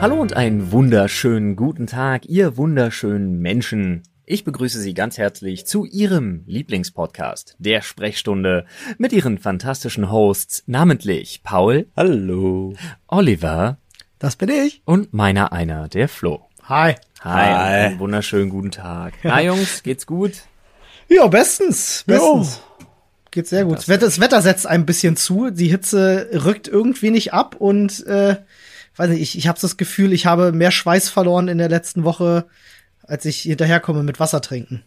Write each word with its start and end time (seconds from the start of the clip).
Hallo 0.00 0.16
und 0.20 0.34
einen 0.34 0.72
wunderschönen 0.72 1.56
guten 1.56 1.86
Tag, 1.86 2.24
ihr 2.26 2.56
wunderschönen 2.56 3.38
Menschen. 3.40 4.02
Ich 4.24 4.44
begrüße 4.44 4.78
Sie 4.80 4.94
ganz 4.94 5.18
herzlich 5.18 5.66
zu 5.66 5.84
Ihrem 5.84 6.42
Lieblingspodcast, 6.46 7.56
der 7.58 7.82
Sprechstunde, 7.82 8.64
mit 8.98 9.12
Ihren 9.12 9.38
fantastischen 9.38 10.10
Hosts, 10.10 10.62
namentlich 10.66 11.42
Paul, 11.42 11.86
Hallo. 11.96 12.74
Oliver 13.08 13.78
Das 14.18 14.36
bin 14.36 14.48
ich. 14.48 14.82
und 14.84 15.12
meiner 15.12 15.52
einer, 15.52 15.88
der 15.88 16.08
Flo. 16.08 16.46
Hi. 16.64 16.94
Hi, 17.20 17.52
Hi. 17.52 17.84
einen 17.84 17.98
wunderschönen 17.98 18.48
guten 18.48 18.70
Tag. 18.70 19.14
Na 19.22 19.40
Jungs, 19.42 19.82
geht's 19.82 20.06
gut? 20.06 20.32
Ja, 21.08 21.26
bestens. 21.26 22.04
Bestens. 22.06 22.60
Geht 23.32 23.46
sehr 23.48 23.64
gut. 23.64 23.78
Das 23.78 23.88
Wetter, 23.88 24.06
das 24.06 24.20
Wetter 24.20 24.40
setzt 24.42 24.66
ein 24.66 24.86
bisschen 24.86 25.16
zu. 25.16 25.50
Die 25.50 25.68
Hitze 25.68 26.30
rückt 26.44 26.66
irgendwie 26.68 27.10
nicht 27.10 27.32
ab 27.32 27.56
und 27.58 28.04
äh, 28.06 28.36
weiß 29.00 29.10
nicht, 29.10 29.22
ich, 29.22 29.38
ich 29.38 29.48
habe 29.48 29.58
das 29.60 29.76
Gefühl, 29.76 30.12
ich 30.12 30.26
habe 30.26 30.52
mehr 30.52 30.70
Schweiß 30.70 31.08
verloren 31.08 31.48
in 31.48 31.58
der 31.58 31.68
letzten 31.68 32.04
Woche, 32.04 32.46
als 33.02 33.24
ich 33.24 33.40
hinterherkomme 33.40 34.02
mit 34.02 34.20
Wasser 34.20 34.40
trinken. 34.40 34.82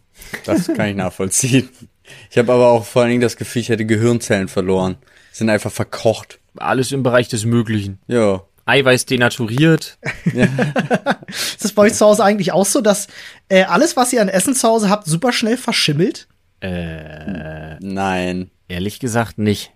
Das 0.46 0.68
kann 0.68 0.88
ich 0.88 0.96
nachvollziehen. 0.96 1.68
Ich 2.30 2.38
habe 2.38 2.52
aber 2.52 2.68
auch 2.68 2.84
vor 2.84 3.02
allen 3.02 3.10
Dingen 3.10 3.20
das 3.20 3.36
Gefühl, 3.36 3.62
ich 3.62 3.70
hätte 3.70 3.84
Gehirnzellen 3.84 4.48
verloren. 4.48 4.96
Sind 5.32 5.50
einfach 5.50 5.72
verkocht. 5.72 6.38
Alles 6.56 6.92
im 6.92 7.02
Bereich 7.02 7.28
des 7.28 7.44
Möglichen. 7.44 7.98
Ja. 8.06 8.44
Eiweiß 8.66 9.06
denaturiert. 9.06 9.98
Ist 11.26 11.64
das 11.64 11.72
bei 11.72 11.82
euch 11.82 11.94
zu 11.94 12.06
Hause 12.06 12.24
eigentlich 12.24 12.52
auch 12.52 12.66
so, 12.66 12.80
dass 12.80 13.08
äh, 13.48 13.64
alles, 13.64 13.96
was 13.96 14.12
ihr 14.12 14.22
an 14.22 14.28
Essen 14.28 14.54
zu 14.54 14.68
Hause 14.68 14.88
habt, 14.88 15.06
super 15.06 15.32
schnell 15.32 15.56
verschimmelt? 15.56 16.28
Nein. 17.80 18.50
Ehrlich 18.68 19.00
gesagt 19.00 19.38
nicht. 19.38 19.73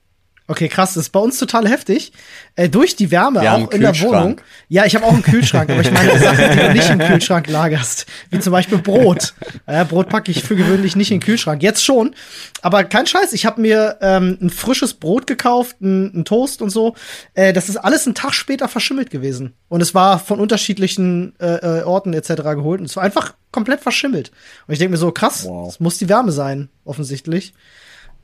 Okay, 0.50 0.68
krass, 0.68 0.94
das 0.94 1.04
ist 1.04 1.10
bei 1.10 1.20
uns 1.20 1.38
total 1.38 1.68
heftig. 1.68 2.10
Äh, 2.56 2.70
durch 2.70 2.96
die 2.96 3.10
Wärme 3.10 3.42
Wir 3.42 3.52
auch 3.52 3.70
in 3.70 3.82
der. 3.82 3.98
Wohnung. 4.00 4.40
Ja, 4.68 4.86
ich 4.86 4.94
habe 4.96 5.04
auch 5.04 5.12
einen 5.12 5.22
Kühlschrank, 5.22 5.68
aber 5.70 5.82
ich 5.82 5.90
meine 5.90 6.18
Sachen, 6.18 6.50
die 6.52 6.56
du 6.58 6.72
nicht 6.72 6.88
im 6.88 6.98
Kühlschrank 6.98 7.48
lagerst. 7.48 8.06
Wie 8.30 8.40
zum 8.40 8.52
Beispiel 8.52 8.78
Brot. 8.78 9.34
Ja, 9.66 9.84
Brot 9.84 10.08
packe 10.08 10.30
ich 10.30 10.42
für 10.42 10.56
gewöhnlich 10.56 10.96
nicht 10.96 11.10
in 11.10 11.20
den 11.20 11.24
Kühlschrank. 11.26 11.62
Jetzt 11.62 11.84
schon. 11.84 12.14
Aber 12.62 12.84
kein 12.84 13.06
Scheiß, 13.06 13.34
ich 13.34 13.44
habe 13.44 13.60
mir 13.60 13.98
ähm, 14.00 14.38
ein 14.40 14.48
frisches 14.48 14.94
Brot 14.94 15.26
gekauft, 15.26 15.80
ein, 15.82 16.20
ein 16.20 16.24
Toast 16.24 16.62
und 16.62 16.70
so. 16.70 16.94
Äh, 17.34 17.52
das 17.52 17.68
ist 17.68 17.76
alles 17.76 18.06
einen 18.06 18.14
Tag 18.14 18.32
später 18.32 18.68
verschimmelt 18.68 19.10
gewesen. 19.10 19.52
Und 19.68 19.82
es 19.82 19.94
war 19.94 20.18
von 20.18 20.40
unterschiedlichen 20.40 21.34
äh, 21.40 21.80
äh, 21.80 21.82
Orten 21.82 22.14
etc. 22.14 22.36
geholt. 22.54 22.80
Und 22.80 22.86
es 22.86 22.96
war 22.96 23.02
einfach 23.02 23.34
komplett 23.52 23.80
verschimmelt. 23.80 24.30
Und 24.66 24.72
ich 24.72 24.78
denke 24.78 24.92
mir 24.92 24.96
so, 24.98 25.12
krass, 25.12 25.44
Wow. 25.44 25.66
das 25.68 25.78
muss 25.78 25.98
die 25.98 26.08
Wärme 26.08 26.32
sein, 26.32 26.70
offensichtlich. 26.86 27.52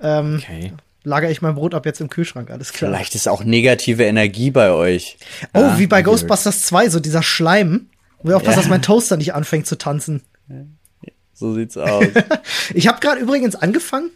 Ähm, 0.01 0.41
Okay. 0.43 0.73
Lagere 1.05 1.31
ich 1.31 1.43
mein 1.43 1.55
Brot 1.55 1.75
ab 1.75 1.85
jetzt 1.87 2.01
im 2.01 2.09
Kühlschrank, 2.09 2.51
alles 2.51 2.73
klar. 2.73 2.91
Vielleicht 2.91 3.15
ist 3.15 3.29
auch 3.29 3.45
negative 3.45 4.05
Energie 4.05 4.51
bei 4.51 4.71
euch. 4.71 5.19
Oh, 5.53 5.73
wie 5.77 5.87
bei. 5.87 6.03
Ghostbusters 6.03 6.63
2, 6.63 6.89
so 6.89 6.99
dieser 6.99 7.23
Schleim. 7.23 7.89
Ich 8.19 8.25
will 8.25 8.35
aufpassen, 8.35 8.61
dass 8.61 8.69
mein 8.69 8.81
Toaster 8.83 9.19
nicht 9.19 9.35
anfängt 9.35 9.67
zu 9.67 9.77
tanzen. 9.77 10.23
So 11.37 11.53
sieht's 11.53 11.77
aus. 11.77 12.05
Ich 12.75 12.87
habe 12.87 13.01
gerade 13.01 13.21
übrigens 13.21 13.57
angefangen, 13.57 14.11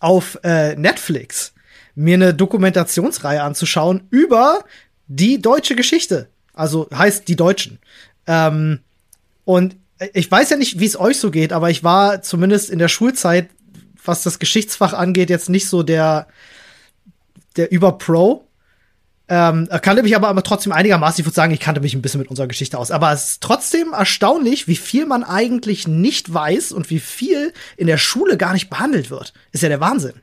auf 0.00 0.40
äh, 0.42 0.74
Netflix 0.74 1.52
mir 1.94 2.14
eine 2.14 2.34
Dokumentationsreihe 2.34 3.40
anzuschauen 3.40 4.08
über 4.10 4.64
die 5.06 5.40
deutsche 5.40 5.76
Geschichte. 5.76 6.28
Also 6.52 6.88
heißt 6.92 7.28
die 7.28 7.36
Deutschen. 7.36 7.78
Ähm, 8.26 8.80
und 9.44 9.76
ich 10.12 10.30
weiß 10.30 10.50
ja 10.50 10.56
nicht, 10.56 10.80
wie 10.80 10.86
es 10.86 10.98
euch 10.98 11.18
so 11.18 11.30
geht, 11.30 11.52
aber 11.52 11.70
ich 11.70 11.84
war 11.84 12.22
zumindest 12.22 12.70
in 12.70 12.78
der 12.78 12.88
Schulzeit, 12.88 13.48
was 14.04 14.22
das 14.22 14.38
Geschichtsfach 14.38 14.92
angeht, 14.92 15.30
jetzt 15.30 15.48
nicht 15.48 15.68
so 15.68 15.82
der, 15.82 16.26
der 17.56 17.70
Überpro. 17.70 18.46
Ähm, 19.28 19.68
er 19.70 19.78
kannte 19.78 20.02
mich 20.02 20.16
aber, 20.16 20.28
aber 20.28 20.42
trotzdem 20.42 20.72
einigermaßen, 20.72 21.20
ich 21.20 21.26
würde 21.26 21.34
sagen, 21.34 21.52
ich 21.54 21.60
kannte 21.60 21.80
mich 21.80 21.94
ein 21.94 22.02
bisschen 22.02 22.20
mit 22.20 22.28
unserer 22.28 22.48
Geschichte 22.48 22.78
aus. 22.78 22.90
Aber 22.90 23.12
es 23.12 23.30
ist 23.30 23.42
trotzdem 23.42 23.92
erstaunlich, 23.92 24.68
wie 24.68 24.76
viel 24.76 25.06
man 25.06 25.24
eigentlich 25.24 25.88
nicht 25.88 26.32
weiß 26.32 26.72
und 26.72 26.90
wie 26.90 27.00
viel 27.00 27.52
in 27.76 27.86
der 27.86 27.98
Schule 27.98 28.36
gar 28.36 28.52
nicht 28.52 28.68
behandelt 28.68 29.10
wird. 29.10 29.32
Ist 29.52 29.62
ja 29.62 29.68
der 29.68 29.80
Wahnsinn. 29.80 30.14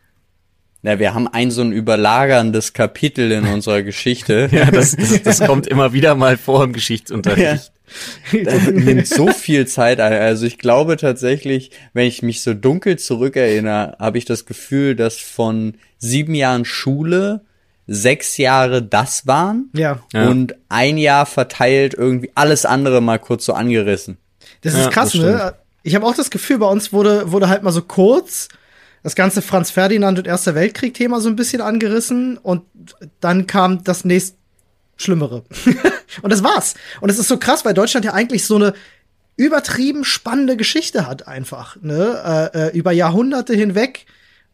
ja, 0.84 1.00
wir 1.00 1.14
haben 1.14 1.28
ein 1.28 1.50
so 1.50 1.62
ein 1.62 1.72
überlagerndes 1.72 2.74
Kapitel 2.74 3.32
in 3.32 3.48
unserer 3.54 3.84
Geschichte. 3.84 4.50
Ja, 4.52 4.70
das, 4.70 4.96
das, 4.96 5.24
das 5.24 5.40
kommt 5.40 5.66
immer 5.66 5.94
wieder 5.94 6.16
mal 6.16 6.38
vor 6.38 6.64
im 6.64 6.74
Geschichtsunterricht. 6.74 7.72
Das 8.44 8.68
nimmt 8.68 9.08
so 9.08 9.28
viel 9.32 9.68
Zeit 9.68 10.00
ein. 10.00 10.14
Also 10.14 10.46
ich 10.46 10.58
glaube 10.58 10.98
tatsächlich, 10.98 11.72
wenn 11.94 12.08
ich 12.08 12.22
mich 12.22 12.42
so 12.42 12.54
dunkel 12.54 12.98
zurückerinnere, 12.98 13.98
habe 14.00 14.18
ich 14.18 14.26
das 14.26 14.46
Gefühl, 14.46 14.96
dass 14.96 15.18
von 15.18 15.76
sieben 15.98 16.36
Jahren 16.36 16.66
Schule 16.66 17.42
sechs 17.88 18.38
Jahre 18.38 18.84
das 18.84 19.26
waren 19.26 19.70
Ja. 19.74 20.00
Ja. 20.14 20.30
und 20.30 20.56
ein 20.70 20.98
Jahr 21.00 21.26
verteilt 21.26 21.96
irgendwie 21.96 22.32
alles 22.36 22.66
andere 22.66 23.02
mal 23.02 23.18
kurz 23.18 23.46
so 23.46 23.54
angerissen. 23.54 24.18
Das 24.62 24.74
ist 24.74 24.80
Ja, 24.86 24.90
krass, 24.90 25.12
das 25.14 25.22
ne? 25.22 25.54
Ich 25.82 25.96
habe 25.96 26.06
auch 26.06 26.16
das 26.16 26.30
Gefühl, 26.30 26.60
bei 26.60 26.68
uns 26.68 26.94
wurde, 26.94 27.32
wurde 27.32 27.50
halt 27.50 27.64
mal 27.64 27.72
so 27.72 27.82
kurz 27.82 28.50
das 29.02 29.16
ganze 29.16 29.42
Franz 29.42 29.72
Ferdinand 29.72 30.20
und 30.20 30.28
Erster 30.28 30.54
Weltkrieg-Thema 30.56 31.22
so 31.22 31.30
ein 31.30 31.36
bisschen 31.36 31.62
angerissen 31.62 32.38
und 32.38 32.64
dann 33.22 33.48
kam 33.48 33.84
das 33.84 34.06
nächst 34.06 34.36
Schlimmere. 34.98 35.44
und 36.22 36.32
das 36.32 36.44
war's. 36.44 36.76
Und 37.02 37.10
es 37.10 37.20
ist 37.20 37.28
so 37.28 37.38
krass, 37.38 37.66
weil 37.66 37.74
Deutschland 37.74 38.06
ja 38.06 38.14
eigentlich 38.14 38.46
so 38.46 38.56
eine 38.56 38.74
übertrieben 39.36 40.04
spannende 40.04 40.58
Geschichte 40.58 41.08
hat 41.08 41.28
einfach, 41.28 41.78
ne? 41.82 42.52
Äh, 42.54 42.68
äh, 42.68 42.78
über 42.78 42.92
Jahrhunderte 42.92 43.54
hinweg. 43.54 44.06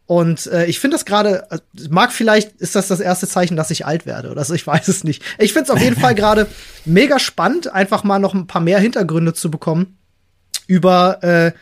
Und 0.06 0.46
äh, 0.46 0.66
ich 0.66 0.78
finde 0.78 0.94
das 0.94 1.04
gerade, 1.04 1.48
äh, 1.50 1.58
mag 1.90 2.12
vielleicht 2.12 2.60
ist 2.60 2.76
das 2.76 2.86
das 2.86 3.00
erste 3.00 3.26
Zeichen, 3.26 3.56
dass 3.56 3.72
ich 3.72 3.84
alt 3.84 4.06
werde 4.06 4.30
oder 4.30 4.44
so, 4.44 4.54
ich 4.54 4.64
weiß 4.64 4.86
es 4.86 5.02
nicht. 5.02 5.24
Ich 5.38 5.52
finde 5.52 5.64
es 5.64 5.70
auf 5.70 5.82
jeden 5.82 5.98
Fall 5.98 6.14
gerade 6.14 6.46
mega 6.84 7.18
spannend, 7.18 7.72
einfach 7.72 8.04
mal 8.04 8.20
noch 8.20 8.32
ein 8.32 8.46
paar 8.46 8.62
mehr 8.62 8.78
Hintergründe 8.78 9.34
zu 9.34 9.50
bekommen 9.50 9.98
über 10.68 11.22
äh, 11.24 11.52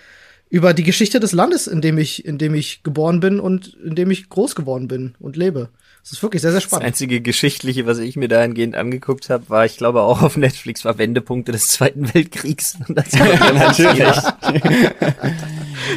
über 0.51 0.75
die 0.75 0.85
Geschichte 0.85 1.19
des 1.19 1.33
Landes, 1.33 1.67
in 1.67 1.81
dem 1.81 1.97
ich 1.97 2.27
in 2.27 2.37
dem 2.37 2.55
ich 2.55 2.83
geboren 2.83 3.21
bin 3.21 3.41
und 3.41 3.75
in 3.83 3.95
dem 3.95 4.11
ich 4.11 4.29
groß 4.29 4.55
geworden 4.55 4.87
bin 4.87 5.15
und 5.19 5.37
lebe. 5.37 5.71
Das 6.05 6.13
ist 6.13 6.23
wirklich 6.23 6.43
sehr 6.43 6.51
sehr 6.51 6.61
Das 6.61 6.65
spannend. 6.65 6.85
einzige 6.85 7.23
Geschichtliche, 7.23 7.87
was 7.87 7.99
ich 7.99 8.15
mir 8.17 8.29
dahingehend 8.29 8.77
angeguckt 8.77 9.31
habe, 9.31 9.49
war, 9.49 9.65
ich 9.65 9.79
glaube, 9.79 10.03
auch 10.03 10.21
auf 10.21 10.37
Netflix, 10.37 10.85
war 10.85 10.99
Wendepunkte 10.99 11.51
des 11.51 11.69
Zweiten 11.69 12.13
Weltkriegs. 12.15 12.77
Und 12.87 12.99
das 12.99 13.11
Natürlich. 13.13 14.15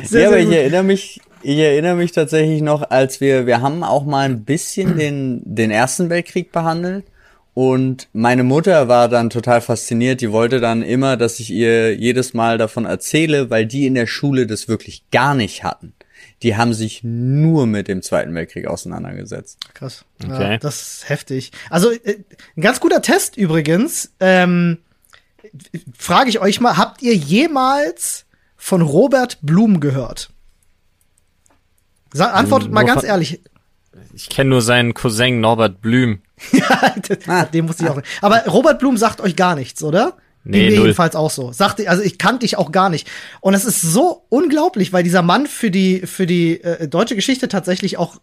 Sehr, 0.06 0.22
ja, 0.22 0.28
aber 0.28 0.38
sehr 0.38 0.48
ich 0.48 0.52
erinnere 0.56 0.84
mich, 0.84 1.20
ich 1.42 1.58
erinnere 1.58 1.96
mich 1.96 2.14
tatsächlich 2.14 2.62
noch, 2.62 2.90
als 2.90 3.20
wir, 3.20 3.48
wir 3.48 3.60
haben 3.62 3.84
auch 3.84 4.06
mal 4.06 4.24
ein 4.24 4.46
bisschen 4.46 4.98
den, 4.98 5.42
den 5.44 5.72
Ersten 5.72 6.10
Weltkrieg 6.10 6.54
behandelt. 6.54 7.04
Und 7.54 8.08
meine 8.14 8.44
Mutter 8.44 8.88
war 8.88 9.10
dann 9.10 9.30
total 9.30 9.60
fasziniert. 9.60 10.22
Die 10.22 10.32
wollte 10.32 10.62
dann 10.62 10.84
immer, 10.84 11.18
dass 11.18 11.42
ich 11.42 11.50
ihr 11.50 11.94
jedes 11.96 12.34
Mal 12.34 12.58
davon 12.58 12.86
erzähle, 12.86 13.50
weil 13.50 13.66
die 13.66 13.88
in 13.88 13.96
der 13.96 14.08
Schule 14.08 14.48
das 14.48 14.70
wirklich 14.70 15.04
gar 15.12 15.36
nicht 15.36 15.66
hatten. 15.66 15.92
Die 16.44 16.56
haben 16.56 16.74
sich 16.74 17.04
nur 17.04 17.66
mit 17.66 17.88
dem 17.88 18.02
Zweiten 18.02 18.34
Weltkrieg 18.36 18.68
auseinandergesetzt. 18.68 19.74
Krass. 19.74 20.06
Okay. 20.24 20.52
Ja, 20.54 20.58
das 20.58 20.82
ist 20.82 21.10
heftig. 21.10 21.52
Also 21.70 21.92
äh, 21.92 22.20
ein 22.56 22.62
ganz 22.62 22.80
guter 22.80 23.02
Test 23.02 23.38
übrigens. 23.38 24.12
Ähm, 24.20 24.80
Frage 25.98 26.30
ich 26.30 26.40
euch 26.40 26.60
mal, 26.60 26.78
habt 26.78 27.02
ihr 27.02 27.16
jemals 27.16 28.26
von 28.56 28.82
Robert 28.82 29.40
Blum 29.42 29.80
gehört? 29.80 30.30
Sa 32.14 32.32
antwortet 32.32 32.68
Ähm, 32.68 32.74
mal 32.74 32.86
ganz 32.86 33.04
ehrlich. 33.04 33.42
Ich 34.14 34.30
kenne 34.30 34.52
nur 34.52 34.62
seinen 34.62 34.94
Cousin 34.94 35.40
Norbert 35.40 35.82
Blüm. 35.82 36.22
ja, 37.26 37.46
den 37.46 37.66
musste 37.66 37.84
ich 37.84 37.90
auch. 37.90 38.02
Aber 38.22 38.46
Robert 38.46 38.80
Blum 38.80 38.98
sagt 38.98 39.22
euch 39.22 39.36
gar 39.36 39.56
nichts, 39.56 39.82
oder? 39.84 40.18
Nee, 40.50 40.70
Ging 40.70 40.78
mir 40.78 40.82
jedenfalls 40.84 41.16
auch 41.16 41.30
so. 41.30 41.52
Sagte, 41.52 41.90
also 41.90 42.02
ich 42.02 42.18
kannte 42.18 42.40
dich 42.40 42.58
auch 42.58 42.72
gar 42.72 42.90
nicht. 42.90 43.08
Und 43.42 43.54
es 43.54 43.66
ist 43.66 43.82
so 43.82 44.24
unglaublich, 44.30 44.94
weil 44.94 45.04
dieser 45.04 45.22
Mann 45.22 45.46
für 45.46 45.70
die 45.70 46.08
für 46.08 46.26
die 46.26 46.64
äh, 46.64 46.88
deutsche 46.88 47.16
Geschichte 47.16 47.50
tatsächlich 47.50 47.98
auch 47.98 48.16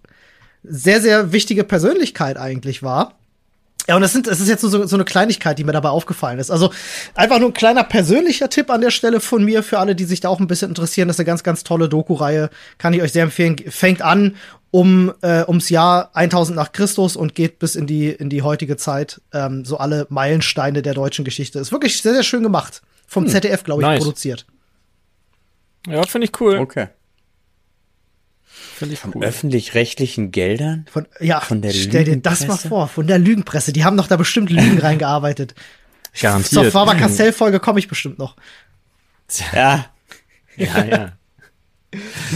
sehr 0.63 1.03
sehr 1.03 1.33
wichtige 1.33 1.65
Persönlichkeit 1.65 2.39
eigentlich 2.39 2.83
war. 2.83 3.15
Ja, 3.87 3.97
und 3.97 4.01
das 4.01 4.15
sind, 4.15 4.27
das 4.27 4.41
ist 4.41 4.49
jetzt 4.49 4.63
so, 4.63 4.87
so 4.87 4.97
eine 4.97 5.05
Kleinigkeit, 5.05 5.59
die 5.59 5.65
mir 5.65 5.73
dabei 5.73 5.91
aufgefallen 5.91 6.39
ist. 6.39 6.51
Also 6.51 6.73
einfach 7.15 7.39
nur 7.39 7.51
ein 7.51 7.55
kleiner 7.55 7.85
persönlicher 7.85 8.49
Tipp 8.49 8.71
an 8.71 8.81
der 8.81 8.91
Stelle 8.91 9.21
von 9.21 9.45
mir 9.45 9.63
für 9.63 9.79
alle, 9.79 9.95
die 9.95 10.05
sich 10.05 10.21
da 10.21 10.31
auch 10.31 10.41
ein 10.41 10.47
bisschen 10.47 10.71
interessieren. 10.71 11.09
Das 11.09 11.17
ist 11.17 11.21
eine 11.21 11.27
ganz, 11.27 11.43
ganz 11.43 11.65
tolle 11.65 11.91
Doku-Reihe. 11.91 12.49
Kann 12.79 12.95
ich 12.95 13.03
euch 13.03 13.13
sehr 13.13 13.25
empfehlen. 13.25 13.57
Fängt 13.69 14.01
an 14.01 14.37
um 14.75 15.13
äh, 15.23 15.45
ums 15.47 15.69
Jahr 15.69 16.11
1000 16.17 16.57
nach 16.57 16.73
Christus 16.73 17.15
und 17.15 17.37
geht 17.37 17.61
bis 17.61 17.77
in 17.77 17.87
die 17.87 18.09
in 18.09 18.29
die 18.29 18.43
heutige 18.43 18.77
Zeit. 18.77 19.21
Ähm, 19.33 19.65
so 19.65 19.77
alle 19.79 20.09
Meilensteine 20.11 20.83
der 20.83 20.95
deutschen 20.95 21.25
Geschichte. 21.25 21.61
Ist 21.61 21.71
wirklich 21.71 22.03
sehr, 22.03 22.13
sehr 22.13 22.25
schön 22.25 22.43
gemacht. 22.43 22.83
Vom 23.07 23.29
ZDF, 23.29 23.63
glaube 23.63 23.83
ich, 23.83 23.87
nice. 23.87 24.01
produziert. 24.01 24.47
Ja, 25.87 26.03
finde 26.03 26.25
ich 26.25 26.41
cool. 26.41 26.59
Okay. 26.59 26.89
Finde 28.43 28.95
ich 28.95 29.01
cool. 29.05 29.23
Öffentlich-rechtlichen 29.23 30.33
Geldern? 30.33 30.87
Von, 30.91 31.07
ja, 31.21 31.39
Von 31.39 31.63
der 31.63 31.71
stell 31.71 32.03
dir 32.03 32.17
das 32.17 32.41
mal 32.41 32.47
Lügenpresse? 32.47 32.69
vor, 32.69 32.89
von 32.89 33.07
der 33.07 33.21
Lügenpresse. 33.21 33.73
Die 33.73 33.85
haben 33.85 33.97
doch 33.97 34.09
da 34.09 34.17
bestimmt 34.17 34.51
Lügen 34.51 34.79
reingearbeitet. 34.81 35.55
Zur 36.15 36.31
Garantiert. 36.31 36.73
Faber-Castell-Folge 36.73 37.61
komme 37.61 37.79
ich 37.79 37.87
bestimmt 37.87 38.19
noch. 38.19 38.35
Ja. 39.53 39.87
Ja, 40.57 40.85
ja. 40.85 41.13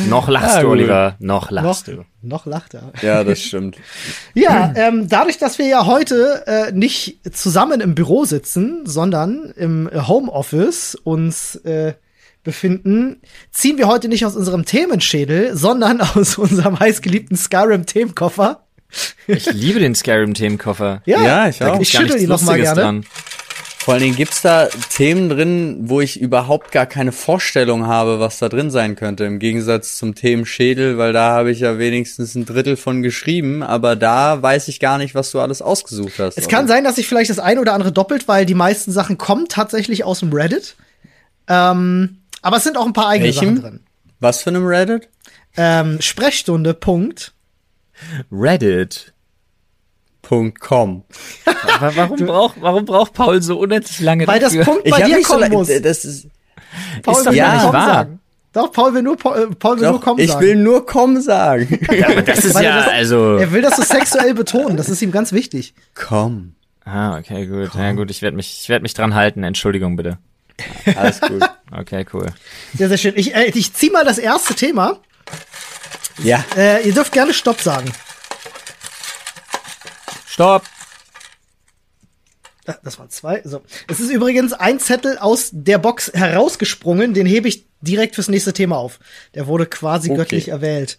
Noch 0.09 0.29
lachst 0.29 0.57
Ja, 0.57 0.63
du. 0.63 0.69
Oliver. 0.69 1.17
Noch 1.19 1.51
lachst 1.51 1.89
noch, 1.89 1.95
du. 1.97 2.05
noch 2.23 2.47
lacht 2.47 2.75
er. 2.75 2.93
Ja, 3.03 3.25
das 3.25 3.41
stimmt. 3.43 3.77
Ja, 4.35 4.73
ähm, 4.77 5.09
dadurch, 5.09 5.39
dass 5.39 5.59
wir 5.59 5.67
ja 5.67 5.87
heute 5.87 6.45
äh, 6.47 6.73
nicht 6.73 7.21
zusammen 7.33 7.81
im 7.81 7.95
Büro 7.95 8.25
sitzen, 8.25 8.83
sondern 8.85 9.53
im 9.57 9.91
Homeoffice 9.93 10.95
uns 10.95 11.57
äh, 11.57 11.95
befinden, 12.45 13.21
ziehen 13.51 13.79
wir 13.79 13.89
heute 13.89 14.09
nicht 14.09 14.25
aus 14.25 14.37
unserem 14.37 14.65
Themenschädel, 14.65 15.57
sondern 15.57 16.01
aus 16.15 16.39
unserem 16.39 16.79
heißgeliebten 16.79 17.37
Skyrim-Themenkoffer. 17.37 18.65
Ich 19.27 19.53
liebe 19.53 19.81
den 19.81 19.95
Skyrim-Themenkoffer. 19.95 21.03
Ja, 21.05 21.49
ich 21.49 21.59
Da 21.59 21.73
auch. 21.73 21.81
Ich 21.81 21.91
schüttel 21.91 22.21
ihn 22.23 22.29
noch 22.29 22.41
mal 22.43 22.59
gerne. 22.59 22.81
dran. 22.81 23.05
Vor 23.89 23.95
allen 23.95 24.03
Dingen 24.03 24.17
gibt's 24.17 24.43
da 24.43 24.69
Themen 24.91 25.31
drin, 25.31 25.79
wo 25.85 26.03
ich 26.03 26.21
überhaupt 26.21 26.73
gar 26.73 26.85
keine 26.85 27.11
Vorstellung 27.11 27.87
habe, 27.87 28.21
was 28.21 28.39
da 28.39 28.51
drin 28.51 28.71
sein 28.71 28.97
könnte. 28.97 29.25
Im 29.25 29.39
Gegensatz 29.39 29.97
zum 29.97 30.15
Themenschädel, 30.15 30.99
weil 30.99 31.15
da 31.15 31.31
habe 31.31 31.51
ich 31.51 31.61
ja 31.61 31.79
wenigstens 31.79 32.35
ein 32.35 32.45
Drittel 32.45 32.77
von 32.77 33.01
geschrieben, 33.01 33.63
aber 33.63 33.97
da 33.97 34.43
weiß 34.43 34.69
ich 34.69 34.79
gar 34.79 34.99
nicht, 34.99 35.15
was 35.15 35.31
du 35.31 35.41
alles 35.41 35.63
ausgesucht 35.63 36.19
hast. 36.19 36.37
Es 36.37 36.49
kann 36.49 36.69
sein, 36.69 36.85
dass 36.85 36.97
sich 36.97 37.09
vielleicht 37.09 37.31
das 37.31 37.39
eine 37.39 37.63
oder 37.63 37.73
andere 37.73 37.91
doppelt, 37.91 38.29
weil 38.29 38.45
die 38.45 38.53
meisten 38.53 38.93
Sachen 38.93 39.17
kommen 39.17 39.49
tatsächlich 39.49 40.05
aus 40.05 40.21
dem 40.21 40.35
Reddit. 40.35 40.77
Ähm, 41.47 42.19
aber 42.43 42.59
es 42.59 42.65
sind 42.65 42.77
auch 42.77 42.85
ein 42.85 42.93
paar 42.93 43.09
eigene 43.09 43.29
Welchem? 43.29 43.57
Sachen 43.57 43.63
drin. 43.63 43.81
Was 44.21 44.43
für 44.43 44.51
einem 44.51 44.67
Reddit? 44.67 45.09
Ähm, 45.57 46.03
Sprechstunde, 46.03 46.75
Punkt. 46.75 47.33
Reddit. 48.31 49.15
.com. 50.29 51.05
Aber 51.79 51.97
warum 51.97 52.17
braucht, 52.27 52.57
warum 52.61 52.85
braucht 52.85 53.13
Paul 53.15 53.43
so 53.43 53.59
unendlich 53.59 54.01
lange 54.01 54.27
Weil 54.27 54.41
das 54.41 54.53
dafür? 54.53 54.65
Punkt 54.65 54.83
Ich 54.87 54.91
bei 54.93 54.99
hab 55.03 55.07
dir 55.07 55.17
so 55.23 55.23
kommen 55.33 55.41
la- 55.43 55.49
muss. 55.49 55.69
Das 55.83 56.05
ist, 56.05 56.27
Paul 57.03 57.15
ist 57.15 57.27
doch 57.27 57.33
nur 57.33 57.33
nicht 57.33 57.63
Komm 57.63 57.73
wahr. 57.73 57.87
sagen. 57.95 58.21
Doch, 58.53 58.73
Paul 58.73 58.95
will 58.95 59.03
nur, 59.03 59.17
Paul, 59.17 59.51
Paul 59.59 59.77
will 59.81 59.85
nur 59.89 59.99
doch, 59.99 60.05
Komm 60.05 60.19
ich 60.19 60.31
sagen. 60.33 60.41
will 60.45 60.57
nur 60.57 60.87
com 60.87 61.21
sagen. 61.21 61.79
Ja, 61.93 62.09
aber 62.09 62.23
das 62.23 62.39
ist 62.45 62.55
Weil 62.55 62.65
er 62.65 62.71
ja, 62.71 62.85
das- 62.85 62.93
also. 62.93 63.37
Er 63.37 63.53
will 63.53 63.63
das 63.63 63.77
so 63.77 63.83
sexuell 63.83 64.35
betonen. 64.35 64.77
Das 64.77 64.89
ist 64.89 65.03
ihm 65.03 65.13
ganz 65.13 65.33
wichtig. 65.33 65.75
com. 65.95 66.55
Ah, 66.85 67.19
okay, 67.19 67.47
gut. 67.47 67.71
Ja, 67.75 67.93
gut, 67.93 68.11
ich 68.11 68.23
werde 68.23 68.37
mich, 68.37 68.61
ich 68.63 68.69
werde 68.71 68.83
mich 68.83 68.95
dran 68.95 69.15
halten. 69.15 69.43
Entschuldigung, 69.45 69.97
bitte. 69.97 70.19
Alles 70.97 71.21
gut. 71.21 71.43
Okay, 71.71 72.07
cool. 72.15 72.27
Sehr, 72.75 72.89
sehr 72.89 72.97
schön. 72.97 73.13
Ich, 73.17 73.35
äh, 73.35 73.51
ich 73.55 73.75
zieh 73.75 73.91
mal 73.91 74.05
das 74.07 74.17
erste 74.19 74.55
Thema. 74.55 74.97
Ja. 76.23 76.43
Äh, 76.57 76.87
ihr 76.89 76.95
dürft 76.95 77.13
gerne 77.13 77.35
Stopp 77.35 77.61
sagen. 77.61 77.93
Stopp! 80.39 80.63
Das 82.85 82.97
waren 83.01 83.11
zwei. 83.11 83.43
So. 83.45 83.61
Es 83.89 83.99
ist 83.99 84.09
übrigens 84.11 84.53
ein 84.53 84.79
Zettel 84.79 85.19
aus 85.19 85.49
der 85.51 85.79
Box 85.79 86.13
herausgesprungen. 86.15 87.13
Den 87.13 87.27
hebe 87.27 87.49
ich 87.49 87.67
direkt 87.81 88.15
fürs 88.15 88.29
nächste 88.29 88.53
Thema 88.53 88.77
auf. 88.77 89.01
Der 89.35 89.49
wurde 89.49 89.67
quasi 89.67 90.11
Okay. 90.11 90.17
göttlich 90.17 90.49
erwählt. 90.51 90.97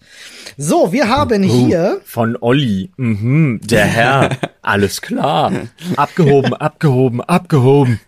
So, 0.57 0.91
wir 0.91 1.07
haben 1.07 1.41
hier. 1.43 2.01
Von 2.03 2.35
Olli. 2.41 2.91
Mhm, 2.97 3.61
der 3.63 3.85
Herr. 3.85 4.37
Alles 4.61 4.99
klar. 4.99 5.53
Abgehoben, 5.95 6.53
abgehoben, 6.53 7.21
abgehoben. 7.21 8.01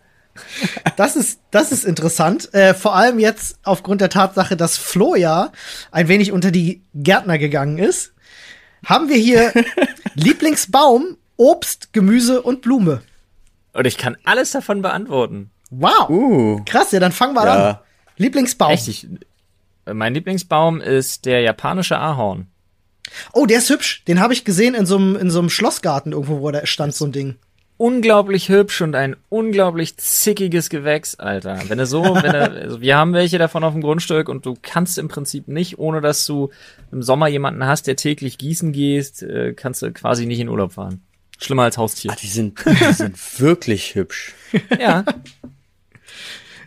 Das 0.98 1.16
ist, 1.16 1.40
das 1.52 1.72
ist 1.72 1.86
interessant. 1.86 2.54
Äh, 2.54 2.74
vor 2.74 2.94
allem 2.94 3.20
jetzt 3.20 3.58
aufgrund 3.64 4.02
der 4.02 4.10
Tatsache, 4.10 4.58
dass 4.58 4.76
Flo 4.78 5.16
ja 5.16 5.54
ein 5.92 6.10
wenig 6.10 6.34
unter 6.34 6.52
die 6.52 6.82
Gärtner 6.94 7.38
gegangen 7.38 7.78
ist. 7.78 8.12
Haben 8.86 9.08
wir 9.08 9.16
hier 9.18 9.54
Lieblingsbaum, 10.16 11.18
Obst, 11.42 11.92
Gemüse 11.92 12.44
und 12.44 12.62
Blume. 12.62 13.02
Und 13.74 13.88
ich 13.88 13.98
kann 13.98 14.16
alles 14.26 14.52
davon 14.52 14.84
beantworten. 14.84 15.50
Wow. 15.72 16.08
Uh. 16.08 16.62
Krass, 16.66 16.92
ja, 16.92 17.00
dann 17.00 17.12
fangen 17.12 17.34
wir 17.34 17.46
Ja. 17.46 17.70
an. 17.70 17.78
Lieblingsbaum. 18.18 18.70
Echt, 18.72 18.88
ich, 18.88 19.08
mein 19.92 20.14
Lieblingsbaum 20.14 20.82
ist 20.82 21.26
der 21.26 21.42
japanische 21.42 21.98
Ahorn. 21.98 22.46
Oh, 23.34 23.48
der 23.48 23.58
ist 23.58 23.72
hübsch. 23.72 24.04
Den 24.08 24.20
habe 24.20 24.34
ich 24.34 24.46
gesehen 24.46 24.76
in 24.76 24.86
so 24.86 24.98
einem 24.98 25.16
in 25.16 25.32
so 25.32 25.40
einem 25.40 25.50
Schlossgarten 25.50 26.12
irgendwo, 26.12 26.42
wo 26.42 26.52
da 26.52 26.64
stand 26.68 26.94
so 26.94 27.06
ein 27.06 27.12
Ding. 27.12 27.36
Unglaublich 27.78 28.50
hübsch 28.50 28.82
und 28.82 28.94
ein 28.94 29.16
unglaublich 29.30 29.98
zickiges 29.98 30.70
Gewächs, 30.70 31.16
Alter. 31.16 31.60
Wenn 31.68 31.80
du 31.80 31.88
so, 31.88 32.04
wenn 32.04 32.34
du, 32.34 32.52
also 32.62 32.82
wir 32.82 32.96
haben 32.96 33.14
welche 33.14 33.40
davon 33.40 33.64
auf 33.64 33.74
dem 33.74 33.82
Grundstück 33.82 34.30
und 34.30 34.46
du 34.46 34.56
kannst 34.62 35.00
im 35.00 35.08
Prinzip 35.08 35.48
nicht, 35.48 35.80
ohne 35.80 36.02
dass 36.02 36.24
du 36.28 36.52
im 36.92 37.02
Sommer 37.02 37.28
jemanden 37.30 37.66
hast, 37.66 37.88
der 37.88 37.96
täglich 37.96 38.38
gießen 38.38 38.72
gehst, 38.74 39.24
äh, 39.24 39.54
kannst 39.54 39.82
du 39.82 39.92
quasi 39.92 40.28
nicht 40.28 40.40
in 40.40 40.48
Urlaub 40.50 40.74
fahren. 40.74 41.02
Schlimmer 41.42 41.64
als 41.64 41.78
Haustier. 41.78 42.12
Ah, 42.12 42.16
die 42.22 42.28
sind, 42.28 42.64
die 42.66 42.94
sind 42.94 43.18
wirklich 43.40 43.96
hübsch. 43.96 44.34
Ja. 44.80 45.04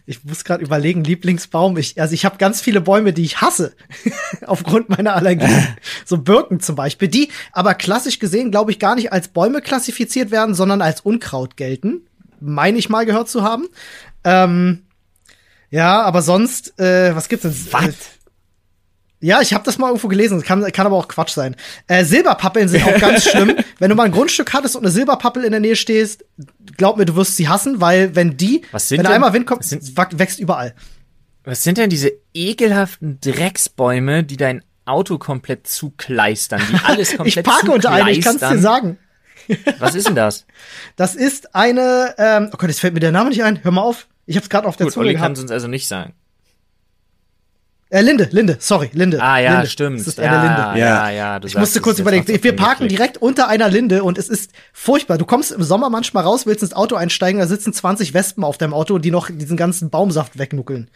Ich 0.07 0.23
muss 0.25 0.45
gerade 0.45 0.63
überlegen, 0.63 1.03
Lieblingsbaum. 1.03 1.79
Ich, 1.79 1.99
also 1.99 2.13
ich 2.13 2.25
habe 2.25 2.37
ganz 2.37 2.61
viele 2.61 2.81
Bäume, 2.83 3.13
die 3.13 3.23
ich 3.23 3.41
hasse, 3.41 3.75
aufgrund 4.47 4.91
meiner 4.91 5.15
Allergie. 5.15 5.65
so 6.05 6.19
Birken 6.19 6.61
zum 6.61 6.77
Beispiel, 6.77 7.09
die 7.09 7.31
aber 7.53 7.75
klassisch 7.75 8.19
gesehen, 8.19 8.51
glaube 8.51 8.71
ich, 8.71 8.79
gar 8.79 8.97
nicht 8.97 9.13
als 9.13 9.29
Bäume 9.29 9.63
klassifiziert 9.63 10.31
werden, 10.31 10.55
sondern 10.55 10.83
als 10.83 11.01
Unkraut 11.01 11.57
gelten. 11.57 12.03
Meine 12.41 12.79
ich 12.79 12.91
mal 12.91 13.07
gehört 13.07 13.31
zu 13.31 13.43
haben. 13.43 13.69
Ähm, 14.25 14.83
ja, 15.71 16.03
aber 16.03 16.21
sonst, 16.21 16.79
äh, 16.79 17.17
was 17.17 17.29
gibt's 17.29 17.43
denn? 17.43 17.73
Was? 17.73 17.95
Ja, 19.25 19.41
ich 19.41 19.55
habe 19.55 19.65
das 19.65 19.79
mal 19.79 19.89
irgendwo 19.89 20.09
gelesen. 20.09 20.43
Kann, 20.43 20.63
kann 20.73 20.87
aber 20.87 20.97
auch 20.97 21.09
Quatsch 21.09 21.31
sein. 21.33 21.57
Äh, 21.87 22.05
Silberpappeln 22.05 22.69
sind 22.69 22.85
auch 22.87 22.99
ganz 22.99 23.25
schlimm. 23.31 23.57
Wenn 23.79 23.89
du 23.89 23.95
mal 23.95 24.05
ein 24.05 24.13
Grundstück 24.13 24.53
hattest 24.53 24.77
und 24.77 24.83
eine 24.83 24.91
Silberpappel 24.91 25.45
in 25.45 25.51
der 25.53 25.61
Nähe 25.61 25.77
stehst, 25.77 26.25
glaub 26.77 26.97
mir, 26.99 27.07
du 27.07 27.17
wirst 27.17 27.37
sie 27.37 27.49
hassen, 27.49 27.81
weil 27.81 28.15
wenn 28.15 28.37
die, 28.37 28.63
wenn 28.73 28.99
denn- 28.99 29.07
einmal 29.07 29.33
Wind 29.33 29.47
kommt, 29.47 29.65
sind- 29.65 29.97
wächst 30.19 30.39
überall. 30.41 30.75
Was 31.45 31.63
sind 31.63 31.79
denn 31.79 31.89
diese 31.91 32.13
ekelhaften 32.35 33.19
Drecksbäume, 33.21 34.25
die 34.25 34.37
dein 34.37 34.63
Auto 34.85 35.17
komplett 35.19 35.67
zukleistern, 35.67 36.61
die 36.71 36.77
alles 36.85 37.11
komplett 37.17 37.37
Ich 37.39 37.43
parke 37.45 37.71
unter 37.73 37.91
einem, 37.93 38.09
ich 38.09 38.21
kann's 38.23 38.41
dir 38.41 38.59
sagen. 38.59 38.99
Was 39.79 39.95
ist 39.95 40.07
denn 40.09 40.15
das? 40.17 40.45
Das 40.97 41.15
ist 41.15 41.55
eine, 41.55 42.15
ähm, 42.19 42.51
oh 42.53 42.57
Gott, 42.59 42.69
jetzt 42.69 42.81
fällt 42.81 42.95
mir 42.95 43.01
der 43.01 43.13
Name 43.13 43.31
nicht 43.31 43.43
ein. 43.43 43.63
Hör 43.65 43.73
mal 43.73 43.81
auf. 43.83 44.07
Ich 44.27 44.37
hab's 44.37 44.49
gerade 44.49 44.67
auf 44.69 44.77
der 44.77 44.85
Gut, 44.87 44.93
Zunge 44.95 45.07
Olli 45.07 45.15
kann 45.15 45.23
gehabt. 45.23 45.37
es 45.39 45.43
uns 45.43 45.51
also 45.51 45.67
nicht 45.69 45.87
sagen. 45.89 46.15
Äh, 47.91 48.01
Linde, 48.01 48.29
Linde, 48.33 48.57
sorry, 48.61 48.91
Linde. 48.93 49.23
Ah 49.23 49.39
ja, 49.39 49.53
Linde. 49.53 49.67
stimmt. 49.69 50.01
Es 50.01 50.07
ist 50.09 50.19
ja, 50.19 50.25
eine 50.25 50.37
Linde. 50.49 50.81
Ja, 50.81 51.11
Ja. 51.11 51.11
ja, 51.11 51.39
du 51.41 51.47
Ich 51.47 51.55
musste 51.57 51.79
es, 51.79 51.83
kurz 51.83 51.99
überlegen. 51.99 52.27
Wir 52.43 52.57
parken 52.57 52.87
Klick. 52.89 52.97
direkt 52.97 53.17
unter 53.19 53.47
einer 53.49 53.69
Linde 53.69 54.03
und 54.03 54.19
es 54.19 54.29
ist 54.29 54.51
furchtbar. 54.73 55.19
Du 55.19 55.25
kommst 55.27 55.53
im 55.53 55.63
Sommer 55.63 55.91
manchmal 55.91 56.25
raus, 56.25 56.47
willst 56.47 56.63
ins 56.63 56.73
Auto 56.73 56.97
einsteigen, 56.97 57.41
da 57.41 57.47
sitzen 57.47 57.73
20 57.73 58.13
Wespen 58.15 58.43
auf 58.43 58.59
deinem 58.59 58.75
Auto, 58.75 58.99
die 58.99 59.11
noch 59.11 59.31
diesen 59.31 59.57
ganzen 59.57 59.91
Baumsaft 59.91 60.39
wegnuckeln. 60.39 60.91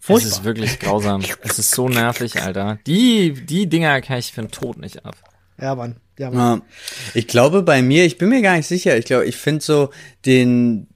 Es 0.00 0.06
Furchtbar. 0.06 0.30
ist 0.32 0.44
wirklich 0.44 0.78
grausam. 0.80 1.22
es 1.42 1.58
ist 1.58 1.70
so 1.72 1.88
nervig, 1.88 2.42
Alter. 2.42 2.78
Die, 2.86 3.34
die 3.34 3.68
Dinger 3.68 4.00
kann 4.00 4.18
ich 4.18 4.32
für 4.32 4.40
den 4.40 4.50
Tod 4.50 4.78
nicht 4.78 5.04
ab. 5.04 5.14
Ja, 5.60 5.74
Mann. 5.74 5.96
Ja, 6.18 6.30
Mann. 6.30 6.58
Ja. 6.58 6.62
Ich 7.12 7.28
glaube 7.28 7.62
bei 7.62 7.82
mir, 7.82 8.06
ich 8.06 8.16
bin 8.16 8.30
mir 8.30 8.40
gar 8.40 8.56
nicht 8.56 8.66
sicher. 8.66 8.96
Ich 8.96 9.04
glaube, 9.04 9.26
ich 9.26 9.36
finde 9.36 9.62
so 9.62 9.90
den 10.24 10.88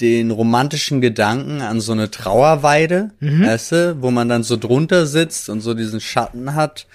den 0.00 0.30
romantischen 0.30 1.00
Gedanken 1.00 1.60
an 1.60 1.80
so 1.80 1.92
eine 1.92 2.10
Trauerweide, 2.10 3.10
weißt 3.20 3.72
du, 3.72 3.96
wo 4.00 4.10
man 4.10 4.28
dann 4.28 4.42
so 4.42 4.56
drunter 4.56 5.06
sitzt 5.06 5.48
und 5.48 5.60
so 5.60 5.74
diesen 5.74 6.00
Schatten 6.00 6.54
hat, 6.54 6.86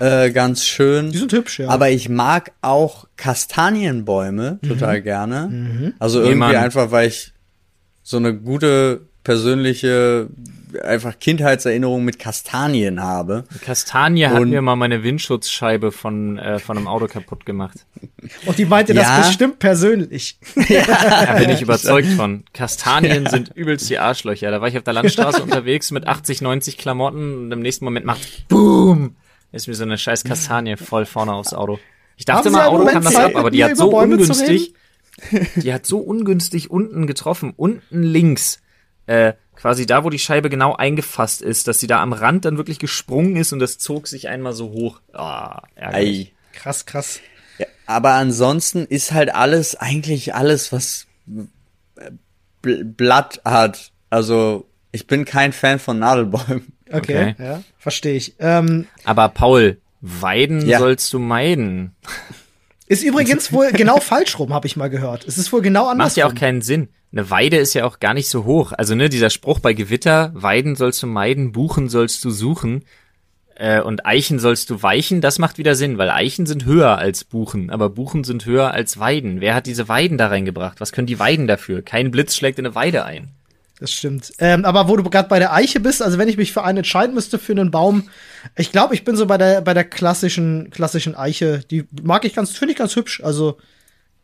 äh, 0.00 0.30
ganz 0.30 0.64
schön. 0.64 1.12
Die 1.12 1.18
sind 1.18 1.32
hübsch, 1.32 1.60
ja. 1.60 1.68
Aber 1.68 1.90
ich 1.90 2.08
mag 2.08 2.52
auch 2.62 3.06
Kastanienbäume 3.16 4.58
total 4.66 5.02
gerne. 5.02 5.92
Also 5.98 6.20
Nee, 6.20 6.30
irgendwie 6.30 6.56
einfach, 6.56 6.90
weil 6.90 7.08
ich 7.08 7.32
so 8.02 8.16
eine 8.16 8.34
gute 8.34 9.02
persönliche 9.22 10.28
einfach 10.82 11.18
Kindheitserinnerung 11.18 12.04
mit 12.04 12.18
Kastanien 12.18 13.02
habe. 13.02 13.44
Kastanie 13.62 14.26
hat 14.26 14.44
mir 14.44 14.62
mal 14.62 14.76
meine 14.76 15.02
Windschutzscheibe 15.02 15.92
von, 15.92 16.38
äh, 16.38 16.58
von 16.58 16.76
einem 16.76 16.86
Auto 16.88 17.06
kaputt 17.06 17.46
gemacht. 17.46 17.86
Und 18.46 18.58
die 18.58 18.64
meinte 18.64 18.92
Ja. 18.94 19.18
das 19.18 19.28
bestimmt 19.28 19.58
persönlich. 19.58 20.38
Da 20.56 21.34
bin 21.38 21.50
ich 21.50 21.62
überzeugt 21.62 22.08
von. 22.08 22.44
Kastanien 22.52 23.26
sind 23.26 23.50
übelst 23.54 23.88
die 23.90 23.98
Arschlöcher. 23.98 24.50
Da 24.50 24.60
war 24.60 24.68
ich 24.68 24.76
auf 24.76 24.84
der 24.84 24.94
Landstraße 24.94 25.42
unterwegs 25.42 25.90
mit 25.90 26.06
80, 26.06 26.40
90 26.42 26.78
Klamotten 26.78 27.44
und 27.44 27.52
im 27.52 27.60
nächsten 27.60 27.84
Moment 27.84 28.06
macht 28.06 28.48
BOOM! 28.48 29.16
Ist 29.52 29.68
mir 29.68 29.74
so 29.74 29.84
eine 29.84 29.98
scheiß 29.98 30.24
Kastanie 30.24 30.76
voll 30.76 31.06
vorne 31.06 31.32
aufs 31.32 31.54
Auto. 31.54 31.78
Ich 32.16 32.24
dachte 32.24 32.50
mal, 32.50 32.66
Auto 32.66 32.86
kann 32.86 33.02
das 33.04 33.12
Zeit, 33.12 33.34
ab, 33.34 33.40
aber 33.40 33.50
die 33.50 33.64
hat 33.64 33.76
so 33.76 33.90
Bäume 33.90 34.14
ungünstig, 34.16 34.74
die 35.56 35.72
hat 35.72 35.86
so 35.86 35.98
ungünstig 35.98 36.70
unten 36.70 37.06
getroffen, 37.06 37.52
unten 37.56 38.02
links, 38.02 38.60
äh, 39.06 39.34
quasi 39.56 39.86
da, 39.86 40.04
wo 40.04 40.10
die 40.10 40.18
Scheibe 40.18 40.50
genau 40.50 40.74
eingefasst 40.74 41.42
ist, 41.42 41.68
dass 41.68 41.80
sie 41.80 41.86
da 41.86 42.02
am 42.02 42.12
Rand 42.12 42.44
dann 42.44 42.56
wirklich 42.56 42.78
gesprungen 42.78 43.36
ist 43.36 43.52
und 43.52 43.58
das 43.60 43.78
zog 43.78 44.06
sich 44.08 44.28
einmal 44.28 44.52
so 44.52 44.70
hoch. 44.70 45.00
Ah, 45.12 45.62
ärgerlich. 45.74 46.28
Ei. 46.28 46.32
Krass, 46.58 46.86
krass. 46.86 47.20
Ja, 47.58 47.66
aber 47.86 48.12
ansonsten 48.14 48.84
ist 48.86 49.12
halt 49.12 49.34
alles, 49.34 49.76
eigentlich 49.76 50.34
alles, 50.34 50.72
was 50.72 51.06
Bl 52.62 52.84
Blatt 52.84 53.40
hat. 53.44 53.92
Also, 54.10 54.66
ich 54.92 55.06
bin 55.06 55.24
kein 55.24 55.52
Fan 55.52 55.78
von 55.78 55.98
Nadelbäumen. 55.98 56.72
Okay, 56.92 57.32
Okay. 57.32 57.34
ja, 57.38 57.62
verstehe 57.78 58.14
ich. 58.14 58.34
Ähm, 58.38 58.86
Aber 59.04 59.28
Paul, 59.30 59.78
Weiden 60.00 60.66
Ja. 60.66 60.78
sollst 60.78 61.12
du 61.12 61.18
meiden. 61.18 61.94
Ist 62.86 63.02
übrigens 63.02 63.52
wohl 63.52 63.72
genau 63.72 63.98
falsch 64.00 64.38
rum, 64.38 64.52
habe 64.52 64.66
ich 64.66 64.76
mal 64.76 64.90
gehört. 64.90 65.24
Es 65.26 65.38
ist 65.38 65.52
wohl 65.52 65.62
genau 65.62 65.88
anders. 65.88 66.08
Macht 66.08 66.16
ja 66.16 66.26
auch 66.26 66.34
keinen 66.34 66.62
Sinn. 66.62 66.88
Eine 67.12 67.30
Weide 67.30 67.56
ist 67.56 67.74
ja 67.74 67.84
auch 67.84 68.00
gar 68.00 68.12
nicht 68.12 68.28
so 68.28 68.44
hoch. 68.44 68.72
Also, 68.76 68.94
ne, 68.94 69.08
dieser 69.08 69.30
Spruch 69.30 69.60
bei 69.60 69.72
Gewitter, 69.72 70.32
Weiden 70.34 70.74
sollst 70.74 71.02
du 71.02 71.06
meiden, 71.06 71.52
Buchen 71.52 71.88
sollst 71.88 72.24
du 72.24 72.30
suchen. 72.30 72.84
Äh, 73.56 73.80
und 73.80 74.04
Eichen 74.04 74.38
sollst 74.38 74.68
du 74.70 74.82
weichen, 74.82 75.20
das 75.20 75.38
macht 75.38 75.58
wieder 75.58 75.76
Sinn, 75.76 75.96
weil 75.96 76.10
Eichen 76.10 76.44
sind 76.44 76.64
höher 76.64 76.98
als 76.98 77.22
Buchen, 77.24 77.70
aber 77.70 77.88
Buchen 77.88 78.24
sind 78.24 78.46
höher 78.46 78.72
als 78.72 78.98
Weiden. 78.98 79.40
Wer 79.40 79.54
hat 79.54 79.66
diese 79.66 79.88
Weiden 79.88 80.18
da 80.18 80.26
reingebracht? 80.26 80.80
Was 80.80 80.90
können 80.90 81.06
die 81.06 81.20
Weiden 81.20 81.46
dafür? 81.46 81.82
Kein 81.82 82.10
Blitz 82.10 82.34
schlägt 82.34 82.58
in 82.58 82.66
eine 82.66 82.74
Weide 82.74 83.04
ein. 83.04 83.28
Das 83.80 83.92
stimmt. 83.92 84.32
Ähm, 84.38 84.64
aber 84.64 84.88
wo 84.88 84.96
du 84.96 85.02
gerade 85.02 85.28
bei 85.28 85.40
der 85.40 85.52
Eiche 85.52 85.80
bist, 85.80 86.00
also 86.00 86.16
wenn 86.16 86.28
ich 86.28 86.36
mich 86.36 86.52
für 86.52 86.62
einen 86.62 86.78
entscheiden 86.78 87.14
müsste 87.14 87.38
für 87.38 87.52
einen 87.52 87.72
Baum, 87.72 88.08
ich 88.56 88.70
glaube, 88.70 88.94
ich 88.94 89.04
bin 89.04 89.16
so 89.16 89.26
bei 89.26 89.36
der 89.36 89.62
bei 89.62 89.74
der 89.74 89.84
klassischen 89.84 90.70
klassischen 90.70 91.16
Eiche. 91.16 91.60
Die 91.70 91.84
mag 92.02 92.24
ich 92.24 92.34
ganz, 92.34 92.50
finde 92.52 92.72
ich 92.72 92.78
ganz 92.78 92.94
hübsch. 92.94 93.20
Also 93.24 93.58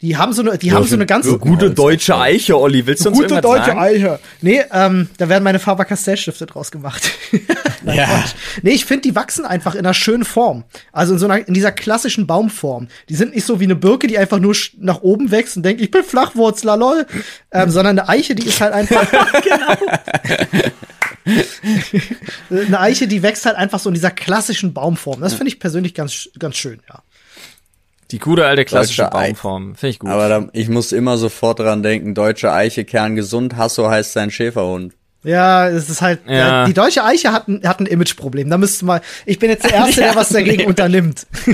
die 0.02 0.16
haben 0.16 0.32
so 0.32 0.40
eine, 0.40 0.56
die 0.56 0.72
haben 0.72 0.86
so 0.86 0.94
eine 0.94 1.04
ganz 1.04 1.26
gute 1.40 1.70
deutsche 1.70 2.16
Eiche, 2.16 2.58
Olli. 2.58 2.86
Willst 2.86 3.04
du 3.04 3.10
uns 3.10 3.18
gute 3.18 3.40
deutsche 3.40 3.66
sagen? 3.66 3.78
Eiche. 3.78 4.18
Nee, 4.40 4.62
ähm, 4.72 5.10
da 5.18 5.28
werden 5.28 5.44
meine 5.44 5.58
Faber 5.58 5.84
Castell 5.84 6.16
Stifte 6.16 6.46
draus 6.46 6.70
gemacht. 6.70 7.10
Nein, 7.82 7.96
Ja. 7.96 8.04
Quatsch. 8.06 8.30
Nee, 8.62 8.70
ich 8.70 8.86
finde, 8.86 9.02
die 9.02 9.14
wachsen 9.14 9.44
einfach 9.44 9.74
in 9.74 9.80
einer 9.80 9.92
schönen 9.92 10.24
Form. 10.24 10.64
Also 10.92 11.12
in 11.12 11.18
so 11.18 11.26
einer, 11.26 11.46
in 11.46 11.52
dieser 11.52 11.72
klassischen 11.72 12.26
Baumform. 12.26 12.88
Die 13.10 13.14
sind 13.14 13.34
nicht 13.34 13.44
so 13.44 13.60
wie 13.60 13.64
eine 13.64 13.76
Birke, 13.76 14.06
die 14.06 14.16
einfach 14.18 14.38
nur 14.38 14.56
nach 14.78 15.02
oben 15.02 15.30
wächst 15.30 15.58
und 15.58 15.64
denkt, 15.64 15.82
ich 15.82 15.90
bin 15.90 16.02
Flachwurzler, 16.02 16.78
lol. 16.78 17.06
Ähm, 17.52 17.70
sondern 17.70 17.98
eine 17.98 18.08
Eiche, 18.08 18.34
die 18.34 18.46
ist 18.46 18.60
halt 18.60 18.72
einfach. 18.72 19.06
genau. 19.42 19.74
eine 22.50 22.80
Eiche, 22.80 23.06
die 23.06 23.22
wächst 23.22 23.46
halt 23.46 23.56
einfach 23.56 23.78
so 23.78 23.90
in 23.90 23.94
dieser 23.94 24.10
klassischen 24.10 24.72
Baumform. 24.72 25.20
Das 25.20 25.34
finde 25.34 25.48
ich 25.48 25.60
persönlich 25.60 25.94
ganz, 25.94 26.28
ganz 26.38 26.56
schön, 26.56 26.80
ja. 26.88 27.02
Die 28.10 28.18
gute 28.18 28.46
alte 28.46 28.64
klassische 28.64 29.02
Deutsche 29.02 29.12
Baumform. 29.12 29.74
Finde 29.76 29.90
ich 29.90 29.98
gut. 29.98 30.10
Aber 30.10 30.28
da, 30.28 30.48
ich 30.52 30.68
muss 30.68 30.92
immer 30.92 31.16
sofort 31.18 31.60
dran 31.60 31.82
denken, 31.82 32.14
deutsche 32.14 32.52
Eiche, 32.52 32.84
kerngesund, 32.84 33.56
Hasso 33.56 33.88
heißt 33.90 34.12
sein 34.12 34.30
Schäferhund. 34.30 34.94
Ja, 35.22 35.68
es 35.68 35.90
ist 35.90 36.00
halt, 36.00 36.20
Ja. 36.26 36.64
die 36.64 36.72
deutsche 36.72 37.04
Eiche 37.04 37.30
hat 37.32 37.46
ein, 37.46 37.60
hat 37.68 37.78
ein 37.80 37.84
Imageproblem. 37.86 38.48
Da 38.48 38.56
müsste 38.56 38.86
mal, 38.86 39.02
ich 39.26 39.38
bin 39.38 39.50
jetzt 39.50 39.64
der 39.64 39.74
Erste, 39.74 40.00
der 40.00 40.16
was 40.16 40.30
dagegen 40.30 40.64
unternimmt. 40.66 41.26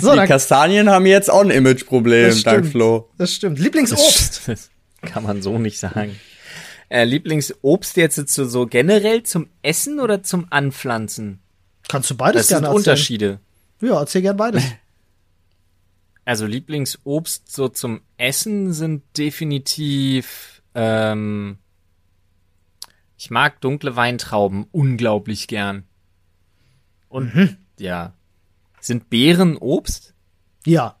so, 0.00 0.10
Die 0.12 0.16
dann, 0.16 0.28
Kastanien 0.28 0.88
haben 0.88 1.04
jetzt 1.04 1.28
auch 1.30 1.40
ein 1.40 1.50
Imageproblem, 1.50 2.28
das 2.28 2.42
dank 2.44 2.58
stimmt. 2.58 2.72
Flo. 2.72 3.08
Das 3.18 3.34
stimmt. 3.34 3.58
Lieblingsobst. 3.58 4.42
Das 5.00 5.12
kann 5.12 5.22
man 5.22 5.42
so 5.42 5.58
nicht 5.58 5.78
sagen. 5.78 6.16
Äh, 6.88 7.04
Lieblingsobst 7.04 7.96
jetzt 7.96 8.16
so, 8.34 8.44
so 8.46 8.66
generell 8.66 9.22
zum 9.22 9.48
Essen 9.62 10.00
oder 10.00 10.22
zum 10.24 10.46
Anpflanzen? 10.50 11.38
Kannst 11.88 12.10
du 12.10 12.16
beides 12.16 12.42
Das 12.42 12.48
sind 12.48 12.56
gerne 12.56 12.66
erzählen. 12.66 12.76
Unterschiede. 12.78 13.38
Ja, 13.80 14.00
erzähl 14.00 14.22
gern 14.22 14.36
beides. 14.36 14.62
Also 16.28 16.44
Lieblingsobst 16.44 17.50
so 17.50 17.70
zum 17.70 18.02
Essen 18.18 18.74
sind 18.74 19.02
definitiv. 19.16 20.62
Ähm, 20.74 21.56
ich 23.16 23.30
mag 23.30 23.62
dunkle 23.62 23.96
Weintrauben 23.96 24.66
unglaublich 24.70 25.48
gern. 25.48 25.84
Und 27.08 27.34
Mhm. 27.34 27.56
ja, 27.78 28.12
sind 28.78 29.08
Beeren 29.08 29.56
Obst? 29.56 30.12
Ja. 30.66 30.98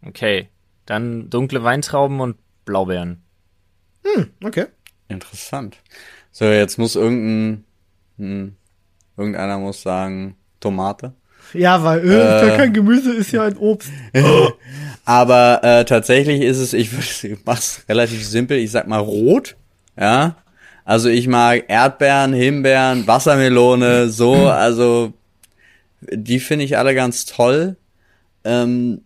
Okay, 0.00 0.48
dann 0.86 1.28
dunkle 1.28 1.62
Weintrauben 1.62 2.20
und 2.20 2.38
Blaubeeren. 2.64 3.22
Hm, 4.04 4.30
okay. 4.42 4.68
Interessant. 5.08 5.76
So, 6.30 6.46
jetzt 6.46 6.78
muss 6.78 6.96
irgendein, 6.96 7.66
hm, 8.16 8.56
irgendeiner 9.18 9.58
muss 9.58 9.82
sagen, 9.82 10.38
Tomate. 10.60 11.12
Ja, 11.54 11.82
weil 11.82 12.08
äh, 12.08 12.46
gar 12.46 12.56
kein 12.56 12.72
Gemüse 12.72 13.12
ist 13.12 13.32
ja 13.32 13.44
ein 13.44 13.56
Obst. 13.56 13.90
Aber 15.04 15.60
äh, 15.62 15.84
tatsächlich 15.84 16.42
ist 16.42 16.58
es, 16.58 16.74
ich, 16.74 16.90
ich 17.24 17.38
mach's 17.44 17.82
relativ 17.88 18.26
simpel, 18.26 18.58
ich 18.58 18.70
sag 18.70 18.86
mal 18.86 18.98
rot, 18.98 19.56
ja. 19.98 20.36
Also 20.84 21.08
ich 21.08 21.28
mag 21.28 21.64
Erdbeeren, 21.68 22.32
Himbeeren, 22.32 23.06
Wassermelone, 23.06 24.08
so, 24.08 24.34
also 24.48 25.12
die 26.00 26.40
finde 26.40 26.64
ich 26.64 26.78
alle 26.78 26.94
ganz 26.94 27.26
toll. 27.26 27.76
Ähm, 28.44 29.02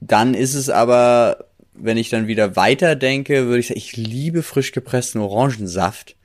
dann 0.00 0.34
ist 0.34 0.54
es 0.54 0.70
aber, 0.70 1.44
wenn 1.74 1.96
ich 1.96 2.10
dann 2.10 2.26
wieder 2.26 2.56
weiterdenke, 2.56 3.46
würde 3.46 3.58
ich 3.60 3.68
sagen, 3.68 3.78
ich 3.78 3.96
liebe 3.96 4.42
frisch 4.42 4.72
gepressten 4.72 5.20
Orangensaft, 5.20 6.16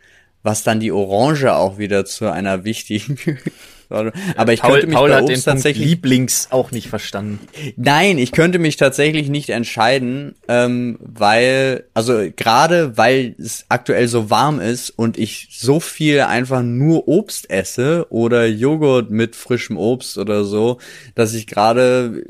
was 0.44 0.64
dann 0.64 0.80
die 0.80 0.92
Orange 0.92 1.54
auch 1.54 1.78
wieder 1.78 2.06
zu 2.06 2.32
einer 2.32 2.64
wichtigen. 2.64 3.18
aber 3.90 4.54
ich 4.54 4.62
Paul, 4.62 4.72
könnte 4.72 4.88
mich 4.88 4.96
Paul 4.96 5.10
bei 5.10 5.16
hat 5.16 5.24
Obst 5.24 5.30
den 5.30 5.36
Punkt 5.36 5.46
tatsächlich 5.46 5.88
Lieblings 5.88 6.48
auch 6.52 6.72
nicht 6.72 6.88
verstanden. 6.88 7.40
Nein, 7.76 8.18
ich 8.18 8.32
könnte 8.32 8.60
mich 8.60 8.78
tatsächlich 8.78 9.30
nicht 9.30 9.50
entscheiden, 9.50 10.36
ähm, 10.48 10.98
weil, 11.02 11.86
also 11.94 12.24
gerade 12.36 12.98
weil 12.98 13.36
es 13.38 13.66
aktuell 13.70 14.08
so 14.08 14.30
warm 14.30 14.60
ist 14.60 14.90
und 14.90 15.18
ich 15.18 15.50
so 15.52 15.80
viel 15.80 16.22
einfach 16.22 16.62
nur 16.64 17.08
Obst 17.08 17.50
esse 17.50 18.08
oder 18.10 18.46
Joghurt 18.46 19.12
mit 19.12 19.36
frischem 19.36 19.78
Obst 19.78 20.18
oder 20.18 20.44
so, 20.44 20.80
dass 21.16 21.34
ich 21.34 21.48
gerade 21.48 22.24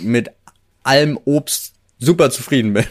mit 0.00 0.30
allem 0.82 1.18
Obst 1.24 1.74
super 1.98 2.30
zufrieden 2.30 2.72
bin. 2.74 2.84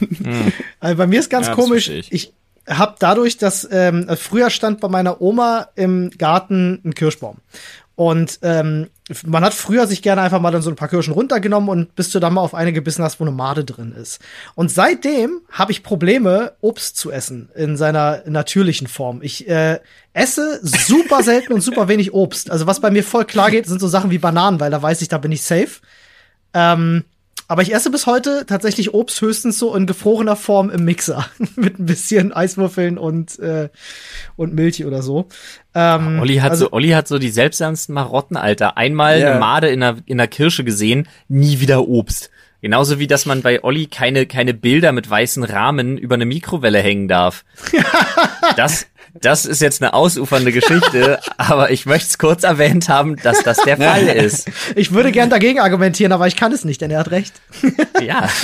Also 0.79 0.97
bei 0.97 1.07
mir 1.07 1.19
ist 1.19 1.29
ganz 1.29 1.47
Ja, 1.47 1.53
komisch. 1.55 1.89
ich. 1.89 2.11
Ich 2.11 2.33
habe 2.67 2.95
dadurch, 2.99 3.37
dass 3.37 3.67
ähm, 3.71 4.07
früher 4.17 4.49
stand 4.49 4.79
bei 4.81 4.87
meiner 4.87 5.21
Oma 5.21 5.69
im 5.75 6.11
Garten 6.17 6.81
ein 6.83 6.93
Kirschbaum. 6.93 7.37
Und 7.97 8.37
ähm, 8.43 8.89
man 9.25 9.43
hat 9.43 9.55
früher 9.55 9.87
sich 9.87 10.03
gerne 10.03 10.21
einfach 10.21 10.39
mal 10.39 10.51
dann 10.51 10.61
so 10.61 10.69
ein 10.69 10.75
paar 10.75 10.87
Kirschen 10.87 11.13
runtergenommen 11.13 11.67
und 11.67 11.95
bis 11.95 12.11
du 12.11 12.19
dann 12.19 12.35
mal 12.35 12.41
auf 12.41 12.53
eine 12.53 12.71
gebissen 12.71 13.03
hast, 13.03 13.19
wo 13.19 13.23
eine 13.23 13.31
Made 13.31 13.65
drin 13.65 13.91
ist. 13.91 14.21
Und 14.53 14.69
seitdem 14.69 15.41
habe 15.51 15.71
ich 15.71 15.81
Probleme, 15.81 16.53
Obst 16.61 16.95
zu 16.95 17.09
essen 17.09 17.49
in 17.55 17.75
seiner 17.75 18.21
natürlichen 18.27 18.85
Form. 18.85 19.23
Ich 19.23 19.49
äh, 19.49 19.79
esse 20.13 20.59
super 20.61 21.23
selten 21.23 21.53
und 21.53 21.61
super 21.61 21.87
wenig 21.87 22.13
Obst. 22.13 22.51
Also 22.51 22.67
was 22.67 22.81
bei 22.81 22.91
mir 22.91 23.03
voll 23.03 23.25
klar 23.25 23.49
geht, 23.49 23.65
sind 23.65 23.81
so 23.81 23.87
Sachen 23.87 24.11
wie 24.11 24.19
Bananen, 24.19 24.59
weil 24.59 24.69
da 24.69 24.79
weiß 24.79 25.01
ich, 25.01 25.07
da 25.07 25.17
bin 25.17 25.31
ich 25.31 25.41
safe. 25.41 25.81
Ähm, 26.53 27.03
aber 27.47 27.61
ich 27.61 27.73
esse 27.73 27.89
bis 27.89 28.05
heute 28.05 28.45
tatsächlich 28.45 28.93
Obst 28.93 29.21
höchstens 29.21 29.57
so 29.57 29.73
in 29.75 29.85
gefrorener 29.85 30.35
Form 30.35 30.69
im 30.69 30.83
Mixer. 30.83 31.25
Mit 31.55 31.79
ein 31.79 31.85
bisschen 31.85 32.33
Eiswürfeln 32.33 32.97
und, 32.97 33.39
äh, 33.39 33.69
und 34.35 34.53
Milch 34.53 34.83
oder 34.85 35.01
so. 35.01 35.27
Ähm, 35.73 36.19
Olli 36.19 36.37
hat 36.37 36.51
also, 36.51 36.65
so, 36.65 36.71
Olli 36.73 36.89
hat 36.89 37.07
so 37.07 37.19
die 37.19 37.29
selbsternsten 37.29 37.93
Marotten, 37.95 38.35
Alter. 38.37 38.77
Einmal 38.77 39.19
Ja. 39.19 39.31
eine 39.31 39.39
Made 39.39 39.69
in 39.69 39.81
einer, 39.83 39.97
in 40.05 40.19
einer 40.19 40.27
Kirsche 40.27 40.63
gesehen, 40.63 41.07
nie 41.27 41.59
wieder 41.59 41.87
Obst. 41.87 42.29
Genauso 42.59 42.97
wie, 42.99 43.05
dass 43.07 43.25
man 43.27 43.43
bei 43.43 43.63
Olli 43.63 43.85
keine, 43.85 44.25
keine 44.25 44.53
Bilder 44.55 44.91
mit 44.91 45.07
weißen 45.09 45.43
Rahmen 45.43 45.97
über 45.97 46.15
eine 46.15 46.25
Mikrowelle 46.25 46.79
hängen 46.79 47.07
darf. 47.07 47.45
Das, 48.55 48.87
das 49.13 49.45
ist 49.45 49.61
jetzt 49.61 49.81
eine 49.81 49.93
ausufernde 49.93 50.51
Geschichte, 50.51 51.19
aber 51.37 51.71
ich 51.71 51.85
möchte 51.85 52.07
es 52.09 52.17
kurz 52.17 52.43
erwähnt 52.43 52.89
haben, 52.89 53.15
dass 53.17 53.43
das 53.43 53.57
der 53.57 53.77
Fall 53.77 54.07
ist. 54.07 54.49
Ich 54.75 54.91
würde 54.91 55.11
gern 55.11 55.29
dagegen 55.29 55.59
argumentieren, 55.59 56.11
aber 56.11 56.27
ich 56.27 56.35
kann 56.35 56.51
es 56.51 56.65
nicht, 56.65 56.81
denn 56.81 56.91
er 56.91 56.99
hat 56.99 57.11
recht. 57.11 57.41
Ja. 58.01 58.27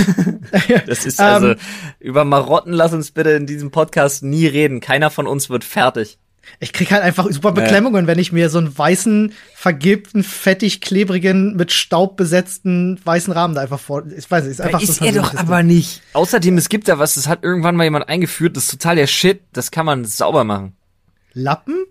Das 0.85 1.05
ist 1.05 1.19
also, 1.19 1.51
Ähm. 1.51 1.55
über 1.99 2.25
Marotten 2.25 2.73
lass 2.73 2.93
uns 2.93 3.11
bitte 3.11 3.31
in 3.31 3.45
diesem 3.45 3.71
Podcast 3.71 4.23
nie 4.23 4.45
reden. 4.47 4.79
Keiner 4.81 5.09
von 5.09 5.27
uns 5.27 5.49
wird 5.49 5.63
fertig. 5.63 6.17
Ich 6.59 6.73
krieg 6.73 6.91
halt 6.91 7.03
einfach 7.03 7.29
super 7.31 7.51
Beklemmungen, 7.51 8.05
wenn 8.07 8.19
ich 8.19 8.31
mir 8.31 8.49
so 8.49 8.57
einen 8.57 8.77
weißen, 8.77 9.33
vergilbten, 9.55 10.23
fettig, 10.23 10.81
klebrigen, 10.81 11.55
mit 11.55 11.71
Staub 11.71 12.17
besetzten 12.17 12.99
weißen 13.03 13.33
Rahmen 13.33 13.55
da 13.55 13.61
einfach 13.61 13.79
vor. 13.79 14.03
Ich 14.15 14.29
weiß 14.29 14.43
nicht, 14.43 14.51
ist 14.53 14.61
einfach 14.61 14.81
so 14.81 14.91
ist 14.91 15.01
er 15.01 15.13
doch 15.13 15.33
aber 15.35 15.63
nicht. 15.63 16.01
Außerdem, 16.13 16.57
es 16.57 16.69
gibt 16.69 16.87
da 16.87 16.99
was, 16.99 17.15
das 17.15 17.27
hat 17.27 17.43
irgendwann 17.43 17.75
mal 17.75 17.85
jemand 17.85 18.09
eingeführt, 18.09 18.57
das 18.57 18.65
ist 18.65 18.71
total 18.71 18.95
der 18.97 19.07
Shit, 19.07 19.41
das 19.53 19.71
kann 19.71 19.85
man 19.85 20.05
sauber 20.05 20.43
machen. 20.43 20.75
Lappen? 21.33 21.85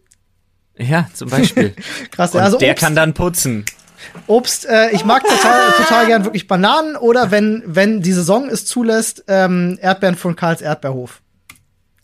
Ja, 0.77 1.09
zum 1.13 1.29
Beispiel. 1.31 1.75
Krass, 2.11 2.35
Und 2.35 2.41
also 2.41 2.59
der 2.59 2.73
Obst, 2.73 2.81
kann 2.83 2.95
dann 2.95 3.15
putzen. 3.15 3.65
Obst, 4.27 4.67
äh, 4.67 4.91
ich 4.91 5.05
mag 5.05 5.23
total, 5.23 5.73
total 5.73 6.07
gern 6.07 6.25
wirklich 6.25 6.47
Bananen 6.47 6.97
oder 6.97 7.31
wenn, 7.31 7.63
wenn 7.67 8.03
die 8.03 8.13
Saison 8.13 8.49
es 8.49 8.67
zulässt, 8.67 9.25
ähm, 9.29 9.79
Erdbeeren 9.81 10.17
von 10.17 10.37
Karls 10.37 10.61
Erdbeerhof. 10.61 11.23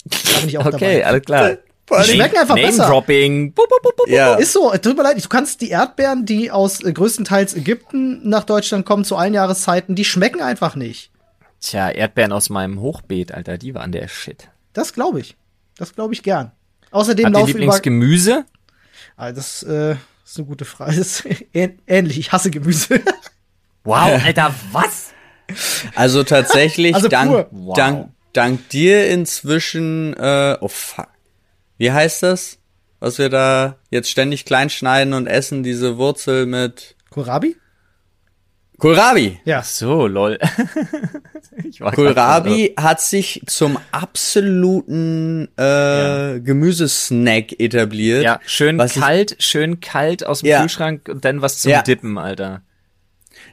Da 0.05 0.41
bin 0.41 0.49
ich 0.49 0.59
auch 0.59 0.67
Okay, 0.67 0.73
dabei. 1.01 1.07
alles 1.07 1.23
klar. 1.25 1.51
Die 1.91 2.13
schmecken 2.13 2.39
einfach 2.39 2.55
besser. 2.55 2.83
Name-Dropping. 2.83 3.53
Bup, 3.53 3.69
bup, 3.69 3.83
bup, 3.83 3.97
bup. 3.97 4.09
Ja, 4.09 4.35
Ist 4.35 4.53
so, 4.53 4.71
tut 4.77 4.97
mir 4.97 5.03
leid, 5.03 5.23
du 5.23 5.29
kannst 5.29 5.61
die 5.61 5.71
Erdbeeren, 5.71 6.27
die 6.27 6.51
aus 6.51 6.83
äh, 6.83 6.93
größtenteils 6.93 7.55
Ägypten 7.55 8.29
nach 8.29 8.45
Deutschland 8.45 8.85
kommen 8.87 9.05
zu 9.05 9.17
allen 9.17 9.35
Jahreszeiten, 9.35 9.95
die 9.95 10.05
schmecken 10.05 10.41
einfach 10.43 10.77
nicht. 10.77 11.11
Tja, 11.61 11.91
Erdbeeren 11.91 12.33
aus 12.33 12.51
meinem 12.51 12.81
Hochbeet, 12.81 13.33
Alter, 13.33 13.59
die 13.59 13.75
waren 13.75 13.93
der 13.93 14.09
Shit. 14.09 14.49
Das 14.73 14.93
glaube 14.93 15.21
ich. 15.21 15.37
Das 15.77 15.95
glaube 15.95 16.15
ich 16.15 16.23
gern. 16.23 16.53
Außerdem 16.91 17.27
Habt 17.27 17.35
ihr 17.35 17.39
laufen 17.41 17.51
über. 17.51 17.59
Lieblingsgemüse? 17.61 18.45
Ah, 19.17 19.33
das, 19.33 19.63
äh, 19.63 19.97
ist 20.25 20.37
eine 20.37 20.47
gute 20.47 20.65
Frage. 20.65 20.97
Das 20.97 21.25
ist 21.25 21.25
ähnlich. 21.87 22.19
Ich 22.19 22.33
hasse 22.33 22.51
Gemüse. 22.51 23.01
Wow, 23.85 24.23
Alter, 24.25 24.55
was? 24.73 25.13
also 25.95 26.23
tatsächlich, 26.25 26.95
Also 26.95 27.09
dank. 27.09 27.47
Wow. 27.51 27.77
dank, 27.77 28.09
dank 28.35 28.69
dir 28.69 29.09
inzwischen, 29.09 30.15
äh, 30.15 30.59
oh 30.61 30.69
fuck. 30.69 31.09
Wie 31.79 31.91
heißt 31.93 32.23
das? 32.23 32.59
Was 33.01 33.19
wir 33.19 33.29
da 33.29 33.77
jetzt 33.91 34.11
ständig 34.11 34.45
klein 34.45 34.71
schneiden 34.71 35.13
und 35.15 35.27
essen, 35.29 35.63
diese 35.63 35.97
Wurzel 35.97 36.47
mit 36.47 36.97
Kohlrabi? 37.11 37.57
Kohlrabi. 38.79 39.41
Ja. 39.45 39.61
Ach 39.61 39.65
so, 39.65 40.07
lol. 40.07 40.39
ich 41.69 41.81
war 41.81 41.91
grad 41.93 41.97
Kohlrabi 41.97 42.75
hat 42.77 43.01
sich 43.01 43.43
zum 43.47 43.77
absoluten 43.93 45.49
äh, 45.57 46.41
Gemüsesnack 46.41 47.59
etabliert. 47.61 48.23
Ja, 48.25 48.41
schön 48.47 48.79
Was 48.79 48.97
ich- 48.97 49.03
kalt, 49.03 49.37
schön 49.41 49.81
kalt 49.81 50.25
aus 50.27 50.41
dem 50.41 50.49
Ja. 50.49 50.61
Kühlschrank 50.61 51.09
und 51.09 51.25
dann 51.25 51.43
was 51.43 51.59
zum 51.59 51.71
Ja. 51.73 51.83
Dippen, 51.83 52.19
Alter. 52.19 52.63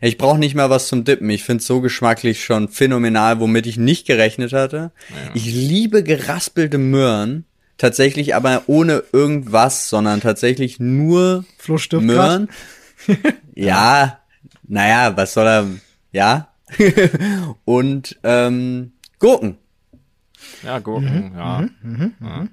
Ich 0.02 0.18
brauche 0.18 0.38
nicht 0.40 0.56
mal 0.56 0.70
was 0.70 0.88
zum 0.88 1.04
Dippen. 1.06 1.30
Ich 1.30 1.44
find's 1.44 1.66
so 1.68 1.82
geschmacklich 1.82 2.44
schon 2.44 2.70
phänomenal, 2.70 3.40
womit 3.40 3.66
ich 3.68 3.78
nicht 3.78 4.06
gerechnet 4.08 4.52
hatte. 4.54 4.92
Ich 5.34 5.46
liebe 5.46 6.04
geraspelte 6.04 6.78
Möhren. 6.78 7.46
Tatsächlich 7.78 8.36
aber 8.36 8.64
ohne 8.68 9.04
irgendwas, 9.12 9.90
sondern 9.90 10.22
tatsächlich 10.22 10.80
nur. 10.80 11.44
Möhren. 12.06 12.50
ja, 13.56 14.20
naja, 14.64 15.16
was 15.18 15.34
soll 15.34 15.48
er, 15.48 15.68
ja. 16.12 16.48
Und 17.66 18.18
ähm, 18.24 18.94
Gurken. 19.20 19.58
Ja, 20.64 20.80
Gurken, 20.80 21.34
Mhm, 21.82 22.14
ja. 22.22 22.48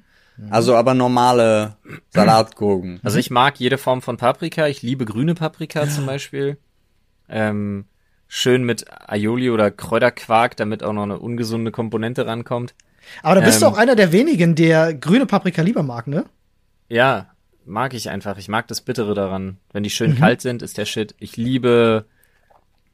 Also 0.51 0.75
aber 0.77 0.95
normale 0.95 1.77
Salatgurken. 2.11 3.01
Also 3.03 3.19
ich 3.19 3.31
mag 3.31 3.61
jede 3.61 3.79
Form 3.79 4.03
von 4.03 4.17
Paprika. 4.17 4.67
Ich 4.67 4.83
liebe 4.83 5.05
grüne 5.05 5.35
Paprika 5.35 5.89
zum 5.89 6.07
Beispiel. 6.07 6.59
Ähm, 7.29 7.85
schön 8.29 8.65
mit 8.65 8.87
Aioli 9.09 9.51
oder 9.51 9.71
Kräuterquark, 9.71 10.57
damit 10.57 10.83
auch 10.83 10.93
noch 10.93 11.05
eine 11.05 11.19
ungesunde 11.19 11.71
Komponente 11.71 12.27
rankommt. 12.27 12.75
Aber 13.23 13.37
da 13.37 13.41
bist 13.41 13.61
du 13.63 13.67
Ähm. 13.67 13.73
auch 13.73 13.79
einer 13.79 13.95
der 13.97 14.13
wenigen, 14.13 14.55
der 14.55 14.95
grüne 14.95 15.27
Paprika 15.27 15.63
lieber 15.63 15.83
mag, 15.83 16.07
ne? 16.07 16.25
Ja, 16.89 17.31
mag 17.65 17.95
ich 17.95 18.11
einfach. 18.11 18.39
Ich 18.39 18.49
mag 18.49 18.69
das 18.69 18.81
Bittere 18.81 19.15
daran. 19.15 19.59
Wenn 19.73 19.83
die 19.83 19.91
schön 19.91 20.17
kalt 20.17 20.41
sind, 20.41 20.63
ist 20.63 20.79
der 20.79 20.85
Shit. 20.85 21.15
Ich 21.19 21.37
liebe 21.37 22.07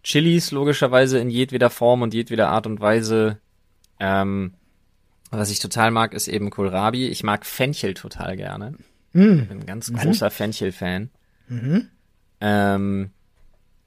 Chilis 0.02 0.50
logischerweise 0.52 1.18
in 1.18 1.30
jedweder 1.30 1.70
Form 1.70 2.02
und 2.02 2.14
jedweder 2.14 2.48
Art 2.48 2.66
und 2.66 2.80
Weise. 2.80 3.38
Ähm, 4.00 4.54
was 5.30 5.50
ich 5.50 5.58
total 5.58 5.90
mag, 5.90 6.14
ist 6.14 6.28
eben 6.28 6.50
Kohlrabi. 6.50 7.08
Ich 7.08 7.22
mag 7.22 7.44
Fenchel 7.44 7.94
total 7.94 8.36
gerne. 8.36 8.74
Mm. 9.12 9.46
Bin 9.46 9.50
ein 9.50 9.66
ganz 9.66 9.92
großer 9.92 10.30
Fenchel-Fan. 10.30 11.10
Ähm, 12.40 13.10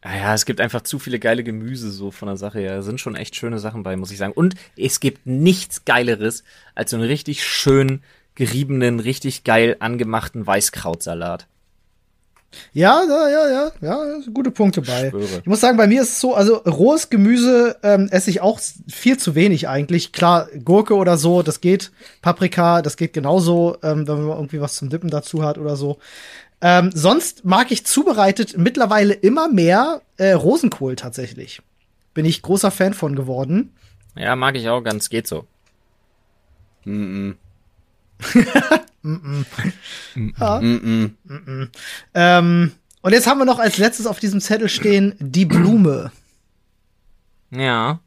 ah 0.02 0.16
ja, 0.16 0.34
es 0.34 0.46
gibt 0.46 0.60
einfach 0.60 0.82
zu 0.82 1.00
viele 1.00 1.20
geile 1.20 1.44
Gemüse 1.44 1.92
so 1.92 2.12
von 2.12 2.28
der 2.28 2.38
Sache 2.38 2.60
her. 2.60 2.76
Da 2.78 2.82
sind 2.82 3.00
schon 3.00 3.16
echt 3.16 3.36
schöne 3.36 3.60
Sachen 3.60 3.84
bei, 3.84 3.96
muss 3.96 4.12
ich 4.12 4.18
sagen. 4.18 4.34
Und 4.34 4.56
es 4.78 5.00
gibt 5.00 5.26
nichts 5.26 5.86
Geileres 5.86 6.44
als 6.76 6.92
so 6.92 6.98
einen 6.98 7.06
richtig 7.06 7.44
schön 7.46 8.02
geriebenen, 8.36 9.00
richtig 9.00 9.44
geil 9.44 9.76
angemachten 9.80 10.46
Weißkrautsalat. 10.46 11.48
Ja, 12.74 13.02
ja, 13.08 13.30
ja, 13.30 13.50
ja, 13.50 13.72
ja, 13.82 14.20
gute 14.34 14.52
Punkte 14.52 14.82
bei. 14.82 15.10
schwöre. 15.10 15.40
Ich 15.40 15.46
muss 15.48 15.62
sagen, 15.62 15.78
bei 15.78 15.88
mir 15.88 16.02
ist 16.02 16.10
es 16.10 16.20
so, 16.20 16.36
also 16.36 16.56
rohes 16.58 17.10
Gemüse 17.10 17.78
ähm, 17.82 18.10
esse 18.12 18.30
ich 18.30 18.42
auch 18.42 18.60
viel 18.90 19.18
zu 19.18 19.36
wenig 19.36 19.70
eigentlich. 19.70 20.12
Klar, 20.12 20.50
Gurke 20.64 20.96
oder 20.96 21.18
so, 21.18 21.44
das 21.44 21.62
geht. 21.62 21.92
Paprika, 22.22 22.82
das 22.82 22.98
geht 22.98 23.14
genauso, 23.14 23.78
ähm, 23.84 24.08
wenn 24.08 24.24
man 24.26 24.38
irgendwie 24.38 24.60
was 24.60 24.76
zum 24.76 24.90
Dippen 24.90 25.10
dazu 25.10 25.44
hat 25.44 25.58
oder 25.58 25.78
so. 25.78 26.00
Ähm, 26.62 26.92
sonst 26.94 27.44
mag 27.44 27.72
ich 27.72 27.86
zubereitet 27.86 28.58
mittlerweile 28.58 29.14
immer 29.14 29.50
mehr 29.50 30.02
äh, 30.18 30.32
Rosenkohl 30.34 30.96
tatsächlich. 30.96 31.62
Bin 32.14 32.26
ich 32.26 32.42
großer 32.42 32.72
Fan 32.72 32.94
von 32.94 33.16
geworden. 33.16 33.74
Ja, 34.16 34.36
mag 34.36 34.56
ich 34.56 34.70
auch 34.70 34.82
ganz, 34.82 35.10
geht 35.10 35.28
so. 35.28 35.48
Ähm, 42.14 42.72
und 43.02 43.14
jetzt 43.14 43.28
haben 43.28 43.40
wir 43.40 43.46
noch 43.46 43.60
als 43.60 43.78
letztes 43.78 44.06
auf 44.06 44.20
diesem 44.20 44.42
Zettel 44.42 44.70
stehen 44.70 45.16
die 45.20 45.46
Blume. 45.46 46.12
Ja. 47.50 48.00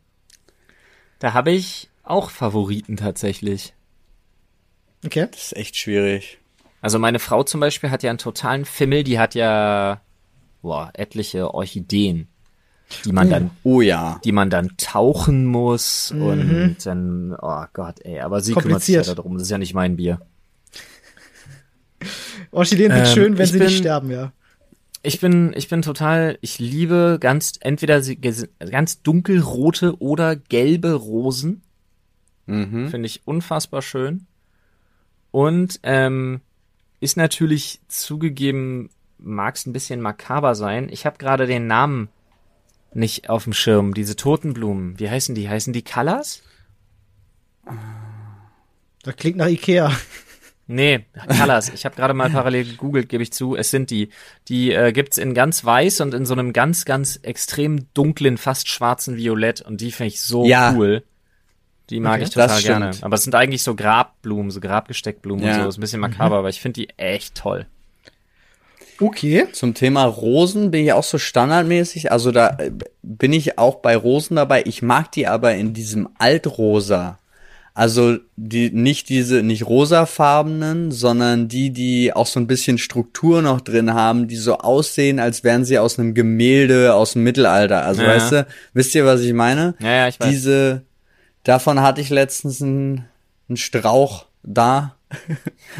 Da 1.18 1.32
habe 1.32 1.50
ich 1.50 1.90
auch 2.04 2.30
Favoriten 2.30 2.96
tatsächlich. 2.96 3.74
Okay. 5.04 5.26
Das 5.30 5.46
ist 5.46 5.56
echt 5.56 5.76
schwierig. 5.76 6.38
Also 6.84 6.98
meine 6.98 7.18
Frau 7.18 7.42
zum 7.44 7.60
Beispiel 7.60 7.90
hat 7.90 8.02
ja 8.02 8.10
einen 8.10 8.18
totalen 8.18 8.64
Fimmel, 8.66 9.04
die 9.04 9.18
hat 9.18 9.34
ja 9.34 10.00
boah, 10.60 10.90
etliche 10.94 11.52
Orchideen, 11.54 12.28
die 13.04 13.12
man 13.12 13.30
dann 13.30 13.50
Oh 13.62 13.80
ja. 13.80 14.20
die 14.24 14.32
man 14.32 14.50
dann 14.50 14.76
tauchen 14.76 15.46
muss 15.46 16.10
und 16.10 16.76
dann, 16.84 17.34
oh 17.40 17.64
Gott, 17.72 18.00
ey, 18.04 18.20
aber 18.20 18.40
sie 18.42 18.52
kümmert 18.52 18.82
sich 18.82 18.96
ja 18.96 19.02
darum, 19.14 19.34
das 19.34 19.44
ist 19.44 19.50
ja 19.50 19.56
nicht 19.58 19.72
mein 19.74 19.96
Bier. 19.96 20.20
Orchideen 22.50 22.90
sind 22.92 23.00
Ähm, 23.00 23.06
schön, 23.06 23.38
wenn 23.38 23.46
sie 23.46 23.58
nicht 23.58 23.68
bin- 23.68 23.76
sterben, 23.78 24.10
ja. 24.10 24.32
Ich 25.02 25.20
bin, 25.20 25.52
ich 25.56 25.68
bin 25.68 25.82
total, 25.82 26.38
ich 26.40 26.58
liebe 26.58 27.18
ganz, 27.20 27.54
entweder 27.60 28.02
sie- 28.02 28.16
ges- 28.18 28.48
ganz 28.70 29.02
dunkelrote 29.02 30.00
oder 30.00 30.34
gelbe 30.36 30.92
Rosen. 30.94 31.62
Mhm. 32.46 32.88
Finde 32.88 33.06
ich 33.06 33.22
unfassbar 33.26 33.82
schön. 33.82 34.26
Und 35.30 35.80
ähm, 35.82 36.40
ist 37.04 37.16
natürlich 37.16 37.80
zugegeben, 37.88 38.90
mag 39.18 39.54
es 39.56 39.66
ein 39.66 39.72
bisschen 39.72 40.00
makaber 40.00 40.54
sein. 40.54 40.88
Ich 40.90 41.06
habe 41.06 41.18
gerade 41.18 41.46
den 41.46 41.66
Namen 41.66 42.08
nicht 42.92 43.28
auf 43.30 43.44
dem 43.44 43.52
Schirm. 43.52 43.94
Diese 43.94 44.16
Totenblumen, 44.16 44.98
wie 44.98 45.10
heißen 45.10 45.34
die? 45.34 45.48
Heißen 45.48 45.72
die 45.72 45.82
Colors? 45.84 46.42
Das 49.02 49.16
klingt 49.16 49.36
nach 49.36 49.48
Ikea. 49.48 49.92
Nee, 50.66 51.04
Colors. 51.38 51.68
Ich 51.74 51.84
habe 51.84 51.94
gerade 51.94 52.14
mal 52.14 52.30
parallel 52.30 52.64
gegoogelt, 52.64 53.10
gebe 53.10 53.22
ich 53.22 53.34
zu. 53.34 53.54
Es 53.54 53.70
sind 53.70 53.90
die. 53.90 54.08
Die 54.48 54.72
äh, 54.72 54.92
gibt's 54.92 55.18
in 55.18 55.34
ganz 55.34 55.62
weiß 55.62 56.00
und 56.00 56.14
in 56.14 56.24
so 56.24 56.32
einem 56.32 56.54
ganz, 56.54 56.86
ganz 56.86 57.16
extrem 57.22 57.92
dunklen, 57.92 58.38
fast 58.38 58.70
schwarzen 58.70 59.18
Violett. 59.18 59.60
Und 59.60 59.82
die 59.82 59.92
finde 59.92 60.08
ich 60.08 60.22
so 60.22 60.46
Ja. 60.46 60.72
cool. 60.74 61.04
Die 61.90 62.00
mag 62.00 62.14
Okay. 62.14 62.22
ich 62.24 62.30
total 62.30 62.62
gerne. 62.62 62.90
Aber 63.02 63.14
es 63.16 63.24
sind 63.24 63.34
eigentlich 63.34 63.62
so 63.62 63.74
Grabblumen, 63.74 64.50
so 64.50 64.60
Grabgesteckblumen 64.60 65.44
und 65.44 65.50
Ja. 65.50 65.62
so. 65.64 65.68
Ist 65.68 65.78
ein 65.78 65.82
bisschen 65.82 66.00
makaber, 66.00 66.36
aber 66.38 66.48
ich 66.48 66.60
finde 66.60 66.80
die 66.80 66.88
echt 66.96 67.34
toll. 67.34 67.66
Okay. 69.00 69.46
Zum 69.52 69.74
Thema 69.74 70.04
Rosen 70.04 70.70
bin 70.70 70.84
ich 70.84 70.92
auch 70.92 71.02
so 71.02 71.18
standardmäßig. 71.18 72.12
Also 72.12 72.30
da 72.30 72.50
äh, 72.58 72.70
bin 73.02 73.32
ich 73.32 73.58
auch 73.58 73.76
bei 73.76 73.96
Rosen 73.96 74.36
dabei. 74.36 74.62
Ich 74.66 74.82
mag 74.82 75.10
die 75.12 75.26
aber 75.26 75.54
in 75.54 75.74
diesem 75.74 76.08
Altrosa. 76.18 77.18
Also 77.76 78.18
die 78.36 78.70
nicht 78.70 79.08
diese 79.08 79.42
nicht 79.42 79.66
rosafarbenen, 79.66 80.92
sondern 80.92 81.48
die, 81.48 81.70
die 81.70 82.12
auch 82.12 82.28
so 82.28 82.38
ein 82.38 82.46
bisschen 82.46 82.78
Struktur 82.78 83.42
noch 83.42 83.60
drin 83.60 83.92
haben, 83.94 84.28
die 84.28 84.36
so 84.36 84.58
aussehen, 84.58 85.18
als 85.18 85.42
wären 85.42 85.64
sie 85.64 85.80
aus 85.80 85.98
einem 85.98 86.14
Gemälde 86.14 86.94
aus 86.94 87.14
dem 87.14 87.24
Mittelalter. 87.24 87.84
Also 87.84 88.02
Ja. 88.02 88.08
weißt 88.10 88.30
du, 88.32 88.46
wisst 88.74 88.94
ihr, 88.94 89.04
was 89.04 89.22
ich 89.22 89.32
meine? 89.32 89.74
Ja, 89.80 89.88
ja, 89.90 90.08
ich 90.08 90.20
weiß. 90.20 90.28
Diese, 90.30 90.82
davon 91.44 91.80
hatte 91.80 92.00
ich 92.00 92.10
letztens 92.10 92.60
einen, 92.60 93.04
einen 93.48 93.56
Strauch 93.56 94.26
da. 94.42 94.96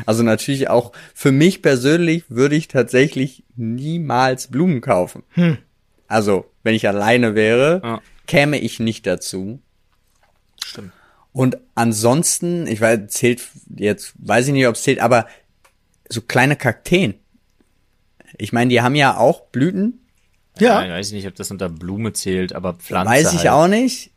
Also 0.06 0.22
natürlich 0.22 0.68
auch 0.70 0.92
für 1.12 1.32
mich 1.32 1.60
persönlich 1.60 2.24
würde 2.28 2.54
ich 2.54 2.68
tatsächlich 2.68 3.42
niemals 3.56 4.46
Blumen 4.46 4.80
kaufen. 4.80 5.24
Also, 6.06 6.48
wenn 6.62 6.74
ich 6.76 6.86
alleine 6.86 7.34
wäre, 7.34 7.80
Ja. 7.82 8.00
käme 8.28 8.58
ich 8.58 8.78
nicht 8.78 9.06
dazu. 9.08 9.60
Stimmt. 10.64 10.92
Und 11.32 11.58
ansonsten, 11.74 12.68
ich 12.68 12.80
weiß, 12.80 13.00
zählt 13.08 13.42
jetzt, 13.74 14.14
weiß 14.18 14.46
ich 14.46 14.52
nicht, 14.52 14.68
ob 14.68 14.76
es 14.76 14.82
zählt, 14.84 15.00
aber 15.00 15.26
so 16.08 16.20
kleine 16.20 16.54
Kakteen. 16.54 17.14
Ich 18.38 18.52
meine, 18.52 18.68
die 18.70 18.82
haben 18.82 18.94
ja 18.94 19.16
auch 19.16 19.46
Blüten, 19.46 20.00
Ja. 20.60 20.80
Ja. 20.80 20.84
Ich 20.84 20.90
weiß 20.92 21.12
nicht, 21.12 21.26
ob 21.26 21.34
das 21.34 21.50
unter 21.50 21.68
Blume 21.68 22.12
zählt, 22.12 22.52
aber 22.52 22.74
Pflanze. 22.74 23.10
Weiß 23.10 23.32
ich 23.32 23.38
halt. 23.40 23.48
auch 23.50 23.66
nicht, 23.68 24.12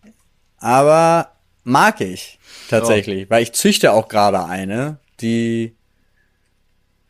aber 0.57 1.31
mag 1.67 2.01
ich 2.01 2.39
tatsächlich, 2.69 3.29
weil 3.29 3.43
ich 3.43 3.51
züchte 3.53 3.91
auch 3.91 4.07
gerade 4.07 4.43
eine, 4.45 4.97
die 5.21 5.75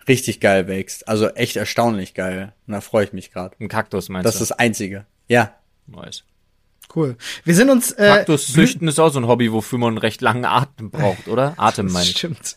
richtig 0.08 0.39
geil 0.39 0.67
wächst. 0.67 1.08
Also 1.08 1.28
echt 1.30 1.56
erstaunlich 1.58 2.13
geil. 2.13 2.54
Und 2.65 2.74
da 2.74 2.82
freue 2.82 3.06
ich 3.06 3.13
mich 3.13 3.32
gerade. 3.32 3.56
Ein 3.60 3.67
Kaktus 3.70 4.10
meinst 4.10 4.26
Das 4.26 4.36
ist 4.36 4.41
du? 4.41 4.46
das 4.54 4.60
Einzige. 4.60 5.06
Ja. 5.28 5.54
Nice. 5.88 6.24
Cool. 6.96 7.17
Wir 7.43 7.54
sind 7.54 7.70
uns. 7.70 7.91
Äh, 7.91 8.08
Kaktus 8.08 8.48
züchten 8.54 8.88
ist 8.88 8.98
auch 8.98 9.10
so 9.10 9.20
ein 9.20 9.28
Hobby, 9.28 9.52
wofür 9.52 9.78
man 9.78 9.89
einen 9.89 9.98
recht 9.98 10.22
langen 10.22 10.46
Atem 10.46 10.89
braucht, 10.89 11.28
oder? 11.28 11.54
Atem 11.58 11.91
meine 11.91 12.06
ich. 12.06 12.17
Stimmt. 12.17 12.56